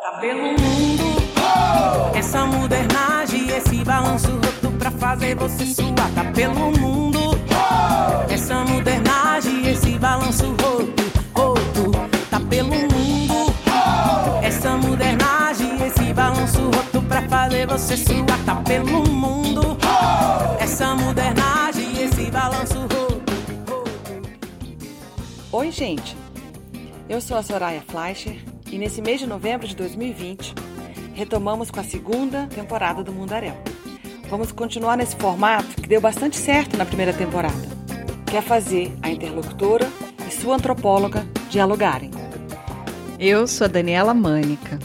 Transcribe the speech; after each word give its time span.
Tá 0.00 0.18
pelo 0.20 0.42
mundo, 0.42 1.04
essa 2.14 2.46
modernagem, 2.46 3.50
esse 3.50 3.84
balanço 3.84 4.30
roto 4.30 4.70
pra 4.78 4.90
fazer 4.90 5.34
você 5.34 5.66
suar. 5.66 6.10
Tá 6.14 6.24
pelo 6.34 6.70
mundo, 6.78 7.38
essa 8.30 8.64
modernagem, 8.64 9.68
esse 9.68 9.98
balanço 9.98 10.46
roto, 10.46 11.02
roto. 11.34 11.92
Tá 12.30 12.40
pelo 12.40 12.70
mundo, 12.70 13.52
essa 14.42 14.76
modernagem, 14.76 15.86
esse 15.86 16.14
balanço 16.14 16.70
roto 16.70 17.02
pra 17.02 17.22
fazer 17.28 17.66
você 17.66 17.96
suar. 17.98 18.44
Tá 18.46 18.54
pelo 18.56 19.06
mundo, 19.08 19.76
essa 20.58 20.94
modernagem, 20.94 22.02
esse 22.02 22.30
balanço 22.30 22.80
roto, 22.80 23.32
roto. 23.68 24.28
Oi, 25.52 25.70
gente! 25.70 26.27
Eu 27.08 27.22
sou 27.22 27.38
a 27.38 27.42
Soraya 27.42 27.80
Fleischer 27.88 28.36
e 28.70 28.76
nesse 28.76 29.00
mês 29.00 29.18
de 29.18 29.26
novembro 29.26 29.66
de 29.66 29.74
2020 29.74 30.52
retomamos 31.14 31.70
com 31.70 31.80
a 31.80 31.82
segunda 31.82 32.46
temporada 32.48 33.02
do 33.02 33.10
Mundaréu. 33.10 33.54
Vamos 34.28 34.52
continuar 34.52 34.94
nesse 34.98 35.16
formato 35.16 35.80
que 35.80 35.88
deu 35.88 36.02
bastante 36.02 36.36
certo 36.36 36.76
na 36.76 36.84
primeira 36.84 37.14
temporada, 37.14 37.56
que 38.26 38.36
é 38.36 38.42
fazer 38.42 38.94
a 39.00 39.08
interlocutora 39.08 39.88
e 40.28 40.30
sua 40.30 40.56
antropóloga 40.56 41.26
dialogarem. 41.48 42.10
Eu 43.18 43.46
sou 43.46 43.64
a 43.64 43.68
Daniela 43.68 44.12
Mânica. 44.12 44.78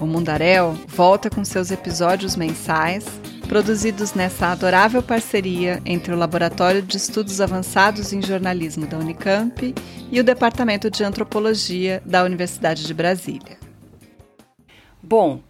O 0.00 0.06
Mundaréu 0.06 0.72
volta 0.86 1.28
com 1.28 1.44
seus 1.44 1.72
episódios 1.72 2.36
mensais, 2.36 3.04
produzidos 3.46 4.12
nessa 4.12 4.48
adorável 4.48 5.02
parceria 5.02 5.80
entre 5.86 6.12
o 6.12 6.16
Laboratório 6.16 6.82
de 6.82 6.96
Estudos 6.96 7.40
Avançados 7.40 8.12
em 8.12 8.20
Jornalismo 8.20 8.86
da 8.86 8.98
Unicamp 8.98 9.74
e 10.10 10.20
o 10.20 10.24
Departamento 10.24 10.90
de 10.90 11.04
Antropologia 11.04 12.02
da 12.04 12.24
Universidade 12.24 12.84
de 12.84 12.92
Brasília. 12.92 13.56
Bom, 15.02 15.40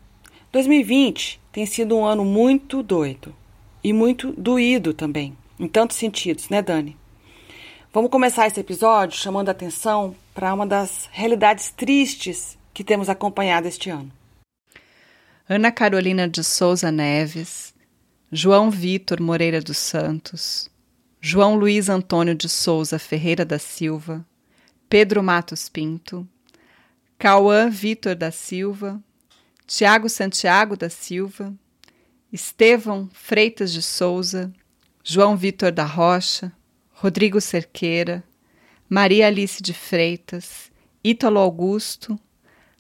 2020 0.52 1.40
tem 1.50 1.64
sido 1.64 1.96
um 1.96 2.04
ano 2.04 2.24
muito 2.24 2.82
doido 2.82 3.34
e 3.82 3.92
muito 3.92 4.32
doído 4.32 4.92
também, 4.92 5.36
em 5.58 5.66
tantos 5.66 5.96
sentidos, 5.96 6.48
né, 6.50 6.60
Dani? 6.60 6.96
Vamos 7.92 8.10
começar 8.10 8.46
esse 8.46 8.60
episódio 8.60 9.18
chamando 9.18 9.48
a 9.48 9.52
atenção 9.52 10.14
para 10.34 10.52
uma 10.52 10.66
das 10.66 11.08
realidades 11.10 11.70
tristes 11.70 12.58
que 12.74 12.84
temos 12.84 13.08
acompanhado 13.08 13.66
este 13.66 13.88
ano. 13.88 14.12
Ana 15.48 15.72
Carolina 15.72 16.28
de 16.28 16.44
Souza 16.44 16.90
Neves, 16.92 17.74
João 18.32 18.72
Vitor 18.72 19.20
Moreira 19.20 19.60
dos 19.60 19.78
Santos, 19.78 20.68
João 21.20 21.54
Luiz 21.54 21.88
Antônio 21.88 22.34
de 22.34 22.48
Souza 22.48 22.98
Ferreira 22.98 23.44
da 23.44 23.56
Silva, 23.56 24.26
Pedro 24.88 25.22
Matos 25.22 25.68
Pinto, 25.68 26.26
Cauã 27.16 27.70
Vitor 27.70 28.16
da 28.16 28.32
Silva, 28.32 29.00
Tiago 29.64 30.08
Santiago 30.08 30.76
da 30.76 30.90
Silva, 30.90 31.54
Estevão 32.32 33.08
Freitas 33.12 33.72
de 33.72 33.80
Souza, 33.80 34.52
João 35.04 35.36
Vitor 35.36 35.70
da 35.70 35.84
Rocha, 35.84 36.52
Rodrigo 36.94 37.40
Cerqueira, 37.40 38.24
Maria 38.88 39.28
Alice 39.28 39.62
de 39.62 39.72
Freitas, 39.72 40.72
Ítalo 41.02 41.38
Augusto, 41.38 42.18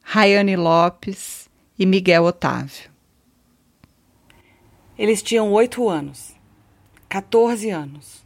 Rayane 0.02 0.56
Lopes 0.56 1.48
e 1.78 1.86
Miguel 1.86 2.24
Otávio. 2.24 2.95
Eles 4.98 5.22
tinham 5.22 5.52
oito 5.52 5.88
anos, 5.88 6.34
14 7.08 7.68
anos, 7.68 8.24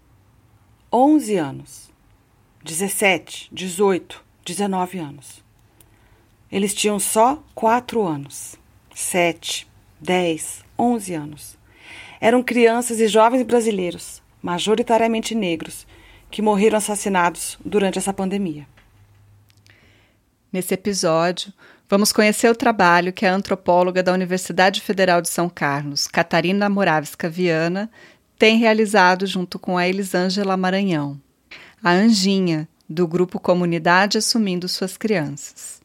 11 0.93 1.37
anos, 1.37 1.91
17, 2.65 3.49
18, 3.53 4.25
19 4.45 4.99
anos. 4.99 5.43
Eles 6.51 6.73
tinham 6.73 7.01
só 7.01 7.43
quatro 7.55 8.07
anos, 8.07 8.55
sete, 8.95 9.69
dez, 10.01 10.65
onze 10.79 11.13
anos. 11.13 11.59
Eram 12.21 12.43
crianças 12.43 13.01
e 13.01 13.09
jovens 13.09 13.43
brasileiros, 13.43 14.23
majoritariamente 14.41 15.35
negros, 15.35 15.87
que 16.31 16.41
morreram 16.41 16.79
assassinados 16.79 17.59
durante 17.65 17.99
essa 17.99 18.13
pandemia. 18.13 18.67
Nesse 20.53 20.75
episódio, 20.75 21.53
vamos 21.91 22.13
conhecer 22.13 22.49
o 22.49 22.55
trabalho 22.55 23.13
que 23.13 23.27
a 23.27 23.35
antropóloga 23.35 24.01
da 24.01 24.13
Universidade 24.13 24.81
Federal 24.81 25.21
de 25.21 25.29
São 25.29 25.51
Carlos, 25.51 26.07
Catarina 26.07 26.71
Moravska 26.71 27.29
Viana, 27.29 27.91
tem 28.39 28.59
realizado 28.59 29.27
junto 29.27 29.59
com 29.59 29.77
a 29.77 29.89
Elisângela 29.89 30.57
Maranhão, 30.57 31.21
a 31.83 31.91
Anjinha, 31.91 32.69
do 32.89 33.09
grupo 33.09 33.41
Comunidade 33.41 34.19
Assumindo 34.19 34.69
Suas 34.69 34.97
Crianças. 34.97 35.81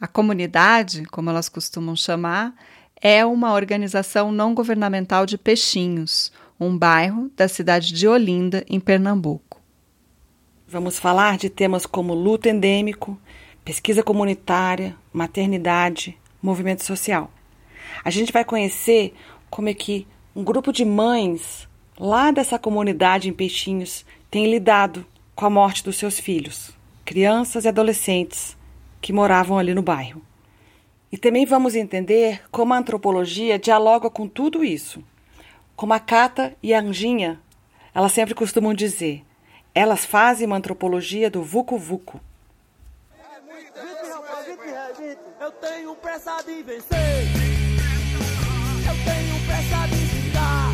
A 0.00 0.06
comunidade, 0.06 1.04
como 1.06 1.28
elas 1.28 1.48
costumam 1.48 1.96
chamar, 1.96 2.54
é 3.00 3.24
uma 3.26 3.52
organização 3.52 4.30
não 4.30 4.54
governamental 4.54 5.26
de 5.26 5.36
Peixinhos, 5.36 6.32
um 6.58 6.76
bairro 6.76 7.30
da 7.36 7.48
cidade 7.48 7.92
de 7.92 8.06
Olinda, 8.06 8.64
em 8.68 8.78
Pernambuco. 8.78 9.60
Vamos 10.68 10.98
falar 10.98 11.36
de 11.36 11.50
temas 11.50 11.84
como 11.84 12.14
luto 12.14 12.48
endêmico, 12.48 13.18
pesquisa 13.64 14.02
comunitária, 14.02 14.96
maternidade, 15.12 16.18
movimento 16.42 16.84
social. 16.84 17.30
A 18.04 18.10
gente 18.10 18.32
vai 18.32 18.44
conhecer 18.44 19.14
como 19.48 19.68
é 19.68 19.74
que 19.74 20.06
um 20.34 20.42
grupo 20.42 20.72
de 20.72 20.84
mães 20.84 21.68
lá 21.98 22.30
dessa 22.30 22.58
comunidade 22.58 23.28
em 23.28 23.32
Peixinhos 23.32 24.04
tem 24.30 24.50
lidado 24.50 25.06
com 25.34 25.46
a 25.46 25.50
morte 25.50 25.84
dos 25.84 25.96
seus 25.96 26.18
filhos, 26.18 26.76
crianças 27.04 27.64
e 27.64 27.68
adolescentes 27.68 28.56
que 29.00 29.12
moravam 29.12 29.58
ali 29.58 29.74
no 29.74 29.82
bairro. 29.82 30.22
E 31.10 31.18
também 31.18 31.44
vamos 31.44 31.74
entender 31.74 32.42
como 32.50 32.72
a 32.72 32.78
antropologia 32.78 33.58
dialoga 33.58 34.08
com 34.08 34.26
tudo 34.26 34.64
isso. 34.64 35.04
Como 35.76 35.92
a 35.92 36.00
Cata 36.00 36.56
e 36.62 36.72
a 36.72 36.80
Anjinha, 36.80 37.38
elas 37.94 38.12
sempre 38.12 38.34
costumam 38.34 38.72
dizer, 38.72 39.22
elas 39.74 40.04
fazem 40.04 40.46
uma 40.46 40.56
antropologia 40.56 41.30
do 41.30 41.42
Vucu 41.42 41.76
Vucu. 41.76 42.20
Eu 45.42 45.50
tenho 45.50 45.92
pressa 45.96 46.40
de 46.46 46.62
vencer. 46.62 47.26
Eu 48.86 48.94
tenho 49.04 49.44
pressa 49.44 49.88
de 49.88 49.96
vingar. 49.96 50.72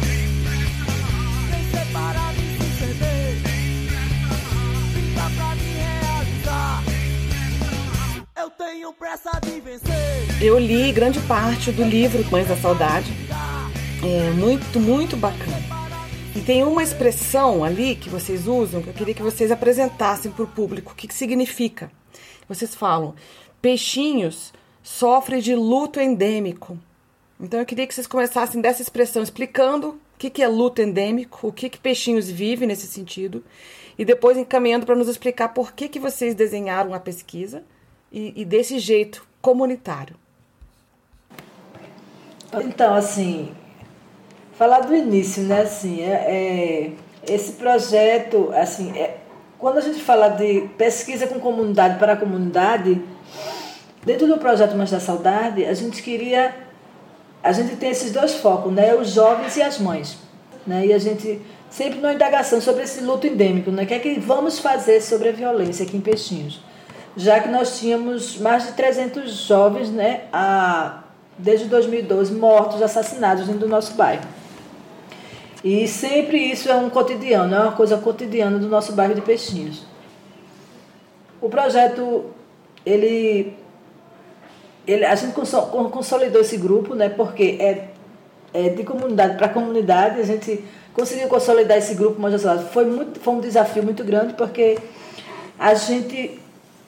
Vencer 1.49 1.87
para 1.91 2.33
me 2.35 2.59
suceder. 2.59 3.37
Vingar 4.93 5.31
pra 5.35 5.55
me 5.55 5.73
realizar. 5.73 6.83
Eu 8.37 8.51
tenho 8.51 8.93
pressa 8.93 9.41
de 9.41 9.59
vencer. 9.59 10.43
Eu 10.43 10.59
li 10.59 10.93
grande 10.93 11.19
parte 11.21 11.73
do 11.73 11.83
livro 11.83 12.23
Mães 12.31 12.49
da 12.49 12.57
Saudade. 12.59 13.11
É 14.05 14.31
muito, 14.33 14.79
muito 14.79 15.17
bacana. 15.17 15.57
E 16.37 16.43
tem 16.43 16.63
uma 16.63 16.83
expressão 16.83 17.65
ali 17.65 17.97
que 17.97 18.11
vocês 18.11 18.47
usam 18.47 18.83
que 18.83 18.89
eu 18.89 18.93
queria 18.93 19.15
que 19.15 19.23
vocês 19.23 19.51
apresentassem 19.51 20.31
para 20.31 20.45
o 20.45 20.47
público. 20.47 20.93
O 20.93 20.95
que, 20.95 21.09
que 21.09 21.15
significa? 21.15 21.91
Vocês 22.47 22.75
falam, 22.75 23.15
peixinhos 23.63 24.53
sofrem 24.89 25.39
de 25.39 25.55
luto 25.55 26.01
endêmico. 26.01 26.79
Então 27.39 27.61
eu 27.61 27.67
queria 27.67 27.87
que 27.87 27.95
vocês 27.95 28.07
começassem 28.07 28.59
dessa 28.61 28.81
expressão, 28.81 29.23
explicando 29.23 29.91
o 29.91 29.99
que, 30.19 30.31
que 30.31 30.43
é 30.43 30.49
luto 30.49 30.81
endêmico, 30.81 31.47
o 31.47 31.53
que, 31.53 31.69
que 31.69 31.79
peixinhos 31.79 32.31
vivem 32.31 32.67
nesse 32.67 32.87
sentido, 32.87 33.45
e 33.99 34.05
depois 34.05 34.39
encaminhando 34.39 34.87
para 34.87 34.97
nos 34.97 35.07
explicar 35.07 35.51
por 35.51 35.73
que, 35.73 35.89
que 35.89 36.01
vocês 36.01 36.35
desenharam 36.35 36.95
a 36.95 36.99
pesquisa 36.99 37.63
e, 38.11 38.33
e 38.35 38.45
desse 38.47 38.79
jeito 38.79 39.29
comunitário. 39.43 40.17
Então, 42.55 42.95
assim, 42.95 43.55
falar 44.55 44.81
do 44.81 44.97
início, 44.97 45.43
né? 45.43 45.61
Assim, 45.61 46.01
é, 46.01 46.95
é, 47.27 47.33
esse 47.33 47.53
projeto, 47.53 48.51
assim, 48.55 48.91
é, 48.99 49.19
quando 49.59 49.77
a 49.77 49.83
gente 49.83 50.01
fala 50.01 50.29
de 50.29 50.63
pesquisa 50.79 51.27
com 51.27 51.39
comunidade 51.39 51.99
para 51.99 52.15
a 52.15 52.17
comunidade, 52.17 53.03
dentro 54.05 54.27
do 54.27 54.39
projeto 54.39 54.77
Mais 54.77 54.91
da 54.91 55.01
Saudade, 55.01 55.65
a 55.65 55.75
gente 55.75 56.03
queria, 56.03 56.55
a 57.43 57.53
gente 57.53 57.77
tem 57.77 57.91
esses 57.91 58.13
dois 58.13 58.35
focos, 58.35 58.73
né? 58.73 58.95
Os 58.95 59.11
jovens 59.11 59.57
e 59.57 59.63
as 59.63 59.79
mães, 59.79 60.19
né? 60.67 60.87
E 60.87 60.93
a 60.93 60.99
gente 60.99 61.41
sempre 61.71 61.99
numa 61.99 62.15
indagação 62.15 62.61
sobre 62.61 62.85
esse 62.85 63.01
luto 63.01 63.27
endêmico, 63.27 63.71
né? 63.71 63.83
O 63.83 63.87
que 63.87 63.95
é 63.95 63.99
que 63.99 64.19
vamos 64.19 64.59
fazer 64.59 65.01
sobre 65.01 65.29
a 65.29 65.33
violência 65.33 65.85
aqui 65.85 65.97
em 65.97 66.01
Peixinhos? 66.01 66.61
Já 67.17 67.41
que 67.41 67.49
nós 67.49 67.79
tínhamos 67.79 68.39
mais 68.39 68.67
de 68.67 68.73
300 68.73 69.31
jovens, 69.33 69.91
né? 69.91 70.23
A, 70.33 71.03
desde 71.37 71.67
2012 71.67 72.33
mortos, 72.35 72.83
assassinados 72.83 73.47
dentro 73.47 73.61
do 73.61 73.69
nosso 73.69 73.95
bairro. 73.95 74.23
E 75.63 75.89
sempre 75.89 76.39
isso 76.39 76.71
é 76.71 76.77
um 76.77 76.89
cotidiano, 76.89 77.55
é 77.55 77.61
uma 77.61 77.73
coisa 77.73 77.97
cotidiana 77.97 78.59
do 78.59 78.69
nosso 78.69 78.93
bairro 78.93 79.15
de 79.15 79.21
Peixinhos. 79.21 79.85
O 81.41 81.49
projeto, 81.49 82.27
ele, 82.87 83.57
ele 84.89 85.05
a 85.05 85.15
gente 85.15 85.35
consolidou 85.93 86.41
esse 86.41 86.57
grupo, 86.57 86.95
né, 86.95 87.11
porque 87.11 87.59
é, 87.61 87.89
é 88.55 88.71
de 88.71 88.83
comunidade 88.83 89.37
para 89.37 89.49
comunidade, 89.49 90.19
a 90.19 90.25
gente 90.25 90.65
conseguiu 90.95 91.29
consolidar 91.29 91.77
esse 91.77 91.95
grupo 91.95 92.21
mais 92.21 92.43
foi 92.73 92.87
muito 92.87 93.21
foi 93.21 93.35
um 93.35 93.41
desafio 93.41 93.83
muito 93.83 94.03
grande 94.03 94.33
porque 94.33 94.79
a 95.59 95.75
gente 95.75 96.41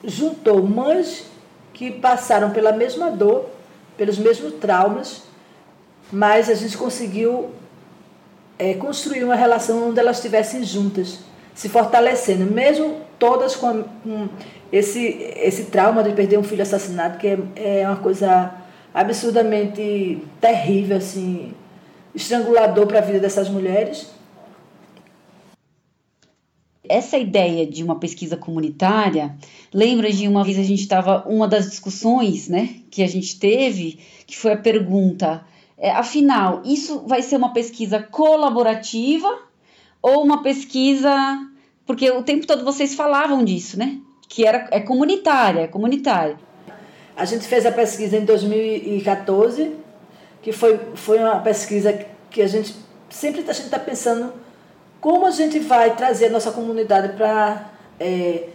juntou 0.03 0.63
mães 0.63 1.25
que 1.73 1.91
passaram 1.91 2.49
pela 2.49 2.71
mesma 2.71 3.11
dor, 3.11 3.49
pelos 3.95 4.17
mesmos 4.17 4.53
traumas, 4.53 5.23
mas 6.11 6.49
a 6.49 6.55
gente 6.55 6.77
conseguiu 6.77 7.51
é, 8.57 8.73
construir 8.73 9.23
uma 9.23 9.35
relação 9.35 9.89
onde 9.89 9.99
elas 9.99 10.17
estivessem 10.17 10.63
juntas, 10.63 11.19
se 11.53 11.69
fortalecendo, 11.69 12.45
mesmo 12.45 13.01
todas 13.19 13.55
com, 13.55 13.83
com 14.03 14.29
esse, 14.71 15.05
esse 15.37 15.65
trauma 15.65 16.03
de 16.03 16.13
perder 16.13 16.39
um 16.39 16.43
filho 16.43 16.61
assassinado, 16.61 17.17
que 17.17 17.27
é, 17.27 17.37
é 17.55 17.87
uma 17.87 17.97
coisa 17.97 18.53
absurdamente 18.93 20.21
terrível, 20.39 20.97
assim, 20.97 21.53
estrangulador 22.13 22.87
para 22.87 22.99
a 22.99 23.01
vida 23.01 23.19
dessas 23.19 23.49
mulheres. 23.49 24.09
Essa 26.87 27.17
ideia 27.17 27.65
de 27.65 27.83
uma 27.83 27.99
pesquisa 27.99 28.35
comunitária 28.35 29.35
lembra 29.73 30.11
de 30.11 30.27
uma 30.27 30.43
vez 30.43 30.59
a 30.59 30.63
gente 30.63 30.81
estava 30.81 31.23
uma 31.25 31.47
das 31.47 31.69
discussões, 31.69 32.49
né, 32.49 32.75
que 32.89 33.01
a 33.01 33.07
gente 33.07 33.39
teve, 33.39 33.99
que 34.25 34.37
foi 34.37 34.53
a 34.53 34.57
pergunta: 34.57 35.45
é, 35.77 35.91
afinal, 35.91 36.61
isso 36.65 37.03
vai 37.07 37.21
ser 37.21 37.37
uma 37.37 37.53
pesquisa 37.53 38.01
colaborativa 38.01 39.27
ou 40.01 40.23
uma 40.23 40.43
pesquisa 40.43 41.11
porque 41.85 42.09
o 42.09 42.23
tempo 42.23 42.47
todo 42.47 42.63
vocês 42.63 42.95
falavam 42.95 43.43
disso, 43.43 43.77
né? 43.77 43.99
Que 44.31 44.45
era 44.45 44.69
é 44.71 44.79
comunitária, 44.79 45.61
é 45.61 45.67
comunitária. 45.67 46.37
A 47.17 47.25
gente 47.25 47.45
fez 47.45 47.65
a 47.65 47.71
pesquisa 47.71 48.15
em 48.15 48.23
2014, 48.23 49.75
que 50.41 50.53
foi, 50.53 50.79
foi 50.95 51.19
uma 51.19 51.41
pesquisa 51.41 52.05
que 52.29 52.41
a 52.41 52.47
gente 52.47 52.73
sempre 53.09 53.41
a 53.41 53.53
gente 53.53 53.65
está 53.65 53.77
pensando 53.77 54.33
como 55.01 55.25
a 55.25 55.31
gente 55.31 55.59
vai 55.59 55.95
trazer 55.95 56.27
a 56.27 56.29
nossa 56.29 56.51
comunidade 56.51 57.17
para 57.17 57.71
é, 57.99 58.47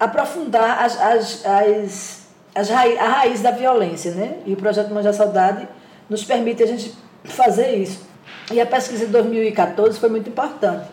aprofundar 0.00 0.84
as, 0.84 1.00
as, 1.00 1.46
as, 1.46 2.26
as 2.52 2.68
raiz, 2.68 2.98
a 2.98 3.08
raiz 3.08 3.42
da 3.42 3.52
violência, 3.52 4.10
né? 4.10 4.38
E 4.44 4.54
o 4.54 4.56
projeto 4.56 4.88
da 4.92 5.12
Saudade 5.12 5.68
nos 6.10 6.24
permite 6.24 6.62
a 6.64 6.66
gente 6.66 6.92
fazer 7.24 7.76
isso. 7.76 8.04
E 8.50 8.60
a 8.60 8.66
pesquisa 8.66 9.06
de 9.06 9.12
2014 9.12 10.00
foi 10.00 10.08
muito 10.08 10.30
importante, 10.30 10.88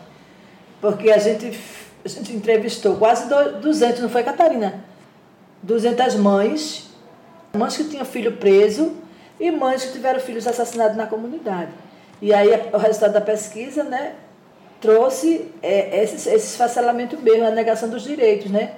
porque 0.80 1.10
a 1.10 1.18
gente, 1.18 1.58
a 2.04 2.08
gente 2.08 2.32
entrevistou 2.32 2.96
quase 2.96 3.28
200, 3.28 4.00
não 4.02 4.08
foi, 4.08 4.22
Catarina? 4.22 4.84
200 5.62 6.16
mães, 6.16 6.90
mães 7.56 7.76
que 7.76 7.84
tinham 7.84 8.04
filho 8.04 8.36
preso 8.36 8.94
e 9.40 9.50
mães 9.50 9.84
que 9.84 9.92
tiveram 9.92 10.20
filhos 10.20 10.46
assassinados 10.46 10.96
na 10.96 11.06
comunidade. 11.06 11.72
E 12.20 12.32
aí 12.32 12.48
o 12.72 12.76
resultado 12.76 13.12
da 13.14 13.20
pesquisa 13.20 13.82
né, 13.82 14.14
trouxe 14.80 15.50
é, 15.62 16.02
esse, 16.02 16.28
esse 16.28 16.48
esfacelamento 16.48 17.18
mesmo, 17.18 17.46
a 17.46 17.50
negação 17.50 17.88
dos 17.88 18.02
direitos, 18.02 18.50
né? 18.50 18.74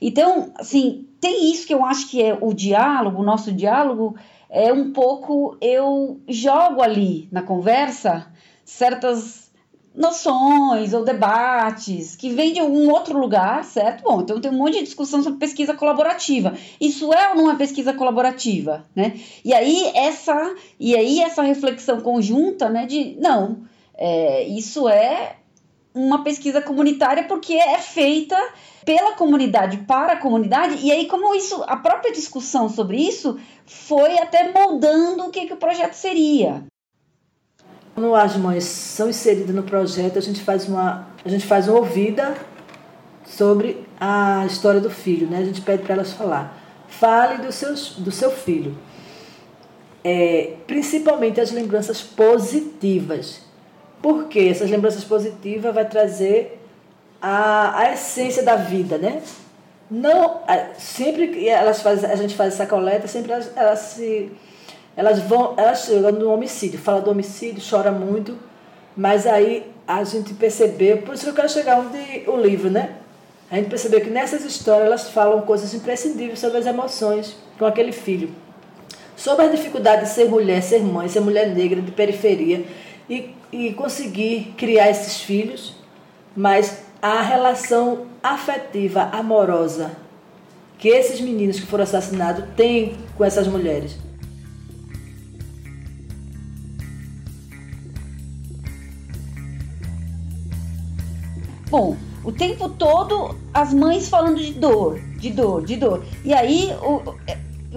Então, 0.00 0.52
assim, 0.56 1.08
tem 1.20 1.52
isso 1.52 1.66
que 1.66 1.74
eu 1.74 1.84
acho 1.84 2.08
que 2.10 2.22
é 2.22 2.36
o 2.40 2.52
diálogo, 2.52 3.20
o 3.20 3.24
nosso 3.24 3.52
diálogo 3.52 4.16
é 4.50 4.72
um 4.72 4.92
pouco 4.92 5.56
eu 5.60 6.20
jogo 6.28 6.80
ali 6.80 7.28
na 7.30 7.42
conversa 7.42 8.26
certas 8.64 9.47
noções 9.98 10.94
ou 10.94 11.04
debates 11.04 12.14
que 12.14 12.30
vêm 12.30 12.52
de 12.52 12.60
algum 12.60 12.88
outro 12.88 13.18
lugar, 13.18 13.64
certo? 13.64 14.04
Bom, 14.04 14.20
então 14.20 14.40
tem 14.40 14.48
um 14.48 14.56
monte 14.56 14.78
de 14.78 14.84
discussão 14.84 15.22
sobre 15.24 15.40
pesquisa 15.40 15.74
colaborativa. 15.74 16.56
Isso 16.80 17.12
é 17.12 17.30
ou 17.30 17.34
não 17.34 17.50
é 17.50 17.56
pesquisa 17.56 17.92
colaborativa, 17.92 18.84
né? 18.94 19.18
E 19.44 19.52
aí 19.52 19.90
essa 19.94 20.54
e 20.78 20.94
aí 20.94 21.20
essa 21.20 21.42
reflexão 21.42 22.00
conjunta, 22.00 22.68
né? 22.70 22.86
De 22.86 23.16
não, 23.20 23.64
é, 23.96 24.44
isso 24.44 24.88
é 24.88 25.36
uma 25.92 26.22
pesquisa 26.22 26.62
comunitária 26.62 27.24
porque 27.24 27.54
é 27.54 27.78
feita 27.78 28.36
pela 28.84 29.14
comunidade 29.14 29.78
para 29.78 30.12
a 30.12 30.16
comunidade 30.16 30.78
e 30.80 30.92
aí 30.92 31.06
como 31.06 31.34
isso 31.34 31.60
a 31.66 31.76
própria 31.76 32.12
discussão 32.12 32.68
sobre 32.68 32.98
isso 32.98 33.36
foi 33.66 34.16
até 34.18 34.52
moldando 34.52 35.24
o 35.24 35.30
que, 35.30 35.46
que 35.46 35.52
o 35.54 35.56
projeto 35.56 35.94
seria 35.94 36.62
quando 37.98 38.14
as 38.14 38.36
mães 38.36 38.62
são 38.62 39.08
inseridas 39.08 39.52
no 39.52 39.64
projeto, 39.64 40.18
a 40.18 40.22
gente 40.22 40.40
faz 40.40 40.68
uma, 40.68 41.08
a 41.24 41.28
gente 41.28 41.44
faz 41.44 41.66
uma 41.66 41.78
ouvida 41.78 42.32
sobre 43.26 43.84
a 43.98 44.46
história 44.46 44.80
do 44.80 44.88
filho, 44.88 45.26
né? 45.26 45.38
A 45.38 45.44
gente 45.44 45.60
pede 45.62 45.82
para 45.82 45.94
elas 45.94 46.12
falar. 46.12 46.56
Fale 46.86 47.42
do, 47.42 47.50
seus, 47.50 47.96
do 47.96 48.12
seu 48.12 48.30
filho. 48.30 48.78
É, 50.04 50.54
principalmente 50.64 51.40
as 51.40 51.50
lembranças 51.50 52.00
positivas. 52.00 53.40
Porque 54.00 54.38
essas 54.38 54.70
lembranças 54.70 55.02
positivas 55.02 55.74
vai 55.74 55.84
trazer 55.84 56.62
a, 57.20 57.80
a 57.80 57.92
essência 57.94 58.44
da 58.44 58.54
vida, 58.54 58.96
né? 58.96 59.20
Não, 59.90 60.42
sempre 60.78 61.28
que 61.28 61.48
elas 61.48 61.82
faz, 61.82 62.04
a 62.04 62.14
gente 62.14 62.36
faz 62.36 62.54
essa 62.54 62.66
coleta, 62.66 63.08
sempre 63.08 63.32
elas, 63.32 63.50
elas 63.56 63.78
se 63.80 64.30
elas 64.98 65.20
vão, 65.20 65.54
elas 65.56 65.84
chegam 65.84 66.10
no 66.10 66.32
homicídio, 66.32 66.76
fala 66.76 67.00
do 67.00 67.08
homicídio, 67.08 67.62
chora 67.62 67.92
muito, 67.92 68.36
mas 68.96 69.28
aí 69.28 69.64
a 69.86 70.02
gente 70.02 70.34
percebeu, 70.34 71.02
por 71.02 71.14
isso 71.14 71.22
que 71.22 71.30
eu 71.30 71.34
quero 71.34 71.48
chegar 71.48 71.78
onde 71.78 72.24
o 72.26 72.36
livro, 72.36 72.68
né? 72.68 72.96
A 73.48 73.54
gente 73.54 73.70
percebeu 73.70 74.00
que 74.00 74.10
nessas 74.10 74.44
histórias 74.44 74.86
elas 74.86 75.10
falam 75.10 75.40
coisas 75.42 75.72
imprescindíveis 75.72 76.40
sobre 76.40 76.58
as 76.58 76.66
emoções 76.66 77.36
com 77.56 77.64
aquele 77.64 77.92
filho. 77.92 78.30
Sobre 79.16 79.44
a 79.44 79.48
dificuldade 79.48 80.02
de 80.02 80.08
ser 80.08 80.28
mulher, 80.28 80.60
ser 80.64 80.82
mãe, 80.82 81.08
ser 81.08 81.20
mulher 81.20 81.48
negra 81.54 81.80
de 81.80 81.92
periferia 81.92 82.64
e, 83.08 83.30
e 83.52 83.72
conseguir 83.74 84.52
criar 84.58 84.90
esses 84.90 85.20
filhos, 85.20 85.76
mas 86.34 86.82
a 87.00 87.22
relação 87.22 88.08
afetiva, 88.20 89.10
amorosa 89.12 89.92
que 90.76 90.88
esses 90.88 91.20
meninos 91.20 91.60
que 91.60 91.66
foram 91.66 91.84
assassinados 91.84 92.44
têm 92.56 92.96
com 93.16 93.24
essas 93.24 93.46
mulheres. 93.46 94.07
Bom, 101.70 101.96
o 102.24 102.32
tempo 102.32 102.68
todo 102.68 103.36
as 103.52 103.72
mães 103.72 104.08
falando 104.08 104.38
de 104.38 104.52
dor, 104.52 104.98
de 105.18 105.30
dor, 105.30 105.64
de 105.64 105.76
dor. 105.76 106.04
E 106.24 106.32
aí 106.32 106.72
o, 106.82 107.14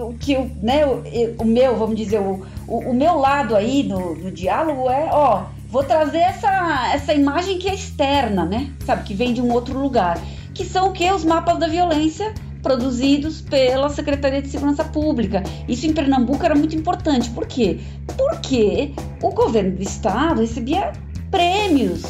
o 0.02 0.14
que 0.14 0.36
o, 0.36 0.50
né, 0.62 0.86
o, 0.86 1.02
o 1.38 1.44
meu, 1.44 1.76
vamos 1.76 1.96
dizer, 1.96 2.20
o, 2.20 2.44
o, 2.66 2.78
o 2.90 2.94
meu 2.94 3.18
lado 3.18 3.54
aí 3.54 3.82
no, 3.82 4.14
no, 4.14 4.30
diálogo 4.30 4.90
é, 4.90 5.08
ó, 5.12 5.44
vou 5.68 5.84
trazer 5.84 6.18
essa, 6.18 6.90
essa 6.94 7.12
imagem 7.12 7.58
que 7.58 7.68
é 7.68 7.74
externa, 7.74 8.44
né? 8.44 8.70
Sabe, 8.84 9.04
que 9.04 9.14
vem 9.14 9.32
de 9.32 9.42
um 9.42 9.52
outro 9.52 9.78
lugar. 9.78 10.18
Que 10.54 10.64
são 10.64 10.88
o 10.88 10.92
que? 10.92 11.10
Os 11.10 11.24
mapas 11.24 11.58
da 11.58 11.66
violência 11.66 12.34
produzidos 12.62 13.40
pela 13.40 13.88
Secretaria 13.88 14.40
de 14.40 14.48
Segurança 14.48 14.84
Pública. 14.84 15.42
Isso 15.68 15.86
em 15.86 15.92
Pernambuco 15.92 16.44
era 16.44 16.54
muito 16.54 16.76
importante. 16.76 17.28
Por 17.30 17.46
quê? 17.46 17.80
Porque 18.16 18.92
o 19.20 19.30
governo 19.30 19.76
do 19.76 19.82
estado 19.82 20.40
recebia 20.40 20.92
prêmios, 21.30 22.02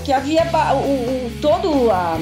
porque 0.00 0.12
havia 0.14 0.44
o, 0.74 1.26
o 1.26 1.40
todo 1.42 1.90
a, 1.90 2.16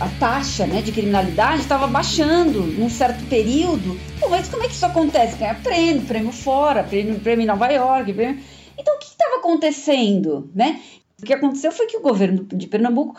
a 0.00 0.08
taxa 0.18 0.66
né, 0.66 0.82
de 0.82 0.90
criminalidade 0.90 1.62
estava 1.62 1.86
baixando 1.86 2.62
num 2.62 2.90
certo 2.90 3.24
período. 3.28 3.96
Pô, 4.18 4.28
mas 4.28 4.48
como 4.48 4.64
é 4.64 4.66
que 4.66 4.74
isso 4.74 4.84
acontece? 4.84 5.36
Ganha 5.36 5.54
prêmio, 5.54 6.02
prêmio 6.02 6.32
fora, 6.32 6.82
prêmio, 6.82 7.20
prêmio 7.20 7.44
em 7.44 7.46
Nova 7.46 7.68
York. 7.68 8.12
Prêmio... 8.12 8.42
Então, 8.76 8.96
o 8.96 8.98
que 8.98 9.06
estava 9.06 9.36
acontecendo? 9.36 10.50
Né? 10.52 10.80
O 11.20 11.24
que 11.24 11.32
aconteceu 11.32 11.70
foi 11.70 11.86
que 11.86 11.96
o 11.96 12.02
governo 12.02 12.44
de 12.44 12.66
Pernambuco 12.66 13.14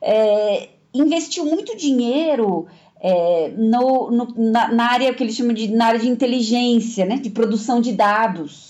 é, 0.00 0.68
investiu 0.94 1.44
muito 1.44 1.76
dinheiro 1.76 2.68
é, 3.00 3.52
no, 3.56 4.08
no, 4.12 4.34
na, 4.36 4.72
na, 4.72 4.92
área 4.92 5.12
que 5.12 5.22
eles 5.24 5.34
chamam 5.34 5.52
de 5.52 5.66
na 5.68 5.86
área 5.86 6.00
de 6.00 6.08
inteligência, 6.08 7.04
né, 7.04 7.16
de 7.16 7.30
produção 7.30 7.80
de 7.80 7.92
dados. 7.92 8.67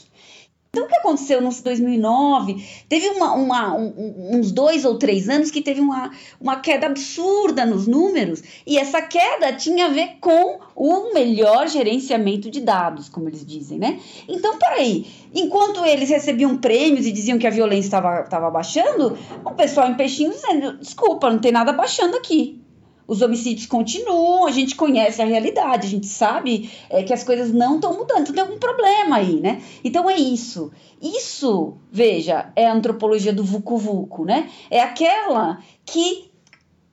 Então, 0.71 0.85
o 0.85 0.87
que 0.87 0.97
aconteceu 0.97 1.41
no 1.41 1.51
2009? 1.51 2.85
Teve 2.89 3.09
uma, 3.09 3.33
uma, 3.33 3.75
um, 3.75 4.37
uns 4.37 4.53
dois 4.53 4.85
ou 4.85 4.99
três 4.99 5.29
anos 5.29 5.51
que 5.51 5.63
teve 5.63 5.81
uma, 5.81 6.11
uma 6.39 6.57
queda 6.57 6.87
absurda 6.87 7.65
nos 7.65 7.87
números, 7.87 8.43
e 8.67 8.79
essa 8.79 9.01
queda 9.01 9.53
tinha 9.55 9.87
a 9.87 9.89
ver 9.89 10.19
com 10.21 10.59
o 10.77 11.15
melhor 11.15 11.69
gerenciamento 11.69 12.51
de 12.51 12.61
dados, 12.61 13.09
como 13.09 13.29
eles 13.29 13.45
dizem, 13.45 13.79
né? 13.79 13.99
Então, 14.29 14.59
peraí, 14.59 15.07
enquanto 15.35 15.85
eles 15.85 16.11
recebiam 16.11 16.57
prêmios 16.59 17.07
e 17.07 17.13
diziam 17.13 17.39
que 17.39 17.47
a 17.47 17.51
violência 17.51 17.97
estava 17.97 18.51
baixando, 18.51 19.17
o 19.45 19.53
pessoal 19.53 19.89
em 19.89 19.95
Peixinho 19.95 20.31
dizendo: 20.31 20.79
desculpa, 20.79 21.31
não 21.31 21.39
tem 21.39 21.51
nada 21.51 21.73
baixando 21.73 22.17
aqui 22.17 22.61
os 23.09 23.23
homicídios 23.23 23.67
continuam, 23.67 24.47
a 24.47 24.51
gente 24.51 24.77
conhece 24.77 25.23
a 25.23 25.25
realidade, 25.25 25.87
a 25.87 25.91
gente 25.91 26.07
sabe 26.07 26.71
é, 26.91 27.03
que 27.03 27.13
as 27.15 27.25
coisas 27.25 27.51
não 27.51 27.77
estão 27.77 27.95
mudando, 27.95 28.21
então 28.21 28.35
tem 28.35 28.43
algum 28.43 28.59
problema 28.59 29.17
aí, 29.17 29.41
né? 29.41 29.63
Então 29.83 30.11
é 30.11 30.17
isso. 30.17 30.71
Isso, 31.01 31.79
veja, 31.91 32.53
é 32.55 32.67
a 32.67 32.73
antropologia 32.75 33.33
do 33.33 33.43
Vucu 33.43 33.79
Vucu, 33.79 34.27
né? 34.27 34.51
É 34.71 34.83
aquela 34.83 35.59
que 35.87 36.31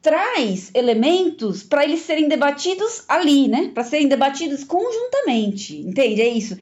traz 0.01 0.71
elementos 0.73 1.63
para 1.63 1.83
eles 1.83 2.01
serem 2.01 2.29
debatidos 2.29 3.03
ali, 3.09 3.49
né? 3.49 3.71
Para 3.73 3.83
serem 3.83 4.07
debatidos 4.07 4.63
conjuntamente, 4.63 5.81
entende? 5.81 6.21
É 6.21 6.29
isso. 6.29 6.57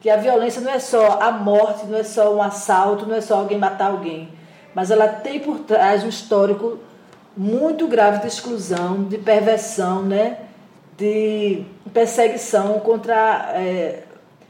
Que 0.00 0.08
a 0.08 0.16
violência 0.16 0.62
não 0.62 0.70
é 0.70 0.78
só 0.78 1.20
a 1.20 1.30
morte, 1.30 1.84
não 1.84 1.98
é 1.98 2.04
só 2.04 2.34
um 2.34 2.40
assalto, 2.40 3.04
não 3.04 3.16
é 3.16 3.20
só 3.20 3.36
alguém 3.36 3.58
matar 3.58 3.90
alguém, 3.90 4.30
mas 4.74 4.90
ela 4.90 5.08
tem 5.08 5.40
por 5.40 5.58
trás 5.60 6.02
um 6.04 6.08
histórico 6.08 6.78
muito 7.36 7.86
grave 7.86 8.20
de 8.20 8.28
exclusão, 8.28 9.04
de 9.04 9.18
perversão, 9.18 10.02
né? 10.02 10.38
de 10.96 11.64
perseguição 11.92 12.78
contra 12.80 13.52
é, 13.54 14.02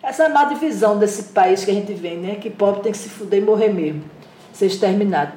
essa 0.02 0.28
má 0.28 0.44
divisão 0.44 0.98
desse 0.98 1.24
país 1.24 1.64
que 1.64 1.70
a 1.70 1.74
gente 1.74 1.92
vem, 1.94 2.18
né? 2.18 2.34
Que 2.36 2.50
pobre 2.50 2.82
tem 2.82 2.92
que 2.92 2.98
se 2.98 3.08
fuder 3.08 3.40
e 3.40 3.44
morrer 3.44 3.70
mesmo, 3.70 4.04
ser 4.52 4.66
exterminado. 4.66 5.32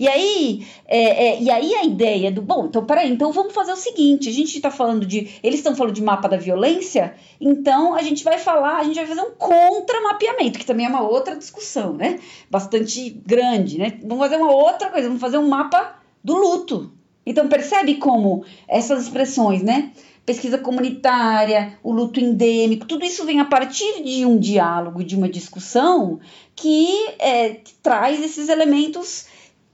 E 0.00 0.08
aí, 0.08 0.66
é, 0.86 1.26
é, 1.26 1.42
e 1.42 1.50
aí 1.50 1.74
a 1.74 1.84
ideia 1.84 2.32
do, 2.32 2.40
bom, 2.40 2.64
então 2.64 2.82
peraí, 2.86 3.12
então 3.12 3.32
vamos 3.32 3.52
fazer 3.52 3.72
o 3.72 3.76
seguinte, 3.76 4.30
a 4.30 4.32
gente 4.32 4.56
está 4.56 4.70
falando 4.70 5.04
de, 5.04 5.38
eles 5.42 5.58
estão 5.58 5.76
falando 5.76 5.92
de 5.92 6.02
mapa 6.02 6.26
da 6.26 6.38
violência, 6.38 7.14
então 7.38 7.94
a 7.94 8.00
gente 8.00 8.24
vai 8.24 8.38
falar, 8.38 8.78
a 8.78 8.84
gente 8.84 8.96
vai 8.96 9.06
fazer 9.06 9.20
um 9.20 9.32
contra-mapeamento, 9.32 10.58
que 10.58 10.64
também 10.64 10.86
é 10.86 10.88
uma 10.88 11.02
outra 11.02 11.36
discussão, 11.36 11.92
né? 11.92 12.18
Bastante 12.50 13.10
grande, 13.10 13.76
né? 13.76 13.98
Vamos 14.02 14.20
fazer 14.20 14.36
uma 14.36 14.50
outra 14.50 14.88
coisa, 14.88 15.06
vamos 15.06 15.20
fazer 15.20 15.36
um 15.36 15.46
mapa 15.46 15.96
do 16.24 16.34
luto. 16.34 16.90
Então 17.26 17.46
percebe 17.46 17.96
como 17.96 18.42
essas 18.66 19.02
expressões, 19.02 19.62
né? 19.62 19.92
pesquisa 20.24 20.58
comunitária, 20.58 21.78
o 21.82 21.92
luto 21.92 22.20
endêmico, 22.20 22.86
tudo 22.86 23.04
isso 23.04 23.24
vem 23.24 23.40
a 23.40 23.44
partir 23.44 24.02
de 24.02 24.24
um 24.24 24.38
diálogo, 24.38 25.02
de 25.02 25.16
uma 25.16 25.28
discussão 25.28 26.20
que, 26.54 26.88
é, 27.18 27.50
que 27.54 27.74
traz 27.82 28.22
esses 28.22 28.48
elementos. 28.48 29.26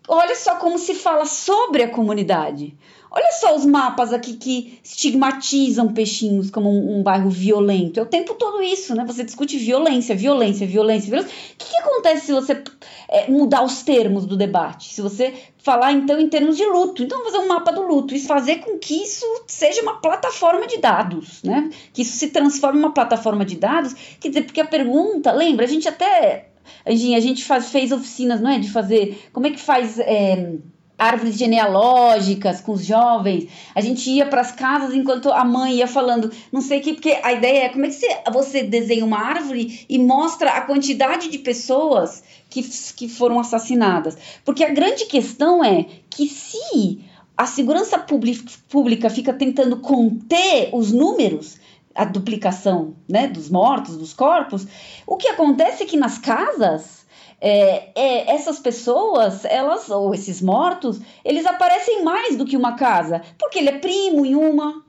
Olha 0.08 0.36
só 0.36 0.56
como 0.56 0.78
se 0.78 0.94
fala 0.94 1.24
sobre 1.24 1.82
a 1.82 1.90
comunidade. 1.90 2.76
Olha 3.10 3.32
só 3.32 3.56
os 3.56 3.64
mapas 3.64 4.12
aqui 4.12 4.34
que 4.34 4.78
estigmatizam 4.84 5.92
Peixinhos 5.92 6.50
como 6.50 6.70
um, 6.70 6.98
um, 6.98 7.02
bairro 7.02 7.30
violento. 7.30 7.98
É 7.98 8.02
o 8.02 8.06
tempo 8.06 8.34
todo 8.34 8.62
isso, 8.62 8.94
né? 8.94 9.04
Você 9.06 9.24
discute 9.24 9.56
violência, 9.56 10.14
violência, 10.14 10.66
violência, 10.66 11.08
violência. 11.08 11.32
O 11.54 11.56
que, 11.56 11.70
que 11.70 11.76
acontece 11.78 12.26
se 12.26 12.32
você 12.32 12.62
é, 13.08 13.30
mudar 13.30 13.62
os 13.62 13.82
termos 13.82 14.26
do 14.26 14.36
debate? 14.36 14.92
Se 14.92 15.00
você 15.00 15.32
falar, 15.58 15.92
então, 15.92 16.20
em 16.20 16.28
termos 16.28 16.56
de 16.56 16.66
luto. 16.66 17.02
Então, 17.02 17.24
fazer 17.24 17.38
um 17.38 17.48
mapa 17.48 17.72
do 17.72 17.82
luto 17.82 18.14
e 18.14 18.20
fazer 18.20 18.56
com 18.56 18.78
que 18.78 19.02
isso 19.02 19.24
seja 19.46 19.80
uma 19.80 20.00
plataforma 20.00 20.66
de 20.66 20.78
dados, 20.78 21.42
né? 21.42 21.70
Que 21.92 22.02
isso 22.02 22.18
se 22.18 22.28
transforme 22.28 22.78
em 22.78 22.82
uma 22.82 22.92
plataforma 22.92 23.44
de 23.44 23.56
dados. 23.56 23.94
Quer 24.20 24.28
dizer, 24.28 24.42
porque 24.42 24.60
a 24.60 24.66
pergunta, 24.66 25.32
lembra, 25.32 25.64
a 25.64 25.68
gente 25.68 25.88
até... 25.88 26.48
A 26.84 27.20
gente 27.20 27.44
faz, 27.44 27.70
fez 27.70 27.92
oficinas, 27.92 28.40
não 28.40 28.50
é? 28.50 28.58
De 28.58 28.70
fazer... 28.70 29.28
Como 29.32 29.46
é 29.46 29.50
que 29.50 29.60
faz... 29.60 29.98
É, 29.98 30.54
árvores 30.98 31.36
genealógicas 31.36 32.60
com 32.60 32.72
os 32.72 32.84
jovens. 32.84 33.48
A 33.74 33.80
gente 33.80 34.08
ia 34.10 34.26
para 34.26 34.40
as 34.40 34.52
casas 34.52 34.94
enquanto 34.94 35.30
a 35.30 35.44
mãe 35.44 35.76
ia 35.76 35.86
falando, 35.86 36.30
não 36.50 36.60
sei 36.60 36.80
o 36.80 36.82
que, 36.82 36.94
porque 36.94 37.18
a 37.22 37.32
ideia 37.32 37.64
é 37.64 37.68
como 37.68 37.84
é 37.84 37.88
que 37.88 37.94
você, 37.94 38.18
você 38.32 38.62
desenha 38.62 39.04
uma 39.04 39.18
árvore 39.18 39.84
e 39.88 39.98
mostra 39.98 40.50
a 40.50 40.62
quantidade 40.62 41.28
de 41.28 41.38
pessoas 41.38 42.22
que, 42.48 42.62
que 42.62 43.08
foram 43.08 43.38
assassinadas. 43.38 44.16
Porque 44.44 44.64
a 44.64 44.72
grande 44.72 45.04
questão 45.06 45.62
é 45.62 45.84
que 46.08 46.28
se 46.28 47.00
a 47.36 47.44
segurança 47.44 47.98
pública 47.98 49.10
fica 49.10 49.34
tentando 49.34 49.76
conter 49.76 50.70
os 50.72 50.90
números, 50.90 51.58
a 51.96 52.04
duplicação 52.04 52.94
né, 53.08 53.26
dos 53.26 53.48
mortos, 53.48 53.96
dos 53.96 54.12
corpos, 54.12 54.66
o 55.06 55.16
que 55.16 55.28
acontece 55.28 55.82
é 55.82 55.86
que 55.86 55.96
nas 55.96 56.18
casas 56.18 57.06
é, 57.40 57.90
é, 57.94 58.34
essas 58.34 58.58
pessoas, 58.58 59.44
elas, 59.44 59.90
ou 59.90 60.14
esses 60.14 60.40
mortos, 60.40 61.00
eles 61.24 61.46
aparecem 61.46 62.02
mais 62.02 62.36
do 62.36 62.44
que 62.44 62.56
uma 62.56 62.76
casa, 62.76 63.22
porque 63.38 63.58
ele 63.58 63.70
é 63.70 63.78
primo 63.78 64.24
em 64.24 64.34
uma, 64.34 64.84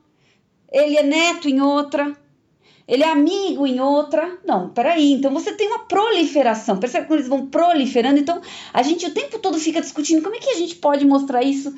ele 0.70 0.96
é 0.96 1.02
neto 1.02 1.48
em 1.48 1.60
outra, 1.60 2.16
ele 2.88 3.04
é 3.04 3.12
amigo 3.12 3.66
em 3.66 3.78
outra. 3.78 4.38
Não, 4.46 4.70
peraí. 4.70 5.12
Então 5.12 5.30
você 5.30 5.52
tem 5.52 5.68
uma 5.68 5.80
proliferação. 5.80 6.78
Percebe 6.78 7.06
como 7.06 7.18
eles 7.18 7.28
vão 7.28 7.46
proliferando? 7.46 8.18
Então 8.18 8.40
a 8.72 8.82
gente 8.82 9.04
o 9.04 9.12
tempo 9.12 9.38
todo 9.38 9.58
fica 9.58 9.80
discutindo 9.80 10.22
como 10.22 10.34
é 10.34 10.38
que 10.38 10.50
a 10.50 10.56
gente 10.56 10.76
pode 10.76 11.04
mostrar 11.06 11.42
isso 11.42 11.74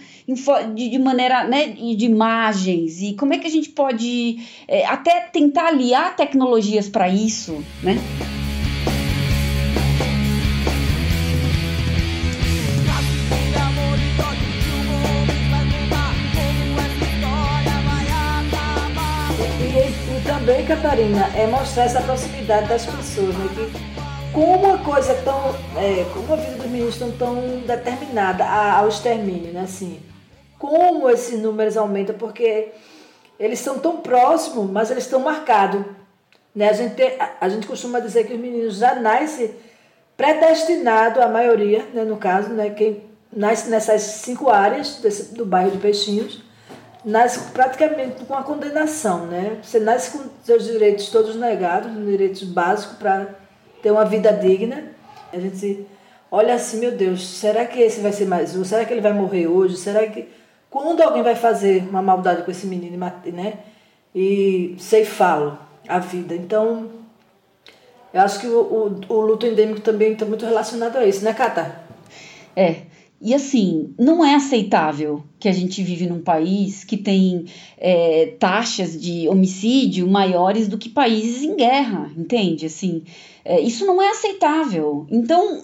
de, 0.75 0.99
maneira, 0.99 1.45
né, 1.45 1.67
de 1.69 2.05
imagens 2.05 3.03
e 3.03 3.15
como 3.15 3.35
é 3.35 3.39
que 3.39 3.47
a 3.47 3.51
gente 3.51 3.71
pode 3.71 4.39
é, 4.69 4.87
até 4.87 5.21
tentar 5.21 5.67
aliar 5.67 6.15
tecnologias 6.15 6.89
para 6.89 7.09
isso, 7.09 7.63
né? 7.83 7.97
Catarina, 20.71 21.27
é 21.37 21.49
mostrar 21.49 21.83
essa 21.83 22.01
proximidade 22.01 22.69
das 22.69 22.87
pessoas, 22.87 23.35
né? 23.35 23.49
Que 23.57 24.33
como 24.33 24.55
uma 24.55 24.79
coisa 24.79 25.13
tão. 25.25 25.49
É, 25.77 26.07
como 26.15 26.33
a 26.33 26.37
vida 26.37 26.59
dos 26.59 26.67
meninos 26.67 26.95
estão 26.95 27.11
tão 27.11 27.59
determinada 27.67 28.49
ao 28.49 28.87
extermínio, 28.87 29.53
né? 29.53 29.63
Assim, 29.63 30.01
como 30.61 31.11
esses 31.11 31.41
números 31.41 31.77
aumentam, 31.77 32.15
porque 32.15 32.69
eles 33.37 33.59
são 33.59 33.81
tão 33.81 33.97
próximos, 33.97 34.71
mas 34.71 34.93
eles 34.93 35.03
estão 35.03 35.19
marcados. 35.19 35.85
Né? 36.55 36.69
A, 36.69 36.73
gente, 36.73 37.03
a, 37.41 37.49
gente 37.49 37.67
costuma 37.67 37.99
dizer 37.99 38.29
que 38.29 38.35
os 38.35 38.39
meninos 38.39 38.77
já 38.77 38.95
nascem 38.95 39.51
predestinados, 40.17 41.21
a 41.21 41.27
maioria, 41.27 41.85
né, 41.93 42.05
no 42.05 42.17
caso, 42.17 42.51
né, 42.51 42.71
quem 42.71 43.03
nasce 43.33 43.69
nessas 43.69 44.03
cinco 44.03 44.49
áreas 44.49 44.99
desse, 44.99 45.35
do 45.35 45.45
bairro 45.45 45.73
de 45.73 45.79
Peixinhos, 45.79 46.45
nasce 47.05 47.51
praticamente 47.53 48.25
com 48.25 48.35
a 48.35 48.43
condenação, 48.43 49.27
né? 49.27 49.59
Você 49.63 49.79
nasce 49.81 50.17
com 50.17 50.29
seus 50.45 50.65
direitos 50.65 51.09
todos 51.09 51.37
negados, 51.37 51.93
direitos 52.05 52.43
básicos 52.43 52.97
para 52.97 53.29
ter 53.83 53.91
uma 53.91 54.05
vida 54.05 54.33
digna. 54.33 54.85
A 55.33 55.39
gente 55.39 55.87
olha 56.31 56.55
assim, 56.55 56.79
meu 56.79 56.93
Deus, 56.93 57.27
será 57.27 57.65
que 57.65 57.81
esse 57.81 58.01
vai 58.01 58.13
ser 58.13 58.27
mais 58.27 58.57
um? 58.57 58.65
Será 58.65 58.85
que 58.85 58.93
ele 58.93 59.01
vai 59.01 59.13
morrer 59.13 59.47
hoje? 59.47 59.77
Será 59.77 60.07
que 60.07 60.29
quando 60.69 61.01
alguém 61.01 61.23
vai 61.23 61.35
fazer 61.35 61.89
uma 61.89 62.03
maldade 62.03 62.43
com 62.43 62.51
esse 62.51 62.67
menino, 62.67 62.97
né? 62.97 63.55
E 64.15 64.77
ceifá-lo 64.79 65.59
a 65.89 65.99
vida. 65.99 66.35
Então, 66.35 66.89
eu 68.13 68.21
acho 68.21 68.41
que 68.41 68.47
o, 68.47 68.61
o, 68.61 69.15
o 69.15 69.21
luto 69.21 69.47
endêmico 69.47 69.81
também 69.81 70.13
está 70.13 70.25
muito 70.25 70.45
relacionado 70.45 70.97
a 70.97 71.05
isso, 71.05 71.25
né, 71.25 71.33
Cata? 71.33 71.81
É, 72.55 72.83
e 73.23 73.35
assim, 73.35 73.95
não 73.99 74.25
é 74.25 74.35
aceitável 74.35 75.23
que 75.39 75.47
a 75.47 75.53
gente 75.53 75.83
vive 75.83 76.07
num 76.07 76.23
país 76.23 76.85
que 76.85 76.97
tem 76.97 77.45
é, 77.77 78.35
taxas 78.39 78.99
de 78.99 79.29
homicídio 79.29 80.09
maiores 80.09 80.67
do 80.67 80.79
que 80.79 80.89
países 80.89 81.43
em 81.43 81.55
guerra, 81.55 82.11
entende? 82.17 82.65
Assim, 82.65 83.05
é, 83.45 83.61
isso 83.61 83.85
não 83.85 84.01
é 84.01 84.09
aceitável. 84.09 85.07
Então, 85.11 85.63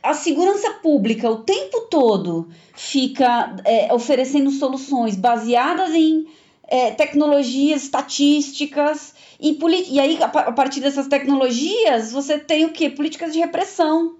a 0.00 0.14
segurança 0.14 0.70
pública 0.74 1.28
o 1.28 1.38
tempo 1.38 1.88
todo 1.90 2.48
fica 2.74 3.56
é, 3.64 3.92
oferecendo 3.92 4.52
soluções 4.52 5.16
baseadas 5.16 5.92
em 5.94 6.28
é, 6.68 6.92
tecnologias 6.92 7.82
estatísticas 7.82 9.14
e, 9.40 9.58
e 9.90 9.98
aí 9.98 10.18
a 10.22 10.52
partir 10.52 10.80
dessas 10.80 11.08
tecnologias 11.08 12.12
você 12.12 12.38
tem 12.38 12.64
o 12.64 12.72
que 12.72 12.88
políticas 12.88 13.32
de 13.32 13.40
repressão 13.40 14.16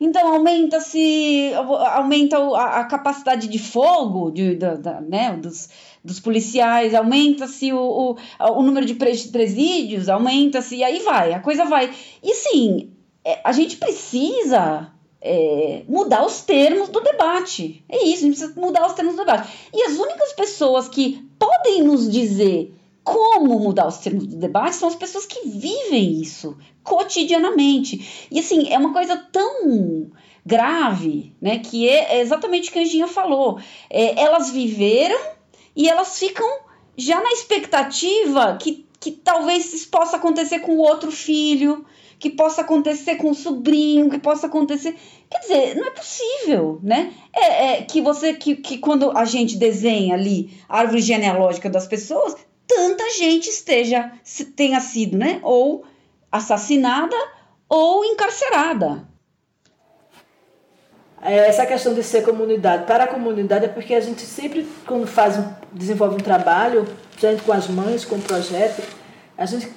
então 0.00 0.34
aumenta-se, 0.34 1.52
aumenta 1.54 2.36
a, 2.56 2.84
capacidade 2.84 3.48
de 3.48 3.58
fogo 3.58 4.30
de, 4.30 4.56
da, 4.56 4.74
da, 4.74 5.00
né, 5.00 5.36
dos, 5.36 5.68
dos 6.02 6.20
policiais, 6.20 6.94
aumenta-se 6.94 7.72
o, 7.72 7.78
o, 7.78 8.16
o, 8.40 8.62
número 8.62 8.84
de 8.84 8.94
presídios, 8.94 10.08
aumenta-se, 10.08 10.76
e 10.76 10.84
aí 10.84 11.00
vai, 11.00 11.32
a 11.32 11.40
coisa 11.40 11.64
vai. 11.64 11.92
E 12.22 12.34
sim, 12.34 12.90
é, 13.24 13.40
a 13.44 13.52
gente 13.52 13.76
precisa 13.76 14.92
é, 15.20 15.82
mudar 15.88 16.26
os 16.26 16.42
termos 16.42 16.88
do 16.90 17.00
debate. 17.00 17.82
É 17.88 18.04
isso, 18.04 18.24
a 18.24 18.26
gente 18.28 18.38
precisa 18.38 18.60
mudar 18.60 18.86
os 18.86 18.92
termos 18.92 19.14
do 19.14 19.24
debate. 19.24 19.70
E 19.72 19.82
as 19.84 19.96
únicas 19.96 20.32
pessoas 20.34 20.88
que 20.88 21.26
podem 21.38 21.82
nos 21.82 22.10
dizer 22.10 22.74
como 23.04 23.60
mudar 23.60 23.86
os 23.86 23.98
termos 23.98 24.26
do 24.26 24.36
debate 24.36 24.76
são 24.76 24.88
as 24.88 24.96
pessoas 24.96 25.26
que 25.26 25.46
vivem 25.46 26.22
isso 26.22 26.56
cotidianamente. 26.82 28.26
E 28.30 28.40
assim, 28.40 28.72
é 28.72 28.78
uma 28.78 28.94
coisa 28.94 29.16
tão 29.30 30.10
grave, 30.44 31.34
né, 31.40 31.58
que 31.58 31.88
é 31.88 32.20
exatamente 32.20 32.68
o 32.68 32.72
que 32.72 32.78
a 32.78 32.82
Anjinha 32.82 33.06
falou. 33.06 33.60
É, 33.90 34.20
elas 34.20 34.50
viveram 34.50 35.18
e 35.76 35.88
elas 35.88 36.18
ficam 36.18 36.46
já 36.96 37.20
na 37.20 37.30
expectativa 37.30 38.56
que, 38.60 38.86
que 38.98 39.10
talvez 39.10 39.72
isso 39.72 39.88
possa 39.88 40.16
acontecer 40.16 40.60
com 40.60 40.76
o 40.76 40.80
outro 40.80 41.12
filho, 41.12 41.84
que 42.18 42.30
possa 42.30 42.62
acontecer 42.62 43.16
com 43.16 43.30
o 43.30 43.34
sobrinho, 43.34 44.08
que 44.08 44.18
possa 44.18 44.46
acontecer. 44.46 44.96
Quer 45.28 45.40
dizer, 45.40 45.76
não 45.76 45.86
é 45.86 45.90
possível, 45.90 46.78
né? 46.82 47.12
É, 47.34 47.66
é 47.66 47.82
que 47.82 48.00
você 48.00 48.32
que, 48.32 48.56
que 48.56 48.78
quando 48.78 49.10
a 49.16 49.24
gente 49.24 49.58
desenha 49.58 50.14
ali 50.14 50.58
a 50.68 50.78
árvore 50.78 51.02
genealógica 51.02 51.68
das 51.68 51.86
pessoas, 51.86 52.36
tanta 52.66 53.10
gente 53.10 53.48
esteja 53.48 54.12
tenha 54.56 54.80
sido, 54.80 55.16
né, 55.16 55.40
ou 55.42 55.84
assassinada 56.30 57.16
ou 57.68 58.04
encarcerada. 58.04 59.06
É, 61.22 61.48
essa 61.48 61.64
questão 61.64 61.94
de 61.94 62.02
ser 62.02 62.22
comunidade 62.22 62.84
para 62.84 63.04
a 63.04 63.06
comunidade 63.06 63.64
é 63.64 63.68
porque 63.68 63.94
a 63.94 64.00
gente 64.00 64.20
sempre, 64.20 64.68
quando 64.86 65.06
faz, 65.06 65.38
desenvolve 65.72 66.16
um 66.16 66.18
trabalho, 66.18 66.86
gente 67.18 67.42
com 67.42 67.52
as 67.52 67.66
mães, 67.66 68.04
com 68.04 68.16
o 68.16 68.20
projeto, 68.20 68.82
a 69.36 69.46
gente 69.46 69.70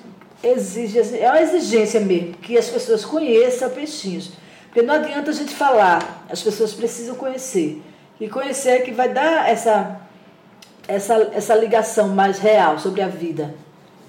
exige, 0.44 1.00
é 1.17 1.29
uma 1.29 1.41
exigência 1.41 2.01
mesmo, 2.01 2.34
que 2.34 2.58
as 2.58 2.67
pessoas 2.67 3.06
conheçam 3.06 3.70
peixinhos. 3.70 4.32
Porque 4.65 4.82
não 4.82 4.96
adianta 4.96 5.32
a 5.32 5.34
gente 5.34 5.56
falar, 5.56 6.25
as 6.29 6.44
pessoas 6.44 6.74
precisam 6.74 7.15
conhecer. 7.15 7.82
E 8.20 8.27
conhecer 8.27 8.70
é 8.70 8.79
que 8.79 8.91
vai 8.91 9.08
dar 9.08 9.50
essa 9.50 10.01
essa, 10.88 11.15
essa 11.34 11.56
ligação 11.56 12.10
mais 12.10 12.39
real 12.39 12.79
sobre 12.79 13.01
a 13.01 13.08
vida 13.08 13.53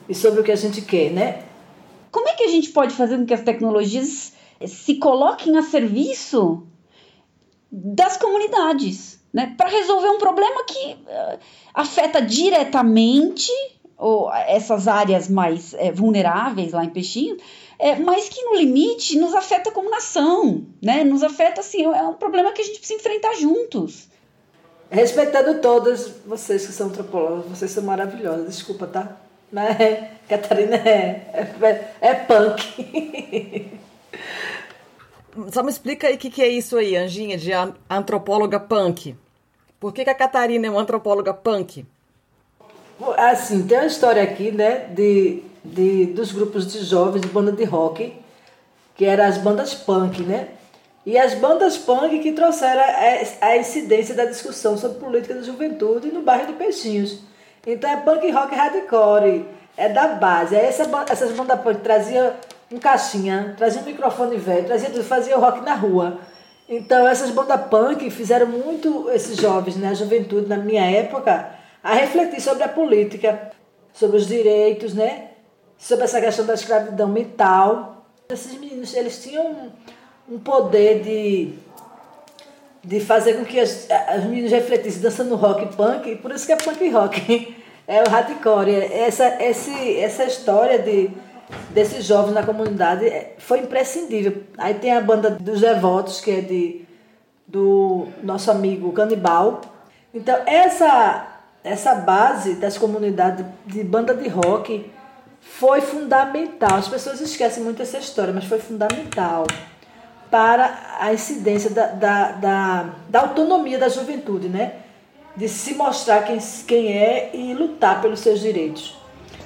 e 0.09 0.15
sobre 0.15 0.41
o 0.41 0.45
que 0.45 0.53
a 0.53 0.57
gente 0.57 0.83
quer, 0.83 1.11
né? 1.11 1.43
Como 2.11 2.29
é 2.29 2.35
que 2.35 2.45
a 2.45 2.49
gente 2.49 2.71
pode 2.71 2.95
fazer 2.95 3.19
com 3.19 3.27
que 3.27 3.35
as 3.35 3.43
tecnologias 3.43 4.33
se 4.67 4.95
coloquem 4.95 5.57
a 5.57 5.63
serviço 5.63 6.67
das 7.71 8.17
comunidades, 8.17 9.21
né? 9.33 9.55
Para 9.57 9.69
resolver 9.69 10.09
um 10.09 10.19
problema 10.19 10.65
que 10.65 10.93
uh, 10.95 11.39
afeta 11.75 12.23
diretamente 12.23 13.53
ou 13.97 14.33
essas 14.33 14.87
áreas 14.87 15.29
mais 15.29 15.75
é, 15.75 15.91
vulneráveis 15.91 16.73
lá 16.73 16.85
em 16.85 16.89
Peixinho, 16.89 17.37
é, 17.81 17.97
mas 17.97 18.29
que 18.29 18.41
no 18.45 18.55
limite 18.55 19.19
nos 19.19 19.35
afeta 19.35 19.73
como 19.73 19.91
nação, 19.91 20.65
né? 20.81 21.03
Nos 21.03 21.23
afeta 21.23 21.61
assim, 21.61 21.83
é 21.83 22.03
um 22.03 22.15
problema 22.15 22.53
que 22.53 22.63
a 22.63 22.65
gente 22.65 22.79
precisa 22.79 22.99
enfrentar 22.99 23.35
juntos. 23.35 24.09
Respeitando 24.91 25.61
todas 25.61 26.09
vocês 26.25 26.67
que 26.67 26.73
são 26.73 26.89
antropólogas, 26.89 27.45
vocês 27.47 27.71
são 27.71 27.85
maravilhosas, 27.85 28.47
desculpa, 28.47 28.87
tá? 28.87 29.17
Mas 29.53 29.79
é, 29.79 30.13
Catarina 30.29 30.77
é, 30.77 31.51
é, 31.61 31.95
é 32.01 32.15
punk. 32.15 33.71
Só 35.53 35.63
me 35.63 35.71
explica 35.71 36.09
aí 36.09 36.15
o 36.15 36.19
que, 36.19 36.31
que 36.31 36.43
é 36.43 36.49
isso 36.49 36.77
aí, 36.77 36.97
Anjinha, 36.97 37.37
de 37.37 37.51
antropóloga 37.89 38.59
punk. 38.59 39.15
Por 39.79 39.93
que, 39.93 40.05
que 40.05 40.11
a 40.11 40.15
Catarina 40.15 40.67
é 40.67 40.71
uma 40.71 40.81
antropóloga 40.81 41.33
punk? 41.33 41.87
Assim, 43.17 43.67
tem 43.67 43.79
uma 43.79 43.87
história 43.87 44.23
aqui, 44.23 44.51
né, 44.51 44.87
de, 44.87 45.43
de, 45.63 46.07
dos 46.07 46.33
grupos 46.33 46.73
de 46.73 46.83
jovens 46.83 47.21
de 47.21 47.29
banda 47.29 47.53
de 47.53 47.63
rock, 47.63 48.13
que 48.97 49.05
eram 49.05 49.25
as 49.25 49.39
bandas 49.39 49.75
punk, 49.75 50.23
né? 50.23 50.49
E 51.07 51.19
as 51.19 51.35
bandas 51.35 51.79
punk 51.79 52.19
que 52.19 52.33
trouxeram 52.33 52.83
a, 53.41 53.57
incidência 53.57 54.15
da 54.15 54.25
discussão 54.25 54.77
sobre 54.77 54.99
política 54.99 55.35
da 55.35 55.43
juventude 55.43 56.13
no 56.13 56.23
bairro 56.23 56.47
de 56.47 56.53
Peixinhos. 56.55 57.21
Então 57.67 57.91
é 57.91 57.97
punk 57.97 58.31
rock 58.31 58.55
hardcore, 58.55 59.47
é 59.77 59.89
da 59.89 60.09
base. 60.09 60.57
Aí 60.57 60.67
essa, 60.67 60.89
essas 61.11 61.33
bandas 61.33 61.61
punk 61.61 61.81
traziam 61.81 62.33
um 62.71 62.79
caixinha, 62.79 63.55
traziam 63.57 63.83
um 63.83 63.87
microfone 63.87 64.37
velho, 64.37 64.67
traziam 64.67 64.93
tudo, 64.93 65.05
faziam 65.05 65.41
rock 65.41 65.61
na 65.63 65.75
rua. 65.75 66.19
Então 66.69 67.09
essas 67.09 67.31
bandas 67.31 67.61
punk 67.69 68.11
fizeram 68.11 68.47
muito 68.47 69.09
esses 69.11 69.37
jovens, 69.37 69.77
né, 69.77 69.89
a 69.89 69.95
juventude 69.95 70.47
na 70.47 70.59
minha 70.59 70.85
época, 70.85 71.51
a 71.83 71.95
refletir 71.95 72.43
sobre 72.43 72.65
a 72.65 72.69
política, 72.69 73.51
sobre 73.95 74.19
os 74.19 74.27
direitos, 74.27 74.93
né? 74.95 75.29
Sobre 75.79 76.05
essa 76.05 76.21
questão 76.21 76.45
da 76.45 76.55
escravidão 76.55 77.09
mental. 77.09 78.05
Esses 78.29 78.59
meninos, 78.59 78.95
eles 78.95 79.23
tinham 79.23 79.73
um, 80.31 80.39
poder 80.39 81.03
de, 81.03 81.55
de 82.83 83.01
fazer 83.01 83.35
com 83.35 83.45
que 83.45 83.59
as, 83.59 83.89
as 83.91 84.25
meninas 84.25 84.53
refletissem 84.53 85.03
dançando 85.03 85.35
rock 85.37 85.75
punk, 85.77 86.11
e 86.11 86.17
por 86.17 86.31
isso 86.31 86.47
que 86.47 86.53
é 86.53 86.57
punk 86.57 86.89
rock. 86.91 87.57
É 87.87 88.03
o 88.03 88.11
hardcore. 88.11 88.71
Essa, 88.93 89.43
esse, 89.43 89.97
essa 89.99 90.25
história 90.25 90.79
de, 90.79 91.11
desses 91.71 92.05
jovens 92.05 92.35
na 92.35 92.43
comunidade 92.43 93.07
é, 93.07 93.35
foi 93.39 93.61
imprescindível. 93.61 94.43
Aí 94.59 94.75
tem 94.75 94.93
a 94.93 95.01
banda 95.01 95.31
dos 95.31 95.63
devotos, 95.63 96.21
que 96.21 96.31
é 96.31 96.41
de, 96.43 96.85
do 97.47 98.07
nosso 98.23 98.51
amigo 98.51 98.93
Canibal. 98.93 99.63
Então, 100.13 100.37
essa 100.45 101.39
essa 101.65 101.95
base 101.95 102.55
das 102.55 102.79
comunidades 102.79 103.45
de 103.67 103.83
banda 103.85 104.15
de 104.15 104.29
rock 104.29 104.91
foi 105.41 105.81
fundamental. 105.81 106.77
As 106.77 106.89
pessoas 106.89 107.21
esquecem 107.21 107.63
muito 107.63 107.83
essa 107.83 107.99
história, 107.99 108.33
mas 108.33 108.45
foi 108.45 108.59
fundamental 108.59 109.47
para 110.31 110.99
a 111.01 111.13
incidência 111.13 111.71
da, 111.71 111.87
da, 111.87 112.33
da, 112.33 112.87
da 113.09 113.21
autonomia 113.21 113.79
da 113.79 113.89
juventude, 113.89 114.49
né? 114.49 114.73
De 115.37 115.49
se 115.49 115.75
mostrar 115.75 116.23
quem, 116.23 116.39
quem 116.67 116.93
é 116.93 117.31
e 117.33 117.55
lutar 117.55 118.01
pelos 118.01 118.21
seus 118.21 118.41
direitos. 118.41 118.97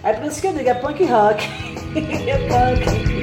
É 0.02 0.12
por 0.12 0.26
isso 0.26 0.40
que 0.40 0.46
eu 0.46 0.52
digo, 0.52 0.68
é 0.68 0.74
punk 0.74 1.04
rock. 1.04 1.44
é 2.26 2.38
punk. 2.49 3.23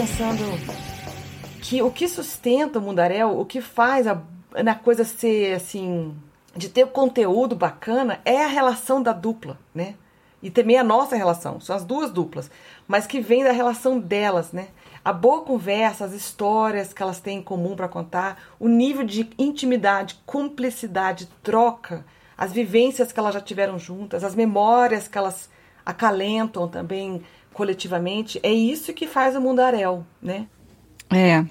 Pensando 0.00 0.44
que 1.60 1.82
o 1.82 1.90
que 1.90 2.08
sustenta 2.08 2.78
o 2.78 2.82
Mundaréu, 2.82 3.38
o 3.38 3.44
que 3.44 3.60
faz 3.60 4.06
a, 4.06 4.22
a 4.54 4.74
coisa 4.74 5.04
ser 5.04 5.52
assim, 5.52 6.16
de 6.56 6.70
ter 6.70 6.86
conteúdo 6.86 7.54
bacana, 7.54 8.18
é 8.24 8.42
a 8.42 8.46
relação 8.46 9.02
da 9.02 9.12
dupla, 9.12 9.58
né? 9.74 9.96
E 10.42 10.50
também 10.50 10.78
a 10.78 10.84
nossa 10.84 11.16
relação, 11.16 11.60
são 11.60 11.76
as 11.76 11.84
duas 11.84 12.10
duplas, 12.10 12.50
mas 12.88 13.06
que 13.06 13.20
vem 13.20 13.44
da 13.44 13.52
relação 13.52 13.98
delas, 13.98 14.52
né? 14.52 14.68
A 15.04 15.12
boa 15.12 15.42
conversa, 15.42 16.06
as 16.06 16.14
histórias 16.14 16.94
que 16.94 17.02
elas 17.02 17.20
têm 17.20 17.40
em 17.40 17.42
comum 17.42 17.76
para 17.76 17.86
contar, 17.86 18.40
o 18.58 18.68
nível 18.68 19.04
de 19.04 19.28
intimidade, 19.38 20.18
cumplicidade, 20.24 21.28
troca, 21.42 22.06
as 22.38 22.54
vivências 22.54 23.12
que 23.12 23.20
elas 23.20 23.34
já 23.34 23.40
tiveram 23.42 23.78
juntas, 23.78 24.24
as 24.24 24.34
memórias 24.34 25.06
que 25.06 25.18
elas 25.18 25.50
acalentam 25.84 26.68
também 26.68 27.22
coletivamente, 27.52 28.40
é 28.42 28.52
isso 28.52 28.92
que 28.92 29.06
faz 29.06 29.36
o 29.36 29.40
mundaréu, 29.40 30.04
né? 30.22 30.46
É. 31.10 31.44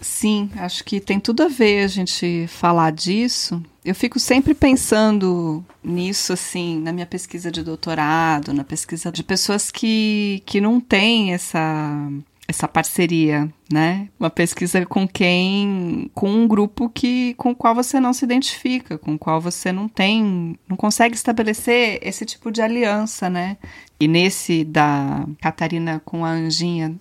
Sim, 0.00 0.50
acho 0.56 0.84
que 0.84 1.00
tem 1.00 1.18
tudo 1.18 1.42
a 1.42 1.48
ver 1.48 1.84
a 1.84 1.88
gente 1.88 2.46
falar 2.48 2.92
disso. 2.92 3.62
Eu 3.84 3.94
fico 3.94 4.18
sempre 4.18 4.54
pensando 4.54 5.64
nisso, 5.82 6.32
assim, 6.32 6.78
na 6.80 6.92
minha 6.92 7.06
pesquisa 7.06 7.50
de 7.50 7.62
doutorado, 7.62 8.52
na 8.52 8.64
pesquisa 8.64 9.10
de 9.10 9.24
pessoas 9.24 9.70
que, 9.70 10.42
que 10.46 10.60
não 10.60 10.80
têm 10.80 11.32
essa 11.32 12.10
essa 12.48 12.66
parceria, 12.66 13.52
né? 13.70 14.08
Uma 14.18 14.30
pesquisa 14.30 14.84
com 14.86 15.06
quem, 15.06 16.10
com 16.14 16.30
um 16.30 16.48
grupo 16.48 16.88
que, 16.88 17.34
com 17.34 17.50
o 17.50 17.54
qual 17.54 17.74
você 17.74 18.00
não 18.00 18.14
se 18.14 18.24
identifica, 18.24 18.96
com 18.96 19.14
o 19.14 19.18
qual 19.18 19.38
você 19.38 19.70
não 19.70 19.86
tem, 19.86 20.58
não 20.66 20.74
consegue 20.74 21.14
estabelecer 21.14 21.98
esse 22.00 22.24
tipo 22.24 22.50
de 22.50 22.62
aliança, 22.62 23.28
né? 23.28 23.58
E 24.00 24.08
nesse 24.08 24.64
da 24.64 25.26
Catarina 25.42 26.00
com 26.02 26.24
a 26.24 26.30
Anjinha, 26.30 26.98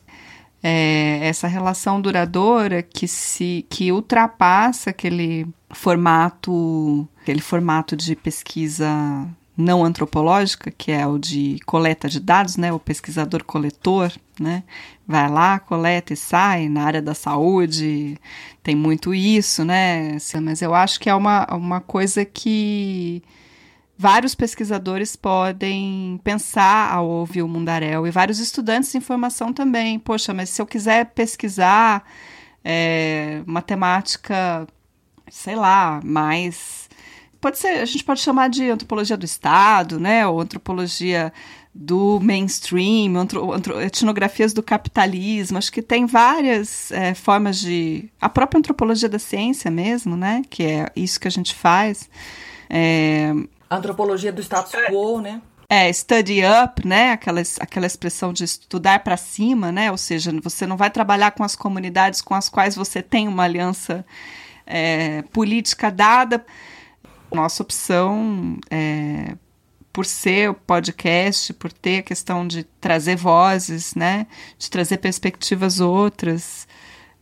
é, 0.62 1.20
essa 1.22 1.48
relação 1.48 2.02
duradoura 2.02 2.84
que 2.84 3.08
se 3.08 3.66
que 3.70 3.90
ultrapassa 3.90 4.90
aquele 4.90 5.48
formato, 5.72 7.08
aquele 7.22 7.40
formato 7.40 7.96
de 7.96 8.18
pesquisa 8.18 8.90
não 9.56 9.84
antropológica, 9.84 10.70
que 10.70 10.92
é 10.92 11.08
o 11.08 11.18
de 11.18 11.58
coleta 11.66 12.08
de 12.08 12.20
dados, 12.20 12.58
né, 12.58 12.72
o 12.72 12.80
pesquisador 12.80 13.44
coletor, 13.44 14.12
né, 14.40 14.64
vai 15.08 15.30
lá, 15.30 15.58
coleta 15.60 16.14
e 16.14 16.18
sai, 16.18 16.68
na 16.68 16.84
área 16.84 17.02
da 17.02 17.14
saúde 17.14 18.18
tem 18.62 18.76
muito 18.76 19.14
isso, 19.14 19.64
né, 19.64 20.18
mas 20.44 20.62
eu 20.62 20.74
acho 20.74 21.00
que 21.00 21.10
é 21.10 21.16
uma, 21.16 21.48
uma 21.56 21.80
coisa 21.80 22.26
que 22.26 23.24
vários 23.98 24.36
pesquisadores 24.36 25.16
podem 25.16 26.20
pensar 26.24 26.92
ao 26.94 27.08
ouvir 27.08 27.42
o 27.42 27.48
Mundaréu 27.48 28.06
e 28.06 28.12
vários 28.12 28.40
estudantes 28.40 28.92
de 28.92 28.98
informação 28.98 29.54
também, 29.54 29.98
poxa, 29.98 30.34
mas 30.34 30.50
se 30.50 30.62
eu 30.62 30.66
quiser 30.66 31.06
pesquisar 31.06 32.04
é, 32.64 33.42
matemática, 33.46 34.68
sei 35.30 35.56
lá, 35.56 36.02
mais 36.04 36.90
pode 37.40 37.58
ser, 37.60 37.80
a 37.80 37.86
gente 37.86 38.04
pode 38.04 38.20
chamar 38.20 38.50
de 38.50 38.70
antropologia 38.70 39.16
do 39.16 39.26
Estado, 39.26 40.00
né, 40.00 40.28
ou 40.28 40.42
antropologia 40.42 41.32
do 41.80 42.20
mainstream, 42.20 43.16
antro, 43.16 43.54
antro, 43.54 43.80
etnografias 43.80 44.52
do 44.52 44.64
capitalismo, 44.64 45.60
acho 45.60 45.72
que 45.72 45.84
tem 45.84 46.08
várias 46.08 46.92
é, 46.92 47.14
formas 47.14 47.60
de. 47.60 48.10
A 48.20 48.28
própria 48.28 48.58
antropologia 48.58 49.08
da 49.08 49.20
ciência 49.20 49.70
mesmo, 49.70 50.18
né? 50.18 50.42
Que 50.50 50.64
é 50.64 50.92
isso 50.96 51.20
que 51.20 51.28
a 51.28 51.32
gente 51.32 51.54
faz. 51.54 52.10
É, 52.68 53.32
antropologia 53.70 54.34
do 54.34 54.42
status 54.42 54.74
quo, 54.90 55.22
né? 55.22 55.40
É, 55.70 55.92
study 55.94 56.42
up, 56.44 56.86
né? 56.88 57.12
Aquela, 57.12 57.42
aquela 57.60 57.86
expressão 57.86 58.34
de 58.34 58.44
estudar 58.44 59.04
para 59.04 59.16
cima, 59.16 59.72
né? 59.72 59.92
Ou 59.92 59.98
seja, 59.98 60.32
você 60.42 60.66
não 60.66 60.78
vai 60.78 60.90
trabalhar 60.90 61.32
com 61.32 61.44
as 61.44 61.56
comunidades 61.56 62.22
com 62.22 62.34
as 62.34 62.50
quais 62.50 62.76
você 62.76 63.04
tem 63.04 63.28
uma 63.28 63.44
aliança 63.44 64.04
é, 64.66 65.22
política 65.32 65.92
dada 65.92 66.44
nossa 67.32 67.62
opção, 67.62 68.58
é, 68.70 69.36
por 69.98 70.06
ser 70.06 70.52
o 70.52 70.54
podcast, 70.54 71.52
por 71.56 71.74
ter 71.74 71.98
a 71.98 72.04
questão 72.04 72.46
de 72.46 72.64
trazer 72.80 73.16
vozes, 73.16 73.96
né, 73.96 74.28
de 74.56 74.70
trazer 74.70 74.98
perspectivas 74.98 75.80
outras 75.80 76.68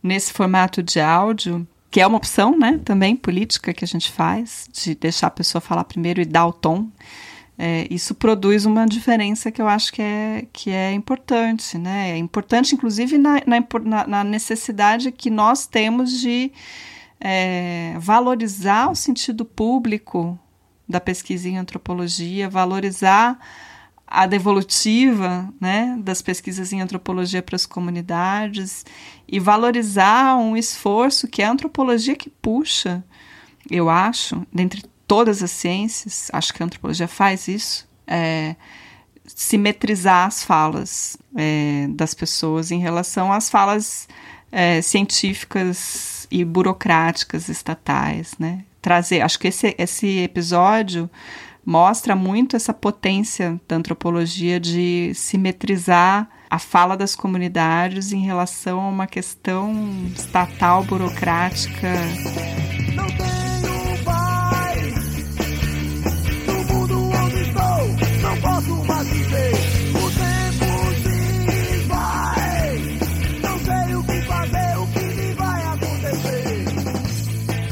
nesse 0.02 0.30
formato 0.30 0.82
de 0.82 1.00
áudio, 1.00 1.66
que 1.90 2.02
é 2.02 2.06
uma 2.06 2.18
opção, 2.18 2.54
né, 2.58 2.78
também 2.84 3.16
política 3.16 3.72
que 3.72 3.82
a 3.82 3.88
gente 3.88 4.12
faz, 4.12 4.68
de 4.70 4.94
deixar 4.94 5.28
a 5.28 5.30
pessoa 5.30 5.62
falar 5.62 5.84
primeiro 5.84 6.20
e 6.20 6.26
dar 6.26 6.46
o 6.46 6.52
tom. 6.52 6.86
É, 7.56 7.86
isso 7.90 8.14
produz 8.14 8.66
uma 8.66 8.84
diferença 8.84 9.50
que 9.50 9.62
eu 9.62 9.68
acho 9.68 9.90
que 9.90 10.02
é, 10.02 10.46
que 10.52 10.70
é 10.70 10.92
importante, 10.92 11.78
né? 11.78 12.10
É 12.10 12.18
importante, 12.18 12.74
inclusive, 12.74 13.16
na, 13.16 13.40
na, 13.46 14.06
na 14.06 14.22
necessidade 14.22 15.10
que 15.10 15.30
nós 15.30 15.66
temos 15.66 16.20
de 16.20 16.52
é, 17.18 17.94
valorizar 17.98 18.90
o 18.90 18.94
sentido 18.94 19.46
público 19.46 20.38
da 20.88 21.00
pesquisa 21.00 21.48
em 21.48 21.58
antropologia, 21.58 22.48
valorizar 22.48 23.38
a 24.06 24.26
devolutiva 24.26 25.52
né, 25.60 25.98
das 26.00 26.22
pesquisas 26.22 26.72
em 26.72 26.80
antropologia 26.80 27.42
para 27.42 27.56
as 27.56 27.66
comunidades 27.66 28.86
e 29.26 29.40
valorizar 29.40 30.36
um 30.36 30.56
esforço 30.56 31.26
que 31.26 31.42
é 31.42 31.46
a 31.46 31.50
antropologia 31.50 32.14
que 32.14 32.30
puxa, 32.30 33.04
eu 33.68 33.90
acho, 33.90 34.46
dentre 34.52 34.84
todas 35.08 35.42
as 35.42 35.50
ciências, 35.50 36.30
acho 36.32 36.54
que 36.54 36.62
a 36.62 36.66
antropologia 36.66 37.08
faz 37.08 37.48
isso, 37.48 37.88
é, 38.06 38.54
simetrizar 39.26 40.26
as 40.26 40.44
falas 40.44 41.16
é, 41.34 41.88
das 41.90 42.14
pessoas 42.14 42.70
em 42.70 42.78
relação 42.78 43.32
às 43.32 43.50
falas 43.50 44.08
é, 44.52 44.80
científicas 44.82 46.28
e 46.30 46.44
burocráticas 46.44 47.48
estatais, 47.48 48.34
né? 48.38 48.64
Trazer, 48.86 49.20
acho 49.20 49.40
que 49.40 49.48
esse, 49.48 49.74
esse 49.76 50.18
episódio 50.20 51.10
mostra 51.64 52.14
muito 52.14 52.54
essa 52.54 52.72
potência 52.72 53.60
da 53.66 53.74
antropologia 53.74 54.60
de 54.60 55.10
simetrizar 55.12 56.28
a 56.48 56.60
fala 56.60 56.96
das 56.96 57.16
comunidades 57.16 58.12
em 58.12 58.20
relação 58.20 58.80
a 58.80 58.88
uma 58.88 59.08
questão 59.08 59.74
estatal 60.14 60.84
burocrática. 60.84 61.88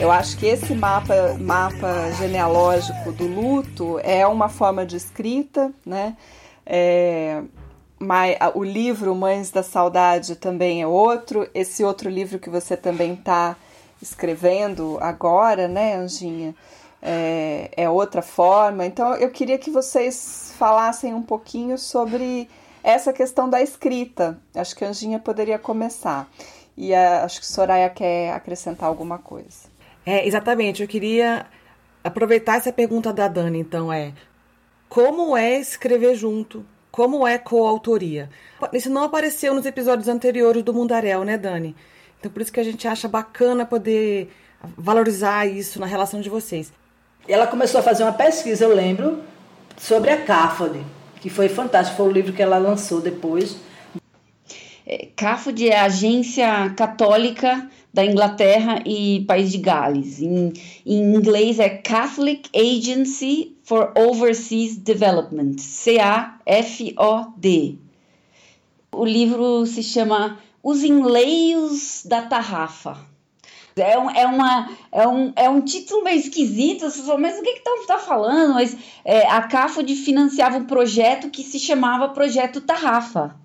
Eu 0.05 0.13
acho 0.13 0.37
que 0.37 0.45
esse 0.45 0.75
mapa, 0.75 1.33
mapa 1.41 2.13
genealógico 2.19 3.11
do 3.11 3.27
luto 3.27 3.99
é 4.01 4.27
uma 4.27 4.51
forma 4.51 4.85
de 4.85 4.99
escrita, 4.99 5.73
né? 5.85 6.15
É, 6.67 7.43
o 8.55 8.63
livro 8.63 9.15
Mães 9.15 9.51
da 9.51 9.63
Saudade 9.63 10.37
também 10.37 10.83
é 10.83 10.87
outro. 10.87 11.49
Esse 11.55 11.83
outro 11.83 12.11
livro 12.11 12.39
que 12.39 12.51
você 12.51 12.77
também 12.77 13.15
está 13.15 13.57
escrevendo 14.03 14.99
agora, 15.01 15.69
né, 15.69 15.97
Anjinha? 15.97 16.55
É, 17.01 17.71
é, 17.75 17.89
outra 17.89 18.21
forma. 18.21 18.85
Então, 18.85 19.15
eu 19.15 19.31
queria 19.31 19.57
que 19.57 19.71
vocês 19.71 20.53
falassem 20.59 21.15
um 21.15 21.23
pouquinho 21.23 21.79
sobre 21.79 22.47
essa 22.83 23.11
questão 23.11 23.49
da 23.49 23.63
escrita. 23.63 24.39
Acho 24.55 24.77
que 24.77 24.85
a 24.85 24.89
Anjinha 24.89 25.19
poderia 25.19 25.59
começar. 25.59 26.29
E 26.77 26.95
a, 26.95 27.25
acho 27.25 27.41
que 27.41 27.47
Soraya 27.47 27.89
quer 27.89 28.35
acrescentar 28.35 28.87
alguma 28.87 29.17
coisa. 29.17 29.73
É, 30.05 30.27
exatamente. 30.27 30.83
Eu 30.83 30.89
queria 30.89 31.47
aproveitar 32.03 32.57
essa 32.57 32.73
pergunta 32.73 33.13
da 33.13 33.29
Dani, 33.29 33.59
então, 33.59 33.93
é 33.93 34.13
como 34.89 35.37
é 35.37 35.59
escrever 35.59 36.15
junto? 36.15 36.65
Como 36.91 37.27
é 37.27 37.39
coautoria? 37.39 38.31
Isso 38.73 38.89
não 38.89 39.03
apareceu 39.03 39.53
nos 39.53 39.67
episódios 39.67 40.07
anteriores 40.07 40.63
do 40.63 40.73
Mundaréu, 40.73 41.25
né, 41.25 41.37
Dani? 41.37 41.75
Então 42.21 42.31
por 42.31 42.41
isso 42.41 42.53
que 42.53 42.61
a 42.61 42.65
gente 42.65 42.87
acha 42.87 43.09
bacana 43.09 43.67
poder 43.67 44.31
valorizar 44.77 45.47
isso 45.47 45.81
na 45.81 45.87
relação 45.87 46.21
de 46.21 46.31
vocês. 46.31 46.73
Ela 47.27 47.47
começou 47.47 47.81
a 47.81 47.83
fazer 47.83 48.05
uma 48.05 48.13
pesquisa, 48.13 48.65
eu 48.65 48.75
lembro, 48.75 49.23
sobre 49.77 50.11
a 50.11 50.23
CAFOD, 50.23 50.85
que 51.21 51.29
foi 51.29 51.49
fantástico, 51.49 51.97
foi 51.97 52.07
o 52.07 52.13
livro 52.13 52.33
que 52.33 52.43
ela 52.43 52.59
lançou 52.59 53.01
depois. 53.01 53.57
CAFOD 55.17 55.69
é 55.69 55.79
a 55.79 55.85
Agência 55.85 56.71
Católica 56.77 57.71
da 57.93 58.05
Inglaterra 58.05 58.83
e 58.85 59.25
País 59.27 59.53
de 59.53 59.59
Gales. 59.59 60.21
Em, 60.21 60.53
em 60.85 61.15
inglês 61.15 61.59
é 61.59 61.69
Catholic 61.69 62.51
Agency 62.55 63.57
for 63.63 63.93
Overseas 63.97 64.77
Development, 64.77 65.57
C-A-F-O-D. 65.59 66.19
O 68.93 69.05
livro 69.05 69.65
se 69.67 69.83
chama 69.83 70.39
Os 70.63 70.83
Enleios 70.83 72.05
da 72.05 72.23
Tarrafa. 72.23 72.99
É 73.77 73.99
um, 73.99 74.11
é, 74.11 74.27
uma, 74.27 74.71
é, 74.93 75.09
um, 75.09 75.33
é 75.35 75.49
um 75.49 75.61
título 75.61 76.05
meio 76.05 76.19
esquisito, 76.19 76.89
você 76.89 77.03
fala, 77.03 77.19
mas 77.19 77.39
o 77.39 77.43
que 77.43 77.51
está 77.51 77.71
tá 77.89 77.99
falando? 77.99 78.55
Mas 78.55 78.77
é, 79.05 79.27
a 79.27 79.43
CAFOD 79.43 79.97
financiava 79.97 80.57
um 80.59 80.65
projeto 80.65 81.29
que 81.29 81.43
se 81.43 81.59
chamava 81.59 82.09
Projeto 82.11 82.61
Tarrafa 82.61 83.44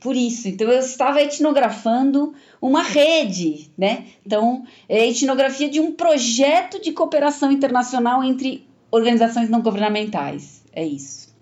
por 0.00 0.16
isso. 0.16 0.48
Então 0.48 0.70
eu 0.70 0.80
estava 0.80 1.22
etnografando 1.22 2.34
uma 2.60 2.82
rede, 2.82 3.70
né? 3.76 4.06
Então, 4.24 4.64
é 4.88 5.08
etnografia 5.08 5.68
de 5.68 5.80
um 5.80 5.92
projeto 5.92 6.80
de 6.80 6.92
cooperação 6.92 7.50
internacional 7.50 8.22
entre 8.22 8.66
organizações 8.90 9.48
não 9.48 9.60
governamentais. 9.60 10.62
É 10.72 10.84
isso. 10.84 11.34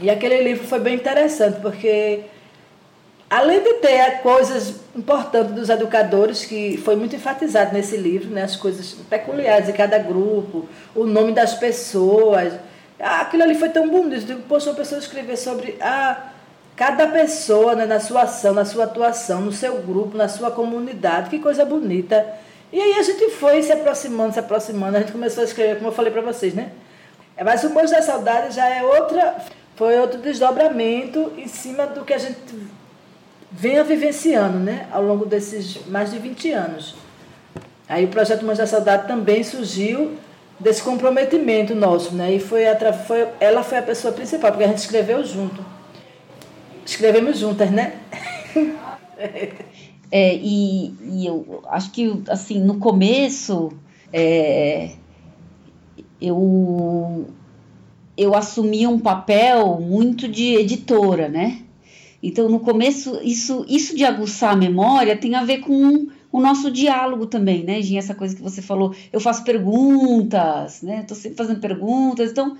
E 0.00 0.10
aquele 0.10 0.42
livro 0.42 0.66
foi 0.66 0.80
bem 0.80 0.94
interessante, 0.94 1.60
porque 1.60 2.20
além 3.28 3.62
de 3.62 3.74
ter 3.74 4.20
coisas 4.22 4.80
importantes 4.94 5.54
dos 5.54 5.68
educadores, 5.68 6.44
que 6.44 6.76
foi 6.78 6.96
muito 6.96 7.16
enfatizado 7.16 7.72
nesse 7.72 7.96
livro, 7.96 8.30
né? 8.30 8.42
as 8.42 8.56
coisas 8.56 8.92
peculiares 9.08 9.66
de 9.66 9.72
cada 9.72 9.98
grupo, 9.98 10.68
o 10.94 11.04
nome 11.04 11.32
das 11.32 11.54
pessoas. 11.54 12.54
Aquilo 12.98 13.42
ali 13.42 13.54
foi 13.54 13.70
tão 13.70 13.88
bonito. 13.88 14.42
Poxa, 14.48 14.70
uma 14.70 14.76
pessoa 14.76 14.98
escrever 14.98 15.36
sobre. 15.36 15.76
Ah, 15.80 16.31
Cada 16.76 17.06
pessoa 17.06 17.74
né, 17.74 17.84
na 17.84 18.00
sua 18.00 18.22
ação, 18.22 18.54
na 18.54 18.64
sua 18.64 18.84
atuação, 18.84 19.40
no 19.40 19.52
seu 19.52 19.78
grupo, 19.82 20.16
na 20.16 20.28
sua 20.28 20.50
comunidade, 20.50 21.30
que 21.30 21.38
coisa 21.38 21.64
bonita. 21.64 22.26
E 22.72 22.80
aí 22.80 22.94
a 22.94 23.02
gente 23.02 23.30
foi 23.30 23.62
se 23.62 23.70
aproximando, 23.70 24.32
se 24.32 24.40
aproximando, 24.40 24.96
a 24.96 25.00
gente 25.00 25.12
começou 25.12 25.42
a 25.42 25.44
escrever, 25.44 25.76
como 25.76 25.88
eu 25.88 25.92
falei 25.92 26.10
para 26.10 26.22
vocês, 26.22 26.54
né? 26.54 26.72
Mas 27.44 27.62
o 27.64 27.70
Monte 27.70 27.90
da 27.90 28.00
Saudade 28.00 28.54
já 28.54 28.68
é 28.68 28.82
outra, 28.82 29.36
foi 29.76 29.98
outro 29.98 30.18
desdobramento 30.20 31.32
em 31.36 31.46
cima 31.46 31.86
do 31.86 32.04
que 32.04 32.14
a 32.14 32.18
gente 32.18 32.38
venha 33.50 33.84
vivenciando, 33.84 34.58
né? 34.58 34.86
Ao 34.90 35.02
longo 35.02 35.26
desses 35.26 35.86
mais 35.86 36.10
de 36.10 36.18
20 36.18 36.52
anos. 36.52 36.94
Aí 37.88 38.06
o 38.06 38.08
projeto 38.08 38.44
Mães 38.44 38.58
da 38.58 38.66
Saudade 38.66 39.06
também 39.06 39.44
surgiu 39.44 40.16
desse 40.58 40.82
comprometimento 40.82 41.74
nosso, 41.74 42.14
né? 42.14 42.32
E 42.32 42.40
foi, 42.40 42.62
foi 43.06 43.28
ela 43.38 43.62
foi 43.62 43.78
a 43.78 43.82
pessoa 43.82 44.14
principal, 44.14 44.50
porque 44.50 44.64
a 44.64 44.68
gente 44.68 44.78
escreveu 44.78 45.22
junto. 45.24 45.62
Escrevemos 46.84 47.38
juntas, 47.38 47.70
né? 47.70 47.98
É, 50.14 50.34
e, 50.36 50.94
e, 51.10 51.26
eu 51.26 51.62
acho 51.68 51.90
que, 51.90 52.22
assim, 52.28 52.60
no 52.60 52.78
começo, 52.78 53.72
é, 54.12 54.90
eu, 56.20 57.26
eu 58.14 58.34
assumi 58.34 58.86
um 58.86 58.98
papel 58.98 59.80
muito 59.80 60.28
de 60.28 60.54
editora, 60.54 61.30
né? 61.30 61.62
Então, 62.22 62.46
no 62.46 62.60
começo, 62.60 63.20
isso, 63.22 63.64
isso 63.66 63.96
de 63.96 64.04
aguçar 64.04 64.52
a 64.52 64.56
memória 64.56 65.16
tem 65.16 65.34
a 65.34 65.44
ver 65.44 65.60
com 65.60 66.08
o 66.30 66.40
nosso 66.40 66.70
diálogo 66.70 67.24
também, 67.24 67.64
né, 67.64 67.80
Ginha? 67.80 67.98
Essa 67.98 68.14
coisa 68.14 68.36
que 68.36 68.42
você 68.42 68.60
falou, 68.60 68.94
eu 69.10 69.18
faço 69.18 69.42
perguntas, 69.44 70.82
né? 70.82 71.00
Estou 71.00 71.16
sempre 71.16 71.38
fazendo 71.38 71.60
perguntas. 71.60 72.30
Então, 72.30 72.56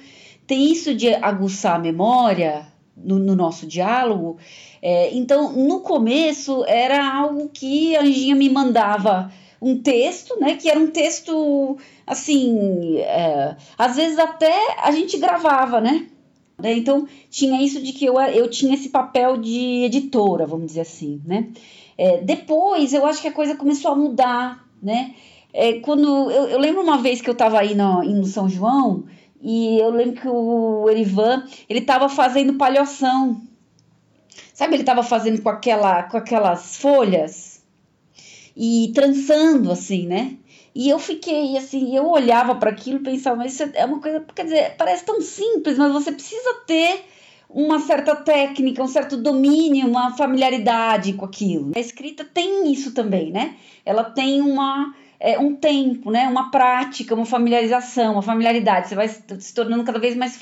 tem 0.47 0.73
isso 0.73 0.95
de 0.95 1.15
aguçar 1.15 1.77
a 1.77 1.79
memória 1.79 2.72
no, 2.97 3.19
no 3.19 3.35
nosso 3.35 3.67
diálogo. 3.67 4.39
É, 4.81 5.15
então, 5.15 5.53
no 5.53 5.81
começo, 5.81 6.65
era 6.67 7.05
algo 7.05 7.49
que 7.49 7.97
a 7.97 8.03
Anjinha 8.03 8.35
me 8.35 8.49
mandava 8.49 9.33
um 9.61 9.81
texto, 9.81 10.39
né? 10.41 10.57
Que 10.57 10.69
era 10.69 10.79
um 10.79 10.89
texto, 10.89 11.77
assim, 12.07 12.99
é, 12.99 13.57
às 13.79 13.97
vezes 13.97 14.19
até 14.19 14.53
a 14.83 14.91
gente 14.91 15.17
gravava, 15.19 15.81
né? 15.81 16.09
né? 16.59 16.77
Então, 16.77 17.07
tinha 17.31 17.63
isso 17.63 17.81
de 17.81 17.93
que 17.93 18.05
eu, 18.05 18.21
eu 18.21 18.49
tinha 18.49 18.75
esse 18.75 18.89
papel 18.89 19.37
de 19.37 19.85
editora, 19.85 20.47
vamos 20.47 20.67
dizer 20.67 20.81
assim, 20.83 21.21
né? 21.25 21.49
É, 21.97 22.21
depois, 22.21 22.93
eu 22.93 23.07
acho 23.07 23.23
que 23.23 23.29
a 23.29 23.33
coisa 23.33 23.57
começou 23.57 23.93
a 23.93 23.97
mudar, 23.97 24.67
né? 24.83 25.15
É, 25.53 25.75
quando 25.81 26.31
eu, 26.31 26.49
eu, 26.49 26.59
lembro 26.59 26.83
uma 26.83 26.99
vez 26.99 27.21
que 27.21 27.29
eu 27.29 27.35
estava 27.35 27.61
aí 27.61 27.75
no, 27.75 28.03
no 28.03 28.25
São 28.25 28.49
João 28.49 29.05
e 29.43 29.79
eu 29.79 29.91
lembro 29.91 30.21
que 30.21 30.29
o 30.29 30.89
Erivan, 30.89 31.45
ele 31.69 31.81
estava 31.81 32.09
fazendo 32.09 32.55
palhoção. 32.55 33.43
Sabe, 34.55 34.75
ele 34.75 34.83
estava 34.83 35.03
fazendo 35.03 35.43
com, 35.43 35.49
aquela, 35.49 36.05
com 36.05 36.17
aquelas 36.17 36.77
folhas 36.77 37.63
e 38.57 38.93
trançando 38.95 39.73
assim, 39.73 40.07
né? 40.07 40.37
E 40.75 40.89
eu 40.89 40.99
fiquei 40.99 41.57
assim, 41.57 41.95
eu 41.97 42.07
olhava 42.09 42.55
para 42.55 42.71
aquilo 42.71 42.99
e 42.99 43.03
pensava, 43.03 43.37
mas 43.37 43.55
isso 43.55 43.65
é 43.75 43.85
uma 43.85 44.01
coisa, 44.01 44.25
quer 44.35 44.45
dizer, 44.45 44.77
parece 44.79 45.05
tão 45.05 45.21
simples, 45.21 45.77
mas 45.77 45.93
você 45.93 46.13
precisa 46.13 46.55
ter 46.67 47.05
uma 47.51 47.81
certa 47.81 48.15
técnica, 48.17 48.83
um 48.83 48.89
certo 48.89 49.17
domínio, 49.17 49.87
uma 49.89 50.17
familiaridade 50.17 51.13
com 51.15 51.25
aquilo. 51.25 51.73
A 51.75 51.81
escrita 51.81 52.25
tem 52.25 52.73
isso 52.73 52.95
também, 52.95 53.31
né? 53.31 53.57
Ela 53.85 54.05
tem 54.05 54.41
uma 54.41 54.95
é, 55.25 55.39
um 55.39 55.55
tempo, 55.55 56.11
né? 56.11 56.27
Uma 56.27 56.51
prática, 56.51 57.15
uma 57.15 57.25
familiarização, 57.25 58.15
uma 58.15 58.23
familiaridade. 58.23 58.89
Você 58.89 58.97
vai 58.97 59.07
se 59.07 59.55
tornando 59.55 59.85
cada 59.85 60.01
vez 60.01 60.17
mais 60.17 60.37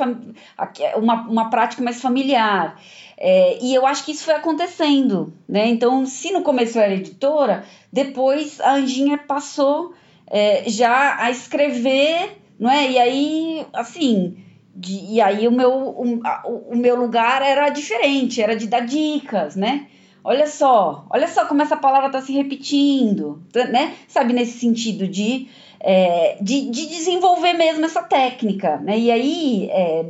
uma, 0.96 1.28
uma 1.28 1.50
prática 1.50 1.82
mais 1.82 2.00
familiar. 2.00 2.80
É, 3.18 3.58
e 3.62 3.74
eu 3.74 3.86
acho 3.86 4.02
que 4.06 4.12
isso 4.12 4.24
foi 4.24 4.32
acontecendo, 4.32 5.34
né? 5.46 5.68
Então, 5.68 6.06
se 6.06 6.32
no 6.32 6.40
começo 6.40 6.78
eu 6.78 6.82
era 6.82 6.94
editora, 6.94 7.62
depois 7.92 8.58
a 8.58 8.76
Anjinha 8.76 9.18
passou 9.18 9.92
é, 10.26 10.64
já 10.66 11.22
a 11.22 11.30
escrever, 11.30 12.38
não 12.58 12.70
é? 12.70 12.90
E 12.90 12.98
aí, 12.98 13.66
assim, 13.74 14.38
de, 14.74 15.12
e 15.12 15.20
aí 15.20 15.46
o 15.46 15.52
meu, 15.52 15.70
o, 15.70 16.22
o 16.70 16.76
meu 16.76 16.96
lugar 16.96 17.42
era 17.42 17.68
diferente, 17.68 18.40
era 18.40 18.56
de 18.56 18.66
dar 18.66 18.80
dicas, 18.80 19.56
né? 19.56 19.88
Olha 20.22 20.46
só, 20.46 21.06
olha 21.08 21.26
só 21.26 21.46
como 21.46 21.62
essa 21.62 21.76
palavra 21.76 22.08
está 22.08 22.20
se 22.20 22.32
repetindo, 22.32 23.42
né? 23.54 23.94
Sabe, 24.06 24.32
nesse 24.34 24.58
sentido 24.58 25.08
de, 25.08 25.48
é, 25.80 26.36
de, 26.40 26.68
de, 26.70 26.86
desenvolver 26.86 27.54
mesmo 27.54 27.84
essa 27.84 28.02
técnica, 28.02 28.76
né? 28.76 28.98
E 28.98 29.10
aí, 29.10 29.68
é, 29.70 30.04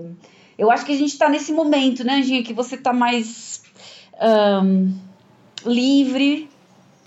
eu 0.58 0.70
acho 0.70 0.84
que 0.84 0.92
a 0.92 0.96
gente 0.96 1.12
está 1.12 1.28
nesse 1.28 1.52
momento, 1.52 2.02
né, 2.02 2.14
Anginha, 2.14 2.42
que 2.42 2.52
você 2.52 2.74
está 2.74 2.92
mais 2.92 3.62
um, 4.64 4.92
livre. 5.64 6.50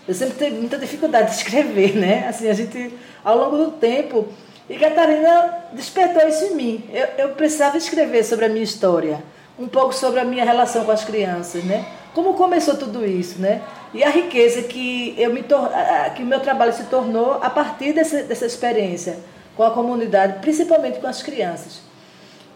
Eu 0.08 0.14
sempre 0.14 0.36
tive 0.38 0.58
muita 0.58 0.78
dificuldade 0.78 1.30
de 1.30 1.36
escrever, 1.36 1.94
né? 1.94 2.26
Assim, 2.26 2.48
a 2.48 2.54
gente, 2.54 2.92
ao 3.22 3.36
longo 3.36 3.56
do 3.56 3.70
tempo, 3.72 4.26
e 4.68 4.76
Catarina 4.76 5.66
despertou 5.72 6.26
isso 6.26 6.44
em 6.44 6.54
mim. 6.54 6.84
Eu, 6.90 7.06
eu 7.18 7.28
precisava 7.34 7.76
escrever 7.76 8.24
sobre 8.24 8.46
a 8.46 8.48
minha 8.48 8.64
história, 8.64 9.22
um 9.58 9.68
pouco 9.68 9.94
sobre 9.94 10.20
a 10.20 10.24
minha 10.24 10.44
relação 10.44 10.84
com 10.86 10.90
as 10.90 11.04
crianças, 11.04 11.62
né? 11.64 11.84
Como 12.14 12.34
começou 12.34 12.76
tudo 12.76 13.04
isso, 13.04 13.40
né? 13.40 13.60
E 13.92 14.02
a 14.02 14.08
riqueza 14.08 14.62
que, 14.62 15.14
eu 15.18 15.32
me 15.32 15.42
tor 15.42 15.68
que 16.14 16.22
o 16.22 16.26
meu 16.26 16.40
trabalho 16.40 16.72
se 16.72 16.84
tornou 16.84 17.34
a 17.42 17.50
partir 17.50 17.92
dessa, 17.92 18.22
dessa 18.22 18.46
experiência 18.46 19.18
com 19.56 19.64
a 19.64 19.70
comunidade, 19.72 20.40
principalmente 20.40 21.00
com 21.00 21.06
as 21.06 21.22
crianças. 21.22 21.82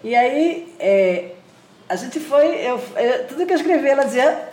E 0.03 0.15
aí, 0.15 0.73
é, 0.79 1.33
a 1.89 1.97
gente 1.97 2.21
foi, 2.21 2.47
eu, 2.65 2.81
eu, 2.97 3.27
tudo 3.27 3.47
que 3.47 3.53
eu 3.53 3.57
escrevi, 3.57 3.89
ela 3.89 4.05
dizia, 4.05 4.49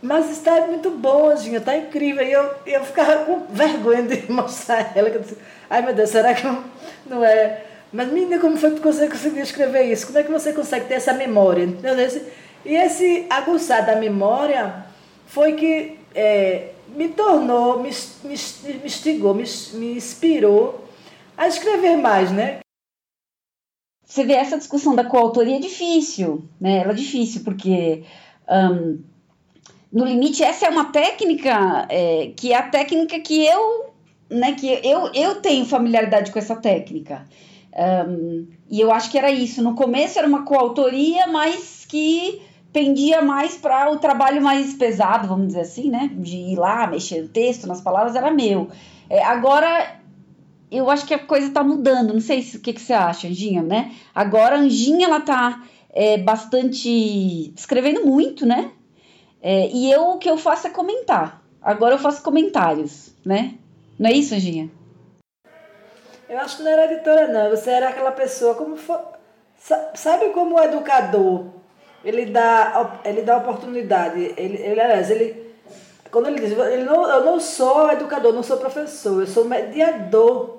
mas 0.00 0.30
está 0.30 0.66
muito 0.66 0.90
bom, 0.90 1.28
Anjinha, 1.28 1.58
está 1.58 1.76
incrível. 1.76 2.24
E 2.24 2.32
eu, 2.32 2.54
eu 2.66 2.84
ficava 2.84 3.24
com 3.24 3.46
vergonha 3.50 4.02
de 4.02 4.24
mostrar 4.32 4.92
ela, 4.94 5.10
que 5.10 5.16
eu 5.16 5.22
disse, 5.22 5.36
ai 5.68 5.82
meu 5.82 5.94
Deus, 5.94 6.10
será 6.10 6.32
que 6.32 6.46
não, 6.46 6.64
não 7.06 7.24
é? 7.24 7.62
Mas 7.92 8.08
menina, 8.08 8.38
como 8.38 8.56
foi 8.56 8.72
que 8.72 8.80
você 8.80 9.08
conseguiu 9.08 9.42
escrever 9.42 9.84
isso? 9.84 10.06
Como 10.06 10.18
é 10.18 10.22
que 10.22 10.30
você 10.30 10.52
consegue 10.52 10.86
ter 10.86 10.94
essa 10.94 11.12
memória? 11.12 11.68
E 12.66 12.74
esse 12.74 13.26
aguçar 13.30 13.86
da 13.86 13.94
memória 13.96 14.84
foi 15.26 15.52
que 15.52 15.98
é, 16.14 16.72
me 16.88 17.08
tornou, 17.08 17.80
me, 17.80 17.90
me, 18.24 18.34
me 18.34 18.86
instigou, 18.86 19.34
me, 19.34 19.44
me 19.74 19.96
inspirou 19.96 20.84
a 21.36 21.46
escrever 21.46 21.96
mais, 21.96 22.32
né? 22.32 22.58
Você 24.04 24.24
vê 24.24 24.32
essa 24.32 24.58
discussão 24.58 24.96
da 24.96 25.04
coautoria 25.04 25.56
é 25.56 25.60
difícil, 25.60 26.48
né? 26.60 26.78
Ela 26.78 26.92
é 26.92 26.94
difícil 26.94 27.44
porque 27.44 28.04
um, 28.48 29.00
no 29.92 30.04
limite 30.04 30.42
essa 30.42 30.66
é 30.66 30.68
uma 30.68 30.86
técnica 30.86 31.86
é, 31.88 32.32
que 32.36 32.52
é 32.52 32.56
a 32.56 32.68
técnica 32.68 33.20
que 33.20 33.46
eu, 33.46 33.94
né? 34.28 34.52
Que 34.54 34.80
eu, 34.82 35.12
eu 35.14 35.36
tenho 35.40 35.64
familiaridade 35.64 36.32
com 36.32 36.38
essa 36.38 36.56
técnica 36.56 37.26
um, 37.76 38.46
e 38.70 38.80
eu 38.80 38.90
acho 38.90 39.10
que 39.10 39.18
era 39.18 39.30
isso. 39.30 39.62
No 39.62 39.74
começo 39.74 40.18
era 40.18 40.26
uma 40.26 40.44
coautoria, 40.44 41.26
mas 41.26 41.84
que 41.86 42.40
pendia 42.76 43.22
mais 43.22 43.56
para 43.56 43.90
o 43.90 43.96
trabalho 43.96 44.42
mais 44.42 44.74
pesado, 44.74 45.26
vamos 45.26 45.46
dizer 45.46 45.60
assim, 45.60 45.90
né? 45.90 46.10
De 46.12 46.36
ir 46.36 46.56
lá, 46.56 46.86
mexer 46.86 47.22
no 47.22 47.28
texto, 47.28 47.66
nas 47.66 47.80
palavras, 47.80 48.14
era 48.14 48.30
meu. 48.30 48.68
É, 49.08 49.24
agora 49.24 49.96
eu 50.70 50.90
acho 50.90 51.06
que 51.06 51.14
a 51.14 51.18
coisa 51.18 51.46
está 51.46 51.64
mudando. 51.64 52.12
Não 52.12 52.20
sei 52.20 52.42
se, 52.42 52.58
o 52.58 52.60
que, 52.60 52.74
que 52.74 52.80
você 52.82 52.92
acha, 52.92 53.28
Anjinha, 53.28 53.62
né? 53.62 53.94
Agora 54.14 54.56
a 54.56 54.58
Anjinha 54.58 55.06
ela 55.06 55.20
tá 55.20 55.64
é, 55.90 56.18
bastante 56.18 57.54
escrevendo 57.56 58.04
muito, 58.04 58.44
né? 58.44 58.70
É, 59.40 59.70
e 59.70 59.90
eu 59.90 60.10
o 60.10 60.18
que 60.18 60.28
eu 60.28 60.36
faço 60.36 60.66
é 60.66 60.70
comentar. 60.70 61.42
Agora 61.62 61.94
eu 61.94 61.98
faço 61.98 62.22
comentários, 62.22 63.14
né? 63.24 63.54
Não 63.98 64.10
é 64.10 64.12
isso, 64.12 64.34
Anjinha? 64.34 64.70
Eu 66.28 66.38
acho 66.40 66.58
que 66.58 66.62
não 66.62 66.70
era 66.70 66.92
editora, 66.92 67.26
não. 67.28 67.48
Você 67.48 67.70
era 67.70 67.88
aquela 67.88 68.12
pessoa 68.12 68.54
como 68.54 68.76
sabe 69.94 70.28
como 70.34 70.60
educador 70.60 71.56
ele 72.04 72.26
dá 72.26 73.00
ele 73.04 73.22
dá 73.22 73.38
oportunidade. 73.38 74.34
Ele, 74.36 74.56
ele 74.56 74.80
aliás, 74.80 75.10
ele 75.10 75.46
quando 76.10 76.28
ele 76.28 76.40
diz, 76.40 76.52
ele 76.52 76.84
não, 76.84 77.08
eu 77.08 77.24
não 77.24 77.40
sou 77.40 77.90
educador, 77.90 78.32
não 78.32 78.42
sou 78.42 78.56
professor, 78.56 79.20
eu 79.20 79.26
sou 79.26 79.44
mediador 79.44 80.56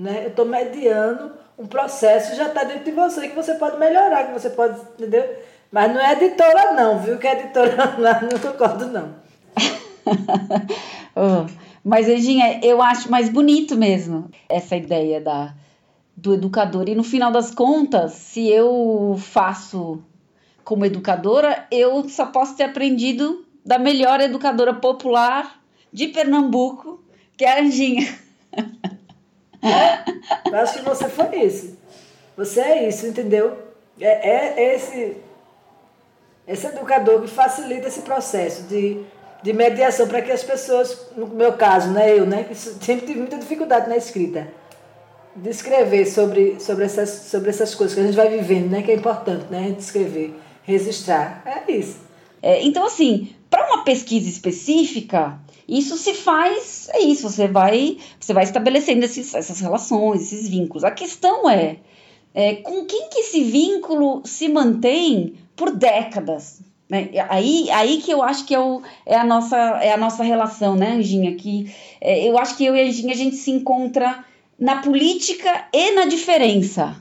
né? 0.00 0.24
Eu 0.24 0.28
estou 0.28 0.46
mediando 0.46 1.32
um 1.58 1.66
processo 1.66 2.34
já 2.34 2.46
está 2.46 2.64
dentro 2.64 2.84
de 2.84 2.90
você 2.92 3.28
que 3.28 3.36
você 3.36 3.54
pode 3.54 3.78
melhorar, 3.78 4.28
que 4.28 4.32
você 4.32 4.48
pode, 4.48 4.80
entendeu? 4.94 5.36
Mas 5.70 5.92
não 5.92 6.00
é 6.00 6.12
editora 6.12 6.72
não, 6.72 6.98
viu? 6.98 7.18
Que 7.18 7.26
é 7.26 7.38
editora 7.38 7.96
lá, 8.00 8.20
não 8.22 8.38
concordo 8.38 8.86
não. 8.86 9.14
oh, 11.14 11.46
mas, 11.84 12.08
Edinha, 12.08 12.60
eu 12.62 12.80
acho 12.80 13.10
mais 13.10 13.28
bonito 13.28 13.76
mesmo 13.76 14.30
essa 14.48 14.74
ideia 14.74 15.20
da, 15.20 15.54
do 16.16 16.32
educador. 16.34 16.88
E 16.88 16.94
no 16.94 17.04
final 17.04 17.30
das 17.30 17.50
contas, 17.50 18.12
se 18.12 18.48
eu 18.48 19.16
faço 19.18 20.02
como 20.64 20.84
educadora, 20.84 21.66
eu 21.70 22.08
só 22.08 22.26
posso 22.26 22.56
ter 22.56 22.64
aprendido 22.64 23.44
da 23.64 23.78
melhor 23.78 24.20
educadora 24.20 24.74
popular 24.74 25.60
de 25.92 26.08
Pernambuco, 26.08 27.02
que 27.36 27.44
é 27.44 27.58
a 27.58 27.62
Anjinha. 27.62 28.06
Eu 30.50 30.58
acho 30.58 30.78
que 30.78 30.84
você 30.84 31.08
foi 31.08 31.36
isso. 31.44 31.78
Você 32.36 32.60
é 32.60 32.88
isso, 32.88 33.06
entendeu? 33.06 33.56
É, 34.00 34.30
é 34.30 34.74
esse, 34.74 35.16
esse 36.48 36.66
educador 36.66 37.20
que 37.20 37.28
facilita 37.28 37.88
esse 37.88 38.00
processo 38.02 38.62
de, 38.62 39.02
de 39.42 39.52
mediação 39.52 40.08
para 40.08 40.22
que 40.22 40.32
as 40.32 40.42
pessoas, 40.42 41.08
no 41.16 41.26
meu 41.26 41.52
caso, 41.52 41.90
né, 41.90 42.18
eu, 42.18 42.24
né, 42.24 42.44
que 42.44 42.54
sempre 42.54 43.06
tive 43.06 43.18
muita 43.18 43.36
dificuldade 43.36 43.88
na 43.88 43.96
escrita, 43.96 44.48
de 45.36 45.50
escrever 45.50 46.06
sobre, 46.06 46.58
sobre, 46.58 46.84
essas, 46.84 47.08
sobre 47.08 47.50
essas 47.50 47.74
coisas 47.74 47.94
que 47.94 48.00
a 48.00 48.04
gente 48.04 48.16
vai 48.16 48.28
vivendo, 48.28 48.70
né, 48.70 48.82
que 48.82 48.90
é 48.90 48.94
importante, 48.94 49.46
né, 49.50 49.58
a 49.58 49.62
gente 49.68 49.80
escrever, 49.80 50.34
registrar. 50.70 51.42
É 51.44 51.72
isso. 51.72 51.98
É, 52.42 52.62
então, 52.62 52.84
assim, 52.84 53.34
para 53.50 53.66
uma 53.66 53.84
pesquisa 53.84 54.28
específica, 54.28 55.38
isso 55.68 55.96
se 55.96 56.14
faz, 56.14 56.88
é 56.92 57.00
isso, 57.00 57.28
você 57.28 57.46
vai, 57.46 57.98
você 58.18 58.32
vai 58.32 58.44
estabelecendo 58.44 59.04
esses, 59.04 59.34
essas 59.34 59.60
relações, 59.60 60.22
esses 60.22 60.48
vínculos. 60.48 60.84
A 60.84 60.90
questão 60.90 61.48
é, 61.48 61.76
é 62.34 62.56
com 62.56 62.84
quem 62.86 63.08
que 63.08 63.20
esse 63.20 63.42
vínculo 63.44 64.22
se 64.24 64.48
mantém 64.48 65.34
por 65.54 65.70
décadas. 65.70 66.60
Né? 66.88 67.10
Aí, 67.28 67.70
aí 67.70 67.98
que 67.98 68.10
eu 68.10 68.22
acho 68.22 68.44
que 68.44 68.54
é, 68.54 68.58
o, 68.58 68.82
é, 69.06 69.14
a, 69.14 69.24
nossa, 69.24 69.56
é 69.56 69.92
a 69.92 69.96
nossa 69.96 70.24
relação, 70.24 70.74
né, 70.74 70.94
Anjinha? 70.96 71.36
Que, 71.36 71.72
é, 72.00 72.28
eu 72.28 72.36
acho 72.36 72.56
que 72.56 72.64
eu 72.64 72.74
e 72.74 72.80
a 72.80 72.84
Anjinha 72.84 73.12
a 73.12 73.16
gente 73.16 73.36
se 73.36 73.52
encontra 73.52 74.24
na 74.58 74.82
política 74.82 75.68
e 75.72 75.92
na 75.92 76.06
diferença. 76.06 76.96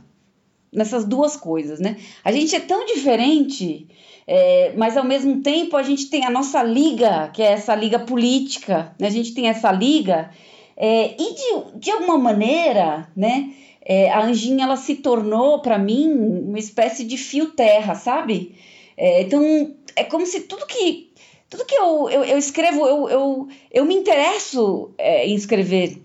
Nessas 0.71 1.05
duas 1.05 1.35
coisas, 1.35 1.79
né? 1.79 1.97
A 2.23 2.31
gente 2.31 2.55
é 2.55 2.59
tão 2.59 2.85
diferente 2.85 3.87
é, 4.31 4.73
mas 4.77 4.95
ao 4.95 5.03
mesmo 5.03 5.41
tempo 5.41 5.75
a 5.75 5.81
gente 5.81 6.07
tem 6.07 6.23
a 6.23 6.29
nossa 6.29 6.61
liga, 6.61 7.31
que 7.33 7.41
é 7.41 7.53
essa 7.53 7.73
liga 7.73 7.97
política, 7.97 8.93
né? 8.99 9.07
a 9.07 9.09
gente 9.09 9.33
tem 9.33 9.47
essa 9.47 9.71
liga, 9.71 10.29
é, 10.77 11.15
e 11.19 11.33
de, 11.33 11.79
de 11.79 11.89
alguma 11.89 12.15
maneira, 12.15 13.11
né, 13.17 13.51
é, 13.83 14.11
a 14.11 14.23
Anjinha 14.23 14.65
ela 14.65 14.77
se 14.77 14.97
tornou 14.97 15.63
para 15.63 15.79
mim 15.79 16.11
uma 16.11 16.59
espécie 16.59 17.05
de 17.05 17.17
fio 17.17 17.47
terra, 17.53 17.95
sabe? 17.95 18.55
É, 18.95 19.23
então 19.23 19.75
é 19.95 20.03
como 20.03 20.27
se 20.27 20.41
tudo 20.41 20.67
que 20.67 21.09
tudo 21.49 21.65
que 21.65 21.75
eu, 21.75 22.07
eu, 22.11 22.23
eu 22.23 22.37
escrevo, 22.37 22.85
eu, 22.85 23.09
eu, 23.09 23.47
eu 23.71 23.85
me 23.85 23.95
interesso 23.95 24.93
é, 24.99 25.25
em 25.25 25.33
escrever 25.33 25.99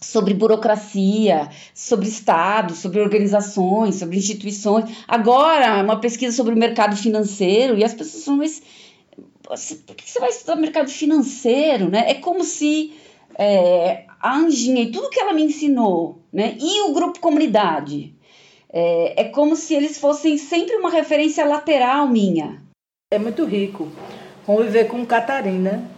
sobre 0.00 0.34
burocracia, 0.34 1.48
sobre 1.74 2.08
Estado, 2.08 2.74
sobre 2.74 3.00
organizações, 3.00 3.96
sobre 3.96 4.16
instituições. 4.16 4.90
Agora, 5.06 5.82
uma 5.82 6.00
pesquisa 6.00 6.36
sobre 6.36 6.54
o 6.54 6.58
mercado 6.58 6.96
financeiro, 6.96 7.78
e 7.78 7.84
as 7.84 7.94
pessoas 7.94 8.24
falam, 8.24 8.38
mas 8.38 8.62
por 9.86 9.94
que 9.94 10.08
você 10.08 10.18
vai 10.18 10.30
estudar 10.30 10.56
mercado 10.56 10.90
financeiro? 10.90 11.88
Né? 11.88 12.10
É 12.10 12.14
como 12.14 12.44
se 12.44 12.94
é, 13.38 14.04
a 14.20 14.36
Anjinha 14.36 14.82
e 14.82 14.90
tudo 14.90 15.10
que 15.10 15.20
ela 15.20 15.32
me 15.32 15.44
ensinou, 15.44 16.18
né? 16.32 16.56
e 16.60 16.82
o 16.82 16.92
grupo 16.92 17.20
comunidade, 17.20 18.14
é, 18.72 19.22
é 19.22 19.24
como 19.24 19.56
se 19.56 19.74
eles 19.74 19.98
fossem 19.98 20.36
sempre 20.36 20.76
uma 20.76 20.90
referência 20.90 21.44
lateral 21.44 22.08
minha. 22.08 22.62
É 23.10 23.18
muito 23.18 23.44
rico 23.44 23.88
conviver 24.44 24.86
com 24.86 25.04
Catarina, 25.04 25.90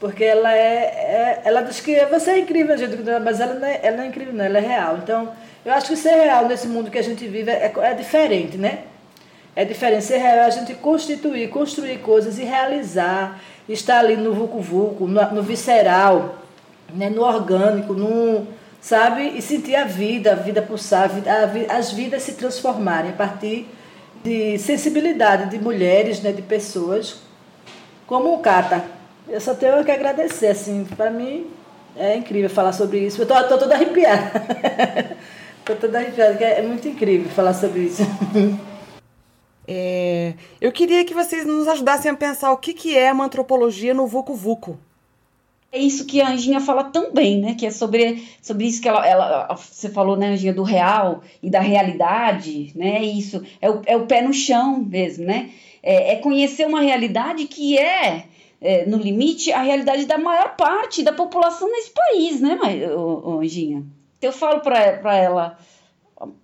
porque 0.00 0.22
ela 0.22 0.52
é, 0.54 0.84
é, 0.84 1.42
ela 1.44 1.62
diz 1.62 1.80
que 1.80 2.04
você 2.06 2.30
é 2.30 2.38
incrível, 2.38 2.76
gente, 2.76 2.96
mas 3.22 3.40
ela 3.40 3.54
não 3.54 3.66
é, 3.66 3.80
ela 3.82 3.96
não 3.96 4.04
é 4.04 4.06
incrível, 4.06 4.32
não, 4.32 4.44
ela 4.44 4.58
é 4.58 4.60
real. 4.60 4.98
Então, 4.98 5.32
eu 5.64 5.72
acho 5.72 5.88
que 5.88 5.96
ser 5.96 6.10
real 6.10 6.46
nesse 6.46 6.68
mundo 6.68 6.90
que 6.90 6.98
a 6.98 7.02
gente 7.02 7.26
vive 7.26 7.50
é, 7.50 7.72
é 7.82 7.94
diferente, 7.94 8.56
né? 8.56 8.80
É 9.56 9.64
diferente. 9.64 10.04
Ser 10.04 10.18
real 10.18 10.36
é 10.36 10.44
a 10.44 10.50
gente 10.50 10.72
constituir, 10.74 11.50
construir 11.50 11.98
coisas 11.98 12.38
e 12.38 12.44
realizar, 12.44 13.40
estar 13.68 13.98
ali 13.98 14.16
no 14.16 14.32
vulco-vulco, 14.32 15.08
no, 15.08 15.20
no, 15.32 15.42
visceral, 15.42 16.36
né? 16.94 17.10
no 17.10 17.22
orgânico, 17.22 17.92
no, 17.92 18.46
sabe? 18.80 19.36
E 19.36 19.42
sentir 19.42 19.74
a 19.74 19.84
vida, 19.84 20.32
a 20.32 20.36
vida 20.36 20.62
pulsar, 20.62 21.10
a 21.26 21.46
vida, 21.46 21.72
as 21.72 21.90
vidas 21.90 22.22
se 22.22 22.34
transformarem 22.34 23.10
a 23.10 23.14
partir 23.14 23.66
de 24.22 24.58
sensibilidade 24.58 25.50
de 25.50 25.58
mulheres, 25.58 26.22
né? 26.22 26.30
de 26.30 26.42
pessoas, 26.42 27.16
como 28.06 28.32
o 28.32 28.38
Cata 28.38 28.97
eu 29.28 29.40
só 29.40 29.54
tenho 29.54 29.84
que 29.84 29.90
agradecer, 29.90 30.48
assim, 30.48 30.84
para 30.96 31.10
mim 31.10 31.46
É 31.96 32.16
incrível 32.16 32.50
falar 32.50 32.72
sobre 32.72 33.00
isso. 33.00 33.20
Eu 33.22 33.26
tô, 33.26 33.34
tô 33.44 33.58
toda 33.58 33.74
arrepiada. 33.74 34.46
tô 35.64 35.74
toda 35.74 35.98
arrepiada, 35.98 36.44
é 36.44 36.62
muito 36.62 36.86
incrível 36.88 37.28
falar 37.30 37.54
sobre 37.54 37.80
isso. 37.80 38.02
É, 39.70 40.32
eu 40.62 40.72
queria 40.72 41.04
que 41.04 41.12
vocês 41.12 41.44
nos 41.44 41.68
ajudassem 41.68 42.10
a 42.10 42.16
pensar 42.16 42.50
o 42.52 42.56
que, 42.56 42.72
que 42.72 42.96
é 42.96 43.12
uma 43.12 43.26
antropologia 43.26 43.92
no 43.92 44.06
Vucu 44.06 44.34
Vucu. 44.34 44.78
É 45.70 45.78
isso 45.78 46.06
que 46.06 46.22
a 46.22 46.30
Anjinha 46.30 46.58
fala 46.58 46.84
também, 46.84 47.38
né? 47.38 47.54
Que 47.54 47.66
é 47.66 47.70
sobre, 47.70 48.26
sobre 48.40 48.66
isso 48.66 48.80
que 48.80 48.88
ela, 48.88 49.06
ela 49.06 49.54
você 49.54 49.90
falou, 49.90 50.16
né, 50.16 50.28
Anjinha, 50.28 50.54
do 50.54 50.62
real 50.62 51.22
e 51.42 51.50
da 51.50 51.60
realidade, 51.60 52.72
né? 52.74 53.02
Isso 53.02 53.42
é 53.60 53.68
o, 53.68 53.82
é 53.84 53.94
o 53.94 54.06
pé 54.06 54.22
no 54.22 54.32
chão 54.32 54.78
mesmo, 54.78 55.26
né? 55.26 55.50
É, 55.82 56.14
é 56.14 56.16
conhecer 56.16 56.66
uma 56.66 56.80
realidade 56.80 57.44
que 57.44 57.78
é, 57.78 58.24
é, 58.60 58.86
no 58.86 58.96
limite, 58.96 59.52
a 59.52 59.62
realidade 59.62 60.06
da 60.06 60.18
maior 60.18 60.56
parte 60.56 61.02
da 61.02 61.12
população 61.12 61.70
nesse 61.70 61.90
país, 61.90 62.40
né, 62.40 62.58
Anjinha? 63.26 63.84
Eu 64.20 64.32
falo 64.32 64.60
para 64.60 65.16
ela, 65.16 65.58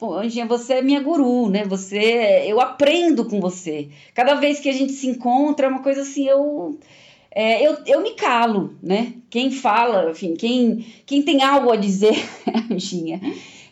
Anjinha, 0.00 0.46
você 0.46 0.74
é 0.74 0.83
minha 0.83 1.00
guru, 1.00 1.48
né? 1.48 1.64
Você, 1.64 2.44
eu 2.46 2.61
aprendo 2.61 3.24
com 3.24 3.40
você. 3.40 3.88
Cada 4.14 4.35
vez 4.35 4.61
que 4.61 4.68
a 4.68 4.72
gente 4.72 4.92
se 4.92 5.09
encontra, 5.09 5.66
é 5.66 5.68
uma 5.68 5.83
coisa 5.83 6.03
assim, 6.03 6.29
eu 6.29 6.79
é, 7.35 7.66
eu, 7.66 7.79
eu 7.85 8.00
me 8.00 8.12
calo, 8.12 8.77
né? 8.81 9.14
Quem 9.29 9.50
fala, 9.50 10.09
enfim, 10.11 10.35
quem, 10.35 10.87
quem 11.05 11.20
tem 11.20 11.42
algo 11.42 11.72
a 11.72 11.77
dizer 11.77 12.14
é 12.46 12.72
Anjinha. 12.72 13.20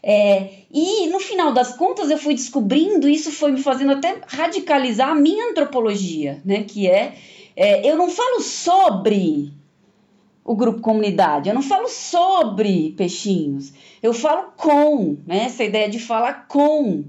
É, 0.02 0.48
e 0.68 1.06
no 1.06 1.20
final 1.20 1.52
das 1.52 1.76
contas 1.76 2.10
eu 2.10 2.18
fui 2.18 2.34
descobrindo, 2.34 3.08
isso 3.08 3.30
foi 3.30 3.52
me 3.52 3.62
fazendo 3.62 3.92
até 3.92 4.20
radicalizar 4.26 5.10
a 5.10 5.14
minha 5.14 5.50
antropologia, 5.50 6.42
né? 6.44 6.64
Que 6.64 6.88
é, 6.88 7.14
é 7.56 7.88
eu 7.88 7.96
não 7.96 8.10
falo 8.10 8.40
sobre 8.40 9.52
o 10.44 10.56
grupo 10.56 10.80
comunidade, 10.80 11.48
eu 11.48 11.54
não 11.54 11.62
falo 11.62 11.88
sobre 11.88 12.94
peixinhos, 12.96 13.72
eu 14.02 14.12
falo 14.12 14.52
com, 14.56 15.16
né? 15.26 15.44
Essa 15.44 15.64
ideia 15.64 15.88
de 15.88 15.98
falar 15.98 16.46
com. 16.48 17.04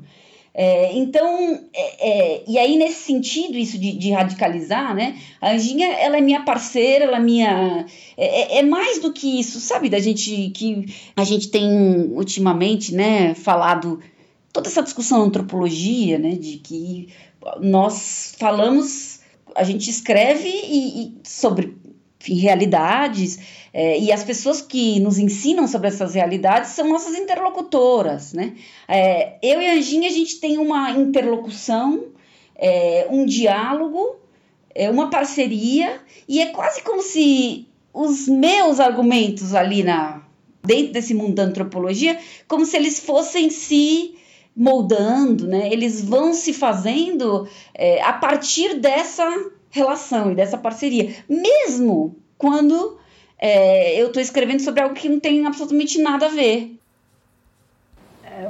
É, 0.55 0.95
então, 0.95 1.59
é, 1.73 2.09
é, 2.09 2.43
e 2.47 2.59
aí 2.59 2.77
nesse 2.77 3.05
sentido, 3.05 3.57
isso 3.57 3.75
de, 3.79 3.93
de, 3.93 4.11
radicalizar, 4.11 4.93
né? 4.93 5.17
A 5.41 5.53
Anjinha, 5.53 5.87
ela 5.93 6.17
é 6.17 6.21
minha 6.21 6.43
parceira, 6.43 7.05
ela 7.05 7.17
é 7.17 7.19
minha... 7.19 7.87
É, 8.15 8.57
é, 8.57 8.59
é, 8.59 8.61
mais 8.61 9.01
do 9.01 9.11
que 9.11 9.39
isso, 9.39 9.59
sabe? 9.59 9.89
Da 9.89 9.97
gente, 9.97 10.51
que 10.51 10.85
a 11.15 11.23
gente 11.23 11.49
tem 11.49 11.67
ultimamente, 12.11 12.93
né, 12.93 13.33
falado 13.33 13.99
toda 14.53 14.67
essa 14.67 14.83
discussão 14.83 15.23
antropologia, 15.23 16.19
né, 16.19 16.35
de 16.35 16.57
que 16.57 17.09
nós 17.59 18.35
falamos, 18.37 19.12
a 19.55 19.63
gente 19.63 19.89
escreve 19.89 20.49
e, 20.49 21.03
e 21.03 21.13
sobre 21.23 21.75
enfim, 22.23 22.35
realidades, 22.35 23.37
é, 23.73 23.99
e 23.99 24.11
as 24.11 24.23
pessoas 24.23 24.61
que 24.61 24.99
nos 25.01 25.17
ensinam 25.17 25.67
sobre 25.67 25.89
essas 25.89 26.13
realidades 26.15 26.71
são 26.71 26.87
nossas 26.87 27.15
interlocutoras, 27.15 28.31
né? 28.31 28.53
É, 28.87 29.37
eu 29.41 29.61
e 29.61 29.67
a 29.67 29.73
Anjinha, 29.73 30.07
a 30.07 30.11
gente 30.11 30.39
tem 30.39 30.57
uma 30.57 30.91
interlocução, 30.91 32.05
é, 32.55 33.07
um 33.09 33.25
diálogo, 33.25 34.15
é, 34.73 34.89
uma 34.89 35.09
parceria, 35.09 35.99
e 36.27 36.39
é 36.39 36.47
quase 36.47 36.81
como 36.81 37.01
se 37.01 37.67
os 37.93 38.27
meus 38.27 38.79
argumentos 38.79 39.53
ali 39.53 39.83
na 39.83 40.23
dentro 40.65 40.93
desse 40.93 41.13
mundo 41.13 41.35
da 41.35 41.43
antropologia, 41.43 42.17
como 42.47 42.65
se 42.65 42.77
eles 42.77 42.97
fossem 42.97 43.49
se 43.49 44.15
moldando, 44.55 45.47
né? 45.47 45.71
Eles 45.71 46.03
vão 46.03 46.33
se 46.33 46.53
fazendo 46.53 47.47
é, 47.73 48.01
a 48.01 48.13
partir 48.13 48.75
dessa 48.75 49.25
relação 49.69 50.31
e 50.31 50.35
dessa 50.35 50.57
parceria, 50.57 51.15
mesmo 51.27 52.15
quando 52.37 52.99
é, 53.39 53.99
eu 53.99 54.07
estou 54.07 54.21
escrevendo 54.21 54.61
sobre 54.61 54.81
algo 54.81 54.95
que 54.95 55.09
não 55.09 55.19
tem 55.19 55.45
absolutamente 55.45 56.01
nada 56.01 56.27
a 56.27 56.29
ver. 56.29 56.77
É, 58.23 58.49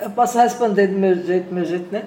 eu 0.00 0.10
posso 0.10 0.38
responder 0.38 0.88
do 0.88 0.98
meu 0.98 1.22
jeito, 1.22 1.48
do 1.48 1.54
meu 1.54 1.64
jeito, 1.64 1.92
né? 1.92 2.04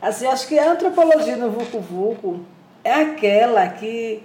Assim, 0.00 0.26
acho 0.26 0.46
que 0.46 0.58
a 0.58 0.72
antropologia 0.72 1.36
no 1.36 1.50
Vucu 1.50 1.80
Vucu 1.80 2.40
é 2.84 2.92
aquela 2.92 3.68
que 3.68 4.22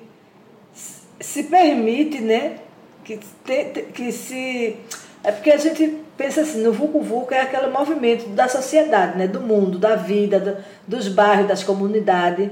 se 1.20 1.44
permite, 1.44 2.22
né? 2.22 2.58
Que, 3.04 3.18
te, 3.18 3.82
que 3.94 4.12
se. 4.12 4.78
É 5.24 5.32
porque 5.32 5.52
a 5.52 5.58
gente 5.58 6.03
pensa 6.18 6.42
assim, 6.42 6.62
no 6.62 6.72
Vucu 6.72 7.02
Vucu 7.02 7.34
é 7.34 7.42
aquele 7.42 7.68
movimento 7.68 8.30
da 8.30 8.48
sociedade, 8.48 9.18
né? 9.18 9.28
Do 9.28 9.42
mundo, 9.42 9.78
da 9.78 9.96
vida, 9.96 10.40
do, 10.40 10.58
dos 10.88 11.08
bairros, 11.08 11.48
das 11.48 11.64
comunidades 11.64 12.50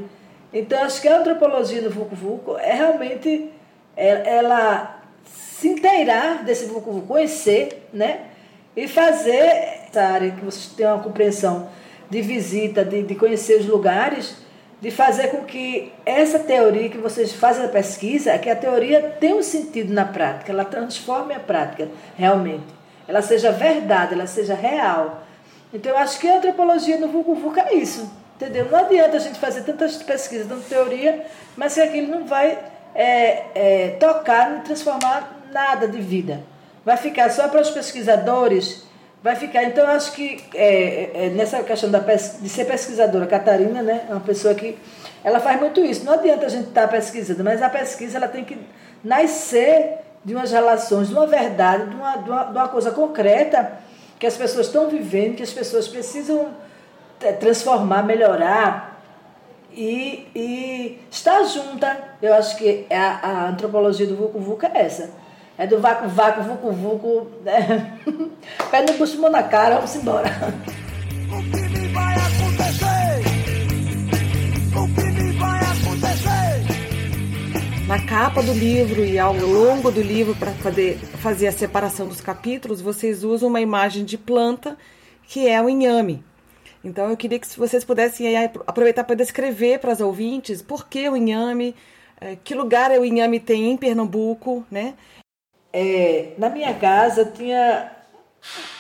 então, 0.54 0.84
acho 0.84 1.02
que 1.02 1.08
a 1.08 1.17
antropologia 1.17 1.82
no 1.82 1.89
Vucu 1.89 2.15
Vucu 2.15 2.58
é 2.58 2.74
realmente 2.74 3.50
é, 3.95 4.38
ela 4.38 5.02
se 5.24 5.69
inteirar 5.69 6.43
desse 6.43 6.65
Vucu 6.65 6.91
Vucu, 6.91 7.08
conhecer, 7.08 7.88
né? 7.93 8.21
E 8.76 8.88
fazer 8.88 9.86
essa 9.88 10.02
área 10.02 10.32
que 10.32 10.43
vocês 10.43 10.67
tenham 10.76 10.95
uma 10.95 11.04
compreensão 11.04 11.69
de 12.10 12.21
visita, 12.21 12.84
de, 12.84 13.04
de 13.04 13.15
conhecer 13.15 13.60
os 13.60 13.65
lugares, 13.65 14.36
de 14.82 14.91
fazer 14.91 15.30
com 15.30 15.43
que 15.43 15.93
essa 16.06 16.39
teoria 16.39 16.89
que 16.89 16.97
vocês 16.97 17.32
fazem 17.32 17.65
a 17.65 17.69
pesquisa, 17.69 18.38
que 18.38 18.50
a 18.50 18.56
teoria 18.56 19.15
tenha 19.19 19.36
um 19.36 19.43
sentido 19.43 19.93
na 19.93 20.04
prática, 20.04 20.52
ela 20.52 20.65
transforme 20.65 21.34
a 21.34 21.39
prática 21.39 21.88
realmente. 22.17 22.81
Ela 23.08 23.22
seja 23.22 23.52
verdade, 23.52 24.14
ela 24.14 24.28
seja 24.28 24.54
real. 24.54 25.24
Então, 25.74 25.92
eu 25.92 25.98
acho 25.98 26.20
que 26.20 26.28
a 26.28 26.38
antropologia 26.38 26.98
no 26.98 27.08
Vucu 27.08 27.36
Vucu 27.36 27.60
é 27.60 27.74
isso 27.74 28.22
Entendeu? 28.42 28.68
Não 28.72 28.80
adianta 28.80 29.18
a 29.18 29.20
gente 29.20 29.38
fazer 29.38 29.62
tantas 29.62 29.98
pesquisas, 29.98 30.48
tanta 30.48 30.64
teoria, 30.68 31.24
mas 31.56 31.76
que 31.76 31.82
aquilo 31.82 32.08
não 32.08 32.26
vai 32.26 32.58
é, 32.96 33.44
é, 33.54 33.90
tocar, 34.00 34.50
não 34.50 34.62
transformar 34.62 35.44
nada 35.52 35.88
de 35.88 36.02
vida. 36.02 36.42
Vai 36.84 36.98
ficar 36.98 37.30
só 37.30 37.48
para 37.50 37.62
os 37.62 37.70
pesquisadores, 37.70 38.84
vai 39.22 39.36
ficar. 39.36 39.64
Então, 39.66 39.84
eu 39.84 39.92
acho 39.92 40.14
que 40.14 40.44
é, 40.56 41.26
é 41.28 41.30
nessa 41.30 41.62
questão 41.62 41.92
da 41.92 42.00
de 42.00 42.50
ser 42.50 42.66
pesquisadora, 42.66 43.28
Catarina, 43.28 43.84
né, 43.84 44.08
é 44.10 44.12
uma 44.12 44.22
pessoa 44.22 44.56
que 44.56 44.76
ela 45.24 45.40
faz 45.40 45.60
muito 45.60 45.80
isso. 45.86 46.04
Não 46.04 46.14
adianta 46.14 46.48
a 46.48 46.50
gente 46.50 46.70
estar 46.70 46.88
tá 46.88 46.88
pesquisando, 46.88 47.44
mas 47.44 47.62
a 47.62 47.70
pesquisa 47.70 48.18
ela 48.18 48.28
tem 48.28 48.44
que 48.44 48.58
nascer 49.04 50.00
de 50.23 50.36
umas 50.36 50.51
relações, 50.51 51.07
de 51.07 51.13
uma 51.13 51.27
verdade, 51.27 51.89
de 51.89 51.95
uma, 51.95 52.15
de 52.17 52.29
uma, 52.29 52.43
de 52.43 52.57
uma 52.57 52.67
coisa 52.67 52.91
concreta 52.91 53.79
que 54.19 54.27
as 54.27 54.38
pessoas 54.38 54.67
estão 54.67 54.88
vivendo, 54.88 55.36
que 55.36 55.43
as 55.43 55.51
pessoas 55.51 55.88
precisam 55.88 56.49
transformar, 57.39 58.03
melhorar 58.03 59.01
e, 59.73 60.27
e 60.36 60.99
estar 61.10 61.43
junta. 61.43 61.97
Eu 62.21 62.34
acho 62.34 62.57
que 62.57 62.86
a, 62.91 63.27
a 63.27 63.49
antropologia 63.49 64.05
do 64.05 64.15
Vucu 64.15 64.39
Vucu 64.39 64.65
é 64.65 64.81
essa. 64.86 65.10
É 65.57 65.67
do 65.67 65.79
vácuo, 65.79 66.07
vácuo, 66.07 66.43
vucu, 66.43 66.71
vucu. 66.71 67.27
Né? 67.43 67.99
Pé 68.71 68.81
no 68.81 68.93
bucho, 68.97 69.19
mão 69.19 69.29
na 69.29 69.43
cara, 69.43 69.75
vamos 69.75 69.95
embora. 69.95 70.29
Na 77.91 78.01
capa 78.06 78.41
do 78.41 78.54
livro 78.54 79.04
e 79.04 79.19
ao 79.19 79.34
longo 79.34 79.91
do 79.91 80.01
livro, 80.01 80.34
para 80.34 80.54
fazer, 80.54 80.97
fazer 81.17 81.47
a 81.47 81.51
separação 81.51 82.08
dos 82.08 82.21
capítulos, 82.21 82.80
vocês 82.80 83.21
usam 83.21 83.49
uma 83.49 83.60
imagem 83.60 84.06
de 84.06 84.17
planta 84.17 84.77
que 85.27 85.45
é 85.45 85.62
o 85.62 85.67
inhame. 85.67 86.23
Então 86.82 87.10
eu 87.10 87.17
queria 87.17 87.38
que 87.38 87.60
vocês 87.60 87.84
pudessem 87.84 88.34
aproveitar 88.65 89.04
para 89.04 89.17
descrever 89.17 89.80
para 89.80 89.91
as 89.91 89.99
ouvintes 89.99 90.62
por 90.62 90.88
que 90.88 91.10
o 91.10 91.17
inhame, 91.17 91.75
é, 92.21 92.38
que 92.41 92.56
lugar 92.56 92.91
o 92.91 93.04
inhame 93.04 93.41
tem 93.41 93.69
em 93.69 93.75
Pernambuco, 93.75 94.65
né? 94.71 94.93
É, 95.73 96.32
na 96.38 96.49
minha 96.49 96.73
casa 96.73 97.25
tinha 97.25 97.91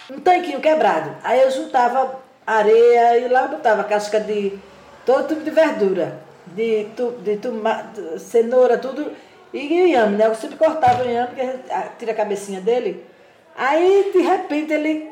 um 0.09 0.21
tanquinho 0.21 0.61
quebrado. 0.61 1.17
Aí 1.21 1.41
eu 1.41 1.51
juntava 1.51 2.17
areia 2.47 3.17
e 3.17 3.27
lá 3.27 3.43
eu 3.43 3.49
botava 3.49 3.83
casca 3.83 4.21
de 4.21 4.57
todo 5.05 5.27
tipo 5.27 5.43
de 5.43 5.51
verdura, 5.51 6.17
de, 6.55 6.85
de 7.23 7.37
tomate, 7.37 8.19
cenoura, 8.19 8.77
tudo. 8.77 9.11
E 9.53 9.59
inhame, 9.59 10.17
né? 10.17 10.27
Eu 10.27 10.35
sempre 10.35 10.57
cortava 10.57 11.03
o 11.03 11.09
inhame, 11.09 11.27
porque 11.27 11.47
tira 11.99 12.11
a 12.13 12.15
cabecinha 12.15 12.61
dele. 12.61 13.05
Aí, 13.55 14.11
de 14.13 14.21
repente, 14.21 14.71
ele 14.71 15.11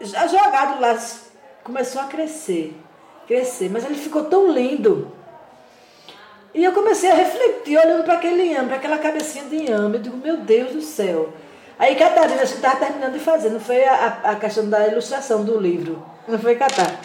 já 0.00 0.26
jogado 0.26 0.80
lá 0.80 0.98
começou 1.62 2.02
a 2.02 2.06
crescer, 2.06 2.76
crescer, 3.26 3.70
mas 3.70 3.84
ele 3.84 3.94
ficou 3.94 4.24
tão 4.24 4.52
lindo. 4.52 5.10
E 6.54 6.62
eu 6.62 6.72
comecei 6.72 7.10
a 7.10 7.14
refletir, 7.14 7.76
olhando 7.78 8.04
para 8.04 8.14
aquele 8.14 8.44
inhame, 8.44 8.68
para 8.68 8.76
aquela 8.76 8.98
cabecinha 8.98 9.44
de 9.46 9.56
inhame. 9.56 9.96
Eu 9.96 10.02
digo, 10.02 10.16
meu 10.16 10.36
Deus 10.36 10.72
do 10.72 10.82
céu. 10.82 11.32
Aí 11.76 11.96
Catarina, 11.96 12.42
a 12.42 12.44
gente 12.44 12.56
estava 12.56 12.76
terminando 12.76 13.14
de 13.14 13.18
fazer, 13.18 13.50
não 13.50 13.58
foi 13.58 13.84
a, 13.84 14.20
a 14.22 14.36
questão 14.36 14.68
da 14.68 14.86
ilustração 14.86 15.44
do 15.44 15.58
livro. 15.58 16.04
Não 16.28 16.38
foi 16.38 16.54
Catar. 16.54 17.00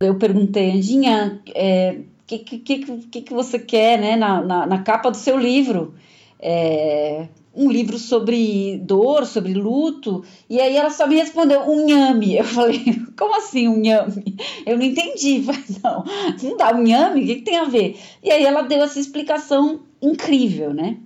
Eu 0.00 0.14
perguntei, 0.14 0.70
Anjinha, 0.70 1.42
é, 1.54 1.98
que, 2.36 2.58
que, 2.58 2.78
que, 2.84 3.22
que 3.22 3.32
você 3.32 3.58
quer 3.58 3.98
né, 3.98 4.16
na, 4.16 4.42
na, 4.42 4.66
na 4.66 4.82
capa 4.82 5.10
do 5.10 5.16
seu 5.16 5.38
livro? 5.38 5.94
É, 6.38 7.26
um 7.54 7.70
livro 7.70 7.98
sobre 7.98 8.78
dor, 8.78 9.26
sobre 9.26 9.54
luto, 9.54 10.22
e 10.48 10.60
aí 10.60 10.76
ela 10.76 10.90
só 10.90 11.06
me 11.06 11.16
respondeu 11.16 11.62
um 11.62 11.86
nhame. 11.86 12.36
Eu 12.36 12.44
falei, 12.44 12.84
como 13.18 13.36
assim 13.36 13.66
um 13.66 13.78
nhame? 13.78 14.36
Eu 14.66 14.76
não 14.76 14.84
entendi. 14.84 15.42
Falei, 15.42 15.64
não, 15.82 16.04
não 16.42 16.56
dá 16.56 16.74
um 16.74 16.82
nhame? 16.82 17.22
O 17.22 17.26
que, 17.26 17.34
que 17.36 17.42
tem 17.42 17.56
a 17.56 17.64
ver? 17.64 17.98
E 18.22 18.30
aí 18.30 18.44
ela 18.44 18.62
deu 18.62 18.82
essa 18.82 19.00
explicação 19.00 19.80
incrível, 20.00 20.74
né? 20.74 20.98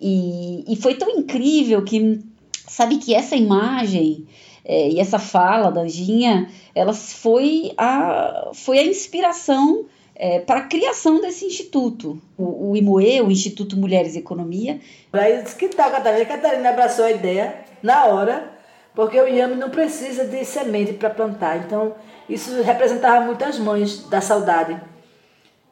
E, 0.00 0.64
e 0.72 0.76
foi 0.76 0.94
tão 0.94 1.10
incrível 1.10 1.82
que, 1.82 2.20
sabe, 2.68 2.98
que 2.98 3.14
essa 3.14 3.34
imagem 3.34 4.26
é, 4.64 4.90
e 4.90 5.00
essa 5.00 5.18
fala 5.18 5.72
da 5.72 5.80
Anjinha, 5.80 6.48
ela 6.74 6.92
foi 6.92 7.72
a, 7.76 8.50
foi 8.52 8.78
a 8.78 8.84
inspiração 8.84 9.86
é, 10.18 10.40
para 10.40 10.60
a 10.60 10.64
criação 10.64 11.20
desse 11.20 11.44
instituto, 11.44 12.20
o, 12.36 12.70
o 12.70 12.76
IMOE, 12.76 13.22
o 13.22 13.30
Instituto 13.30 13.76
Mulheres 13.76 14.16
e 14.16 14.18
Economia. 14.18 14.80
Aí 15.12 15.40
disse 15.42 15.54
que 15.54 15.68
tal, 15.68 15.90
Catarina? 15.92 16.24
Catarina 16.24 16.70
abraçou 16.70 17.04
a 17.04 17.10
ideia 17.12 17.54
na 17.80 18.06
hora, 18.06 18.50
porque 18.94 19.18
o 19.18 19.28
IAME 19.28 19.54
não 19.54 19.70
precisa 19.70 20.24
de 20.24 20.44
semente 20.44 20.92
para 20.92 21.08
plantar. 21.08 21.58
Então, 21.58 21.94
isso 22.28 22.60
representava 22.62 23.24
muitas 23.24 23.60
mães 23.60 24.08
da 24.08 24.20
saudade, 24.20 24.80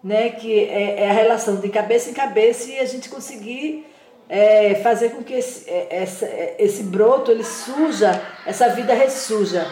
né? 0.02 0.30
que 0.30 0.60
é, 0.60 1.00
é, 1.02 1.10
a 1.10 1.12
relação 1.12 1.56
de 1.56 1.68
cabeça 1.68 2.08
em 2.10 2.14
cabeça 2.14 2.70
e 2.70 2.78
a 2.78 2.84
gente 2.84 3.08
conseguir 3.08 3.84
é, 4.28 4.76
fazer 4.76 5.10
com 5.10 5.24
que 5.24 5.34
esse, 5.34 5.68
é, 5.68 5.88
essa, 5.90 6.24
é, 6.24 6.54
esse 6.60 6.84
broto 6.84 7.32
ele 7.32 7.42
suja, 7.42 8.22
essa 8.46 8.68
vida 8.68 8.94
ressuja 8.94 9.66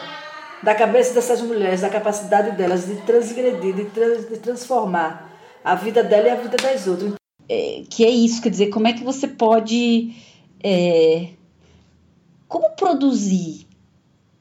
da 0.65 0.75
cabeça 0.75 1.13
dessas 1.13 1.43
mulheres, 1.43 1.83
da 1.83 1.91
capacidade 1.91 2.57
delas 2.57 2.87
de 2.87 2.97
transgredir, 3.03 3.75
de, 3.75 3.85
trans, 3.85 4.29
de 4.29 4.39
transformar 4.39 5.31
a 5.63 5.75
vida 5.75 6.03
dela 6.03 6.29
e 6.29 6.31
a 6.31 6.37
vida 6.37 6.57
das 6.57 6.87
outras. 6.87 7.13
É, 7.47 7.83
que 7.91 8.05
é 8.05 8.09
isso, 8.09 8.41
quer 8.41 8.49
dizer, 8.49 8.69
como 8.71 8.89
é 8.89 8.95
que 8.95 9.05
você 9.05 9.29
pode. 9.29 10.15
É, 10.63 11.29
como 12.49 12.71
produzir 12.71 13.67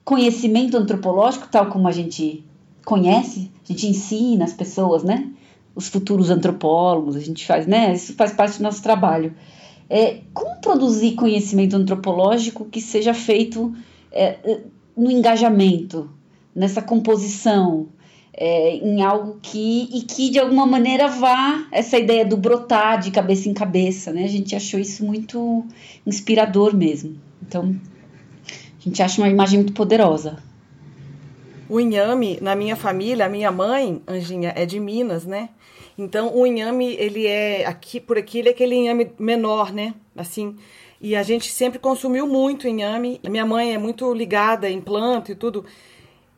conhecimento 0.05 0.77
antropológico, 0.77 1.47
tal 1.51 1.67
como 1.67 1.87
a 1.87 1.91
gente 1.91 2.45
conhece, 2.85 3.51
a 3.63 3.73
gente 3.73 3.87
ensina 3.87 4.45
as 4.45 4.53
pessoas, 4.53 5.03
né? 5.03 5.29
Os 5.75 5.87
futuros 5.87 6.29
antropólogos, 6.29 7.17
a 7.17 7.19
gente 7.19 7.45
faz, 7.45 7.67
né? 7.67 7.93
Isso 7.93 8.13
faz 8.13 8.31
parte 8.31 8.57
do 8.57 8.63
nosso 8.63 8.81
trabalho. 8.81 9.35
É, 9.89 10.21
como 10.33 10.61
produzir 10.61 11.15
conhecimento 11.15 11.75
antropológico 11.75 12.65
que 12.65 12.79
seja 12.79 13.13
feito 13.13 13.75
é, 14.11 14.61
no 14.95 15.11
engajamento, 15.11 16.09
nessa 16.55 16.81
composição, 16.81 17.87
é, 18.35 18.75
em 18.77 19.01
algo 19.01 19.37
que 19.41 19.89
e 19.93 20.01
que 20.01 20.29
de 20.29 20.39
alguma 20.39 20.65
maneira 20.65 21.07
vá 21.07 21.67
essa 21.71 21.99
ideia 21.99 22.25
do 22.25 22.35
brotar 22.35 22.99
de 22.99 23.11
cabeça 23.11 23.47
em 23.47 23.53
cabeça, 23.53 24.11
né? 24.11 24.23
A 24.23 24.27
gente 24.27 24.55
achou 24.55 24.79
isso 24.79 25.05
muito 25.05 25.65
inspirador 26.05 26.75
mesmo. 26.75 27.15
Então, 27.41 27.75
a 28.79 28.83
gente 28.83 29.01
acha 29.03 29.21
uma 29.21 29.29
imagem 29.29 29.59
muito 29.59 29.73
poderosa. 29.73 30.37
O 31.69 31.79
inhame, 31.79 32.39
na 32.41 32.55
minha 32.55 32.75
família, 32.75 33.25
a 33.25 33.29
minha 33.29 33.51
mãe, 33.51 34.01
Anjinha, 34.07 34.51
é 34.55 34.65
de 34.65 34.79
Minas, 34.79 35.25
né? 35.25 35.49
Então, 35.97 36.35
o 36.35 36.45
inhame, 36.45 36.95
ele 36.95 37.27
é 37.27 37.65
aqui 37.65 37.99
por 37.99 38.17
aqui, 38.17 38.39
ele 38.39 38.49
é 38.49 38.51
aquele 38.51 38.75
inhame 38.75 39.11
menor, 39.19 39.71
né? 39.71 39.93
Assim, 40.15 40.55
e 41.03 41.17
a 41.17 41.21
gente 41.21 41.51
sempre 41.51 41.79
consumiu 41.79 42.25
muito 42.25 42.65
inhame. 42.65 43.19
Minha 43.29 43.45
mãe 43.45 43.73
é 43.73 43.77
muito 43.77 44.13
ligada 44.13 44.69
em 44.69 44.79
planta 44.79 45.33
e 45.33 45.35
tudo. 45.35 45.65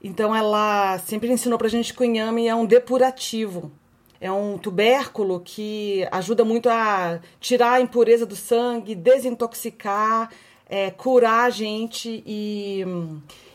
Então 0.03 0.35
ela 0.35 0.97
sempre 0.97 1.31
ensinou 1.31 1.59
pra 1.59 1.67
gente 1.67 1.93
que 1.93 2.01
o 2.01 2.03
inhame 2.03 2.47
é 2.47 2.55
um 2.55 2.65
depurativo. 2.65 3.71
É 4.19 4.31
um 4.31 4.57
tubérculo 4.57 5.39
que 5.39 6.07
ajuda 6.11 6.43
muito 6.43 6.67
a 6.67 7.19
tirar 7.39 7.73
a 7.73 7.81
impureza 7.81 8.25
do 8.25 8.35
sangue, 8.35 8.95
desintoxicar, 8.95 10.31
é, 10.67 10.89
curar 10.89 11.45
a 11.45 11.49
gente 11.51 12.23
e, 12.25 12.83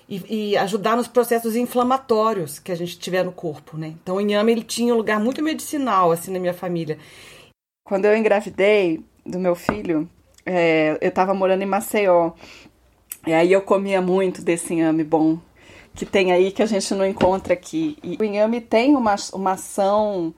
e, 0.09 0.51
e, 0.53 0.57
ajudar 0.59 0.97
nos 0.97 1.09
processos 1.09 1.57
inflamatórios 1.57 2.61
que 2.61 2.71
a 2.71 2.77
gente 2.77 2.97
tiver 3.01 3.25
no 3.25 3.33
corpo, 3.33 3.77
né? 3.77 3.97
Então 4.01 4.15
o 4.15 4.21
inhame 4.21 4.53
ele 4.53 4.63
tinha 4.63 4.95
um 4.95 4.97
lugar 4.97 5.19
muito 5.19 5.43
medicinal 5.43 6.13
assim 6.13 6.31
na 6.31 6.39
minha 6.39 6.55
família. 6.55 6.99
Quando 7.85 8.05
eu 8.05 8.17
engravidei 8.17 9.03
do 9.27 9.41
meu 9.41 9.57
filho, 9.57 10.09
é, 10.45 10.99
eu 11.01 11.09
estava 11.09 11.35
morando 11.35 11.63
em 11.63 11.67
Maceió. 11.67 12.33
E 13.27 13.33
aí 13.33 13.53
eu 13.53 13.61
comia 13.61 14.01
muito 14.01 14.43
desse 14.43 14.73
inhame 14.73 15.05
bom 15.05 15.39
que 15.95 16.07
tem 16.07 16.33
aí 16.33 16.51
que 16.53 16.63
a 16.63 16.67
gente 16.67 16.95
não 16.95 17.05
encontra 17.05 17.53
aqui. 17.53 17.97
E 18.03 18.17
o 18.19 18.25
inhame 18.25 18.61
tem 18.61 18.97
uma, 18.97 19.15
uma 19.33 19.53
ação 19.53 20.35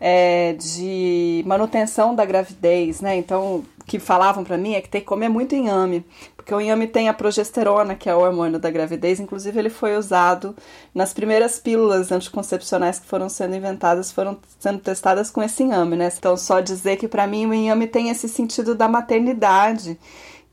é, 0.00 0.52
de 0.54 1.42
manutenção 1.46 2.14
da 2.14 2.24
gravidez, 2.24 3.00
né? 3.00 3.16
Então, 3.16 3.64
o 3.80 3.84
que 3.84 3.98
falavam 3.98 4.44
para 4.44 4.58
mim 4.58 4.74
é 4.74 4.80
que 4.80 4.88
tem 4.88 5.00
que 5.00 5.06
comer 5.06 5.28
muito 5.28 5.54
inhame, 5.54 6.04
porque 6.36 6.54
o 6.54 6.60
inhame 6.60 6.86
tem 6.86 7.08
a 7.08 7.14
progesterona, 7.14 7.94
que 7.94 8.08
é 8.08 8.14
o 8.14 8.20
hormônio 8.20 8.58
da 8.58 8.70
gravidez. 8.70 9.18
Inclusive, 9.20 9.58
ele 9.58 9.70
foi 9.70 9.96
usado 9.96 10.54
nas 10.94 11.12
primeiras 11.12 11.58
pílulas 11.58 12.12
anticoncepcionais 12.12 12.98
que 12.98 13.06
foram 13.06 13.28
sendo 13.28 13.56
inventadas, 13.56 14.12
foram 14.12 14.38
sendo 14.58 14.78
testadas 14.78 15.30
com 15.30 15.42
esse 15.42 15.62
inhame, 15.62 15.96
né? 15.96 16.10
Então, 16.16 16.36
só 16.36 16.60
dizer 16.60 16.96
que 16.96 17.08
para 17.08 17.26
mim 17.26 17.46
o 17.46 17.54
inhame 17.54 17.86
tem 17.86 18.10
esse 18.10 18.28
sentido 18.28 18.74
da 18.74 18.88
maternidade, 18.88 19.98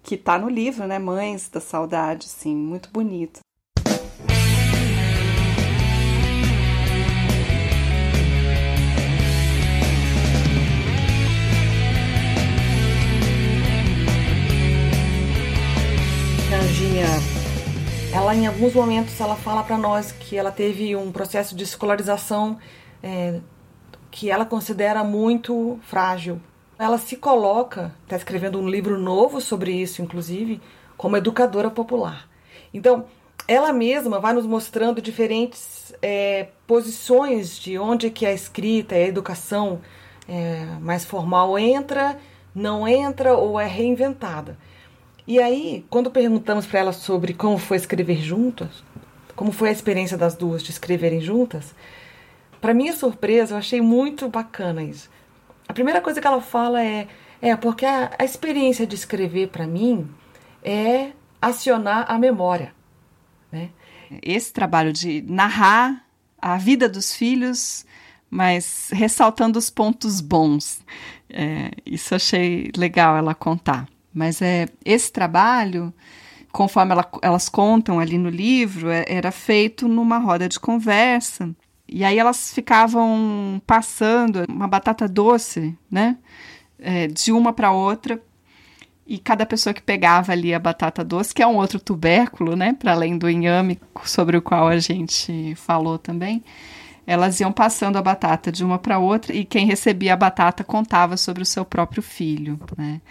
que 0.03 0.15
tá 0.17 0.37
no 0.37 0.49
livro, 0.49 0.87
né? 0.87 0.99
Mães 0.99 1.49
da 1.49 1.59
Saudade, 1.59 2.27
sim, 2.29 2.55
muito 2.55 2.89
bonito. 2.91 3.39
Ela 18.13 18.35
em 18.35 18.47
alguns 18.47 18.73
momentos 18.73 19.19
ela 19.19 19.35
fala 19.35 19.63
para 19.63 19.77
nós 19.77 20.11
que 20.11 20.37
ela 20.37 20.51
teve 20.51 20.95
um 20.95 21.11
processo 21.11 21.55
de 21.55 21.63
escolarização 21.63 22.57
é, 23.03 23.39
que 24.09 24.31
ela 24.31 24.45
considera 24.45 25.03
muito 25.03 25.77
frágil. 25.83 26.39
Ela 26.79 26.97
se 26.97 27.17
coloca, 27.17 27.93
está 28.03 28.15
escrevendo 28.15 28.59
um 28.59 28.69
livro 28.69 28.97
novo 28.97 29.41
sobre 29.41 29.71
isso, 29.71 30.01
inclusive, 30.01 30.61
como 30.95 31.17
educadora 31.17 31.69
popular. 31.69 32.27
Então, 32.73 33.05
ela 33.47 33.71
mesma 33.71 34.19
vai 34.19 34.33
nos 34.33 34.45
mostrando 34.45 35.01
diferentes 35.01 35.93
é, 36.01 36.47
posições 36.65 37.59
de 37.59 37.77
onde 37.77 38.09
que 38.09 38.25
a 38.25 38.33
escrita, 38.33 38.95
a 38.95 38.99
educação 38.99 39.81
é, 40.27 40.65
mais 40.81 41.05
formal 41.05 41.57
entra, 41.59 42.17
não 42.53 42.87
entra 42.87 43.35
ou 43.35 43.59
é 43.59 43.67
reinventada. 43.67 44.57
E 45.27 45.39
aí, 45.39 45.85
quando 45.89 46.11
perguntamos 46.11 46.65
para 46.65 46.79
ela 46.79 46.93
sobre 46.93 47.33
como 47.33 47.57
foi 47.57 47.77
escrever 47.77 48.21
juntas, 48.21 48.83
como 49.35 49.51
foi 49.51 49.69
a 49.69 49.71
experiência 49.71 50.17
das 50.17 50.35
duas 50.35 50.61
de 50.61 50.71
escreverem 50.71 51.19
juntas, 51.19 51.73
para 52.61 52.73
minha 52.73 52.95
surpresa, 52.95 53.53
eu 53.53 53.57
achei 53.57 53.81
muito 53.81 54.29
bacana 54.29 54.83
isso. 54.83 55.09
A 55.67 55.73
primeira 55.73 55.99
coisa 55.99 56.21
que 56.21 56.27
ela 56.27 56.41
fala 56.41 56.83
é: 56.83 57.07
é 57.41 57.55
porque 57.55 57.85
a, 57.85 58.11
a 58.17 58.23
experiência 58.23 58.85
de 58.85 58.95
escrever 58.95 59.49
para 59.49 59.67
mim 59.67 60.07
é 60.63 61.11
acionar 61.41 62.05
a 62.07 62.17
memória. 62.17 62.73
Né? 63.51 63.69
Esse 64.21 64.53
trabalho 64.53 64.93
de 64.93 65.23
narrar 65.27 66.05
a 66.39 66.57
vida 66.57 66.87
dos 66.87 67.15
filhos, 67.15 67.85
mas 68.29 68.89
ressaltando 68.91 69.57
os 69.57 69.69
pontos 69.69 70.21
bons. 70.21 70.81
É, 71.29 71.71
isso 71.85 72.13
achei 72.13 72.71
legal 72.77 73.17
ela 73.17 73.33
contar. 73.33 73.87
Mas 74.15 74.41
é 74.41 74.69
esse 74.85 75.11
trabalho, 75.11 75.93
conforme 76.53 76.93
ela, 76.93 77.05
elas 77.21 77.49
contam 77.49 77.99
ali 77.99 78.17
no 78.17 78.29
livro, 78.29 78.89
é, 78.89 79.03
era 79.09 79.29
feito 79.29 79.89
numa 79.89 80.17
roda 80.17 80.47
de 80.47 80.57
conversa. 80.57 81.53
E 81.85 82.01
aí 82.01 82.17
elas 82.17 82.53
ficavam 82.53 83.61
passando 83.67 84.45
uma 84.47 84.69
batata 84.69 85.05
doce, 85.05 85.77
né? 85.91 86.17
É, 86.79 87.07
de 87.07 87.33
uma 87.33 87.51
para 87.51 87.73
outra. 87.73 88.21
E 89.05 89.19
cada 89.19 89.45
pessoa 89.45 89.73
que 89.73 89.81
pegava 89.83 90.31
ali 90.31 90.53
a 90.53 90.59
batata 90.59 91.03
doce, 91.03 91.33
que 91.33 91.43
é 91.43 91.47
um 91.47 91.57
outro 91.57 91.79
tubérculo, 91.79 92.55
né? 92.55 92.71
Para 92.73 92.93
além 92.93 93.17
do 93.17 93.29
inhame, 93.29 93.79
sobre 94.05 94.37
o 94.37 94.41
qual 94.41 94.69
a 94.69 94.79
gente 94.79 95.53
falou 95.55 95.99
também 95.99 96.41
elas 97.05 97.39
iam 97.39 97.51
passando 97.51 97.97
a 97.97 98.01
batata 98.01 98.51
de 98.51 98.63
uma 98.63 98.79
para 98.79 98.97
outra 98.97 99.33
e 99.33 99.45
quem 99.45 99.65
recebia 99.65 100.13
a 100.13 100.17
batata 100.17 100.63
contava 100.63 101.17
sobre 101.17 101.43
o 101.43 101.45
seu 101.45 101.63
próprio 101.63 102.01
filho, 102.01 102.59
né? 102.77 103.01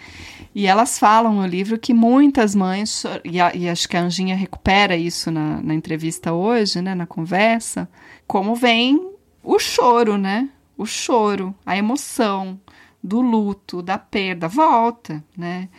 E 0.53 0.67
elas 0.67 0.99
falam 0.99 1.33
no 1.33 1.45
livro 1.45 1.77
que 1.77 1.93
muitas 1.93 2.53
mães, 2.53 3.03
e, 3.23 3.39
a, 3.39 3.55
e 3.55 3.69
acho 3.69 3.87
que 3.87 3.95
a 3.95 4.01
Anjinha 4.01 4.35
recupera 4.35 4.95
isso 4.95 5.31
na, 5.31 5.61
na 5.61 5.73
entrevista 5.73 6.33
hoje, 6.33 6.81
né, 6.81 6.93
na 6.95 7.05
conversa, 7.05 7.89
como 8.27 8.55
vem 8.55 9.11
o 9.43 9.59
choro, 9.59 10.17
né? 10.17 10.49
O 10.77 10.85
choro, 10.85 11.55
a 11.65 11.77
emoção 11.77 12.59
do 13.01 13.21
luto, 13.21 13.81
da 13.81 13.97
perda, 13.97 14.47
volta, 14.47 15.23
né? 15.37 15.69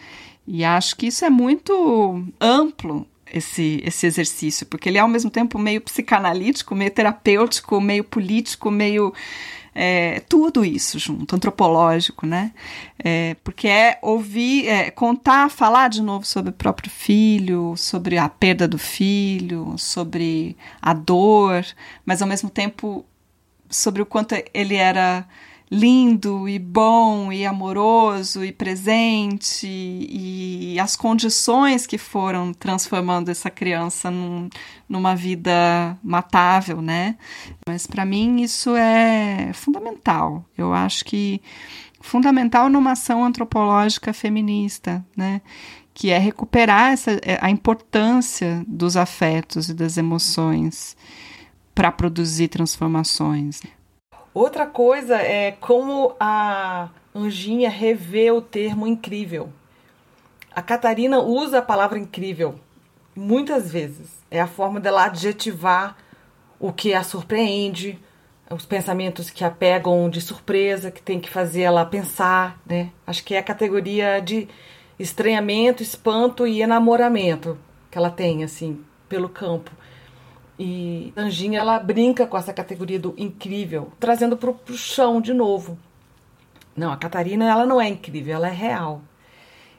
E 0.47 0.64
acho 0.64 0.97
que 0.97 1.09
isso 1.09 1.25
é 1.25 1.31
muito 1.31 2.25
amplo 2.41 3.07
esse, 3.39 3.82
esse 3.84 4.07
exercício, 4.07 4.66
porque 4.66 4.89
ele 4.89 4.99
é 4.99 5.01
ao 5.01 5.09
mesmo 5.09 5.30
tempo 5.30 5.59
meio 5.59 5.80
psicanalítico, 5.80 6.74
meio 6.74 6.91
terapêutico, 6.91 7.80
meio 7.80 8.05
político, 8.05 8.70
meio. 8.70 9.12
É, 9.78 10.20
tudo 10.20 10.64
isso 10.64 10.99
junto, 10.99 11.37
antropológico, 11.37 12.24
né? 12.26 12.53
É, 12.99 13.37
porque 13.45 13.68
é 13.68 13.99
ouvir, 14.01 14.66
é, 14.66 14.91
contar, 14.91 15.51
falar 15.51 15.89
de 15.89 16.01
novo 16.01 16.24
sobre 16.24 16.49
o 16.49 16.55
próprio 16.55 16.91
filho, 16.91 17.74
sobre 17.76 18.16
a 18.16 18.26
perda 18.26 18.66
do 18.66 18.78
filho, 18.78 19.74
sobre 19.76 20.57
a 20.80 20.95
dor, 20.95 21.62
mas 22.07 22.22
ao 22.22 22.28
mesmo 22.28 22.49
tempo 22.49 23.05
sobre 23.68 24.01
o 24.01 24.07
quanto 24.07 24.34
ele 24.55 24.76
era 24.76 25.26
lindo 25.71 26.49
e 26.49 26.59
bom 26.59 27.33
e 27.33 27.45
amoroso 27.45 28.45
e 28.45 28.53
presente 28.53 29.67
e 29.67 30.79
as 30.79 30.95
condições 30.95 31.87
que 31.87 31.99
foram 31.99 32.53
transformando 32.53 33.31
essa 33.31 33.51
criança 33.51 34.11
num, 34.11 34.49
numa 34.89 35.17
vida 35.17 35.99
matável, 36.03 36.81
né? 36.81 37.17
Mas 37.67 37.87
para 37.87 38.05
mim 38.05 38.43
isso 38.43 38.77
é 38.77 39.51
fundamental. 39.53 40.45
Eu 40.57 40.73
acho 40.73 41.05
que 41.05 41.43
fundamental 42.01 42.69
numa 42.69 42.93
ação 42.93 43.25
antropológica 43.25 44.12
feminista, 44.12 45.05
né? 45.17 45.41
Que 45.93 46.11
é 46.11 46.19
recuperar 46.19 46.93
essa, 46.93 47.19
a 47.41 47.51
importância 47.51 48.62
dos 48.69 48.97
afetos 48.97 49.69
e 49.69 49.75
das 49.75 49.97
emoções 49.97 50.97
para 51.75 51.91
produzir 51.91 52.49
transformações. 52.49 53.61
Outra 54.37 54.66
coisa 54.66 55.16
é 55.16 55.53
como 55.53 56.14
a 56.20 56.91
Anjinha 57.14 57.70
revê 57.70 58.30
o 58.30 58.43
termo 58.43 58.87
incrível. 58.87 59.49
A 60.55 60.61
Catarina 60.61 61.20
usa 61.20 61.61
a 61.61 61.62
palavra 61.62 61.99
incrível 61.99 62.61
muitas 63.16 63.72
vezes. 63.72 64.11
É 64.30 64.39
a 64.39 64.47
forma 64.47 64.78
dela 64.78 65.07
adjetivar 65.07 65.97
o 66.61 66.70
que 66.70 66.93
a 66.93 67.03
surpreende, 67.03 67.99
os 68.51 68.66
pensamentos 68.66 69.30
que 69.30 69.43
a 69.43 69.51
pegam 69.51 70.11
de 70.11 70.20
surpresa, 70.20 70.91
que 70.91 71.01
tem 71.01 71.18
que 71.18 71.30
fazer 71.30 71.62
ela 71.62 71.87
pensar, 71.87 72.61
né? 72.66 72.91
Acho 73.07 73.24
que 73.24 73.34
é 73.34 73.39
a 73.39 73.43
categoria 73.43 74.20
de 74.20 74.47
estranhamento, 74.99 75.82
espanto 75.82 76.47
e 76.47 76.61
enamoramento 76.61 77.57
que 77.91 77.97
ela 77.97 78.11
tem, 78.11 78.45
assim, 78.45 78.84
pelo 79.09 79.30
campo. 79.30 79.70
E 80.59 81.13
Anjinha, 81.17 81.61
ela 81.61 81.79
brinca 81.79 82.27
com 82.27 82.37
essa 82.37 82.53
categoria 82.53 82.99
do 82.99 83.15
incrível, 83.19 83.93
trazendo 84.01 84.37
pro, 84.37 84.55
pro 84.55 84.77
chão 84.77 85.21
de 85.21 85.35
novo. 85.35 85.79
Não, 86.75 86.93
a 86.93 86.97
Catarina, 86.97 87.45
ela 87.45 87.67
não 87.67 87.81
é 87.81 87.89
incrível, 87.89 88.35
ela 88.35 88.49
é 88.49 88.53
real. 88.53 89.03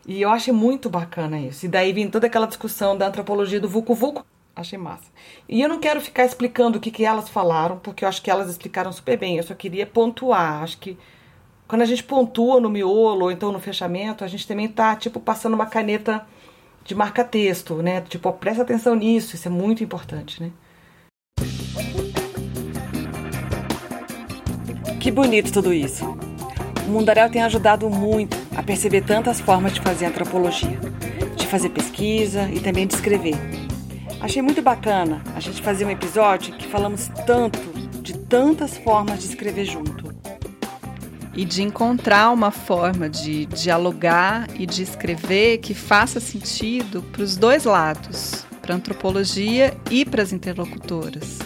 E 0.07 0.21
eu 0.21 0.29
achei 0.29 0.53
muito 0.53 0.89
bacana 0.89 1.39
isso. 1.39 1.65
E 1.65 1.69
daí 1.69 1.91
vem 1.91 2.09
toda 2.09 2.27
aquela 2.27 2.47
discussão 2.47 2.97
da 2.97 3.07
antropologia 3.07 3.59
do 3.59 3.67
Vucu 3.67 3.93
Vucu. 3.93 4.25
Achei 4.55 4.77
massa. 4.77 5.11
E 5.47 5.61
eu 5.61 5.69
não 5.69 5.79
quero 5.79 6.01
ficar 6.01 6.25
explicando 6.25 6.77
o 6.77 6.81
que, 6.81 6.89
que 6.89 7.05
elas 7.05 7.29
falaram, 7.29 7.77
porque 7.77 8.03
eu 8.03 8.09
acho 8.09 8.21
que 8.21 8.31
elas 8.31 8.49
explicaram 8.49 8.91
super 8.91 9.17
bem. 9.17 9.37
Eu 9.37 9.43
só 9.43 9.53
queria 9.53 9.85
pontuar. 9.85 10.63
Acho 10.63 10.77
que 10.79 10.97
quando 11.67 11.81
a 11.81 11.85
gente 11.85 12.03
pontua 12.03 12.59
no 12.59 12.69
miolo 12.69 13.25
ou 13.25 13.31
então 13.31 13.51
no 13.51 13.59
fechamento, 13.59 14.23
a 14.23 14.27
gente 14.27 14.47
também 14.47 14.67
tá, 14.67 14.95
tipo, 14.95 15.19
passando 15.19 15.53
uma 15.53 15.65
caneta 15.65 16.25
de 16.83 16.95
marca-texto, 16.95 17.75
né? 17.83 18.01
Tipo, 18.01 18.31
presta 18.33 18.63
atenção 18.63 18.95
nisso, 18.95 19.35
isso 19.35 19.47
é 19.47 19.51
muito 19.51 19.83
importante, 19.83 20.41
né? 20.41 20.51
Que 25.07 25.11
bonito 25.11 25.53
tudo 25.53 25.73
isso. 25.73 26.03
O 26.85 26.91
Mundaréu 26.91 27.29
tem 27.29 27.41
ajudado 27.41 27.89
muito 27.89 28.35
a 28.57 28.61
perceber 28.61 29.05
tantas 29.05 29.39
formas 29.39 29.73
de 29.73 29.79
fazer 29.79 30.05
antropologia, 30.05 30.77
de 31.33 31.47
fazer 31.47 31.69
pesquisa 31.69 32.49
e 32.51 32.59
também 32.59 32.85
de 32.85 32.95
escrever. 32.95 33.35
Achei 34.19 34.41
muito 34.41 34.61
bacana 34.61 35.21
a 35.33 35.39
gente 35.39 35.61
fazer 35.61 35.85
um 35.85 35.89
episódio 35.89 36.53
que 36.55 36.67
falamos 36.67 37.09
tanto 37.25 37.57
de 38.01 38.17
tantas 38.17 38.77
formas 38.79 39.19
de 39.19 39.29
escrever 39.29 39.63
junto. 39.63 40.13
E 41.33 41.45
de 41.45 41.63
encontrar 41.63 42.29
uma 42.31 42.51
forma 42.51 43.09
de 43.09 43.45
dialogar 43.45 44.49
e 44.59 44.65
de 44.65 44.83
escrever 44.83 45.59
que 45.59 45.73
faça 45.73 46.19
sentido 46.19 47.01
para 47.13 47.21
os 47.21 47.37
dois 47.37 47.63
lados, 47.63 48.45
para 48.61 48.73
a 48.73 48.75
antropologia 48.75 49.73
e 49.89 50.03
para 50.03 50.21
as 50.21 50.33
interlocutoras. 50.33 51.39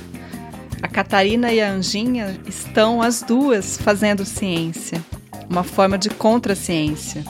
A 0.82 0.88
Catarina 0.88 1.54
e 1.54 1.62
a 1.62 1.70
Anjinha 1.72 2.40
estão 2.48 3.04
as 3.04 3.22
duas 3.22 3.78
fazendo 3.78 4.26
ciência, 4.26 5.04
uma 5.48 5.64
forma 5.64 5.96
de 5.96 6.10
contraciência, 6.10 7.24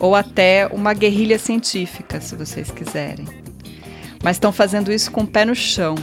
ou 0.00 0.16
até 0.16 0.66
uma 0.66 0.92
guerrilha 0.94 1.38
científica, 1.38 2.20
se 2.20 2.34
vocês 2.34 2.72
quiserem. 2.72 3.26
Mas 4.22 4.36
estão 4.36 4.50
fazendo 4.50 4.92
isso 4.92 5.12
com 5.12 5.20
o 5.20 5.26
pé 5.26 5.44
no 5.44 5.54
chão, 5.54 5.94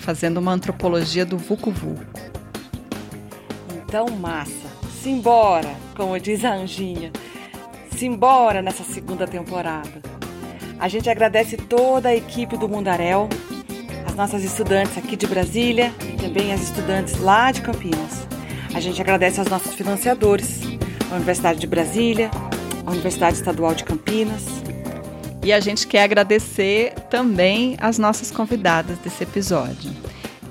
fazendo 0.00 0.38
uma 0.38 0.52
antropologia 0.52 1.26
do 1.26 1.36
Vucu 1.36 1.70
Vucu. 1.70 2.02
Então, 3.76 4.08
massa, 4.08 4.68
simbora, 5.02 5.74
como 5.94 6.18
diz 6.18 6.46
a 6.46 6.54
Anjinha, 6.54 7.12
simbora 7.94 8.62
nessa 8.62 8.84
segunda 8.84 9.26
temporada. 9.26 10.00
A 10.80 10.88
gente 10.88 11.10
agradece 11.10 11.58
toda 11.58 12.08
a 12.08 12.16
equipe 12.16 12.56
do 12.56 12.68
Mundaréu 12.68 13.28
nossas 14.18 14.42
estudantes 14.42 14.98
aqui 14.98 15.16
de 15.16 15.28
Brasília 15.28 15.94
e 16.02 16.16
também 16.16 16.52
as 16.52 16.60
estudantes 16.60 17.20
lá 17.20 17.52
de 17.52 17.62
Campinas. 17.62 18.26
A 18.74 18.80
gente 18.80 19.00
agradece 19.00 19.38
aos 19.38 19.48
nossos 19.48 19.74
financiadores, 19.74 20.62
a 21.10 21.14
Universidade 21.14 21.60
de 21.60 21.68
Brasília, 21.68 22.28
a 22.84 22.90
Universidade 22.90 23.36
Estadual 23.36 23.74
de 23.74 23.84
Campinas. 23.84 24.44
E 25.42 25.50
a 25.52 25.60
gente 25.60 25.86
quer 25.86 26.02
agradecer 26.02 26.94
também 27.08 27.76
as 27.80 27.96
nossas 27.96 28.32
convidadas 28.32 28.98
desse 28.98 29.22
episódio. 29.22 29.92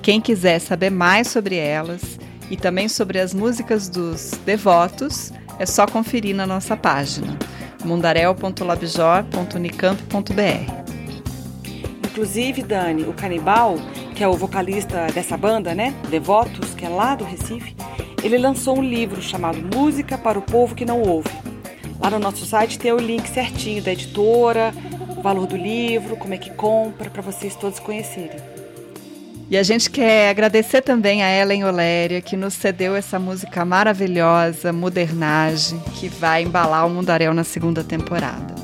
Quem 0.01 0.21
quiser 0.21 0.59
saber 0.59 0.89
mais 0.89 1.27
sobre 1.27 1.57
elas 1.57 2.17
e 2.49 2.55
também 2.55 2.87
sobre 2.87 3.19
as 3.19 3.33
músicas 3.33 3.89
dos 3.89 4.31
devotos, 4.45 5.33
é 5.59 5.65
só 5.65 5.85
conferir 5.85 6.33
na 6.33 6.47
nossa 6.47 6.77
página 6.77 7.37
mundarel.labjor.unicamp.br. 7.83 10.76
Inclusive, 12.17 12.63
Dani, 12.63 13.03
o 13.03 13.13
Canibal, 13.13 13.75
que 14.15 14.23
é 14.23 14.27
o 14.27 14.33
vocalista 14.33 15.05
dessa 15.13 15.37
banda, 15.37 15.75
né? 15.75 15.93
Devotos, 16.09 16.73
que 16.73 16.83
é 16.83 16.89
lá 16.89 17.13
do 17.13 17.23
Recife, 17.23 17.75
ele 18.23 18.39
lançou 18.39 18.79
um 18.79 18.83
livro 18.83 19.21
chamado 19.21 19.59
Música 19.59 20.17
para 20.17 20.39
o 20.39 20.41
Povo 20.41 20.73
que 20.73 20.83
Não 20.83 20.99
Ouve. 21.03 21.29
Lá 21.99 22.09
no 22.09 22.17
nosso 22.17 22.43
site 22.43 22.79
tem 22.79 22.91
o 22.91 22.97
link 22.97 23.27
certinho 23.27 23.83
da 23.83 23.91
editora, 23.91 24.73
o 25.15 25.21
valor 25.21 25.45
do 25.45 25.55
livro, 25.55 26.17
como 26.17 26.33
é 26.33 26.39
que 26.39 26.49
compra, 26.49 27.07
para 27.11 27.21
vocês 27.21 27.55
todos 27.55 27.77
conhecerem. 27.77 28.39
E 29.47 29.55
a 29.55 29.61
gente 29.61 29.87
quer 29.87 30.31
agradecer 30.31 30.81
também 30.81 31.21
a 31.21 31.29
Ellen 31.29 31.65
Oléria, 31.65 32.19
que 32.19 32.35
nos 32.35 32.55
cedeu 32.55 32.95
essa 32.95 33.19
música 33.19 33.63
maravilhosa, 33.63 34.73
Modernagem, 34.73 35.79
que 35.93 36.09
vai 36.09 36.41
embalar 36.41 36.87
o 36.87 36.89
Mundaréu 36.89 37.31
na 37.31 37.43
segunda 37.43 37.83
temporada. 37.83 38.55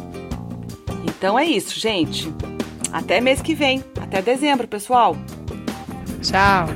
Então 1.05 1.37
é 1.37 1.45
isso, 1.45 1.79
gente. 1.79 2.33
Até 2.93 3.19
mês 3.19 3.41
que 3.41 3.55
vem. 3.55 3.83
Até 3.99 4.21
dezembro, 4.21 4.67
pessoal. 4.67 5.17
Tchau. 6.21 6.67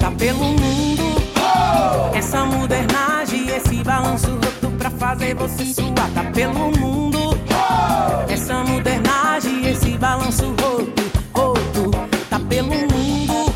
Tá 0.00 0.10
pelo 0.18 0.44
mundo 0.44 1.02
essa 2.12 2.44
modernagem, 2.44 3.46
esse 3.48 3.84
balanço 3.84 4.32
roto 4.32 4.76
pra 4.76 4.90
fazer 4.90 5.36
você 5.36 5.64
suar. 5.66 6.10
Tá 6.12 6.24
pelo 6.34 6.76
mundo 6.78 7.38
essa 8.28 8.64
modernagem, 8.64 9.68
esse 9.68 9.96
balanço 9.96 10.46
roto, 10.60 11.02
roto. 11.32 11.90
Tá 12.28 12.40
pelo 12.40 12.68
mundo 12.68 13.54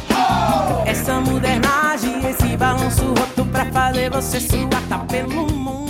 essa 0.87 1.20
modernagem, 1.20 2.24
esse 2.30 2.57
balanço 2.57 3.05
roto 3.09 3.45
pra 3.47 3.64
fazer 3.66 4.11
você 4.11 4.39
suar. 4.39 4.82
Tá 4.89 4.99
pelo 5.01 5.53
mundo. 5.53 5.86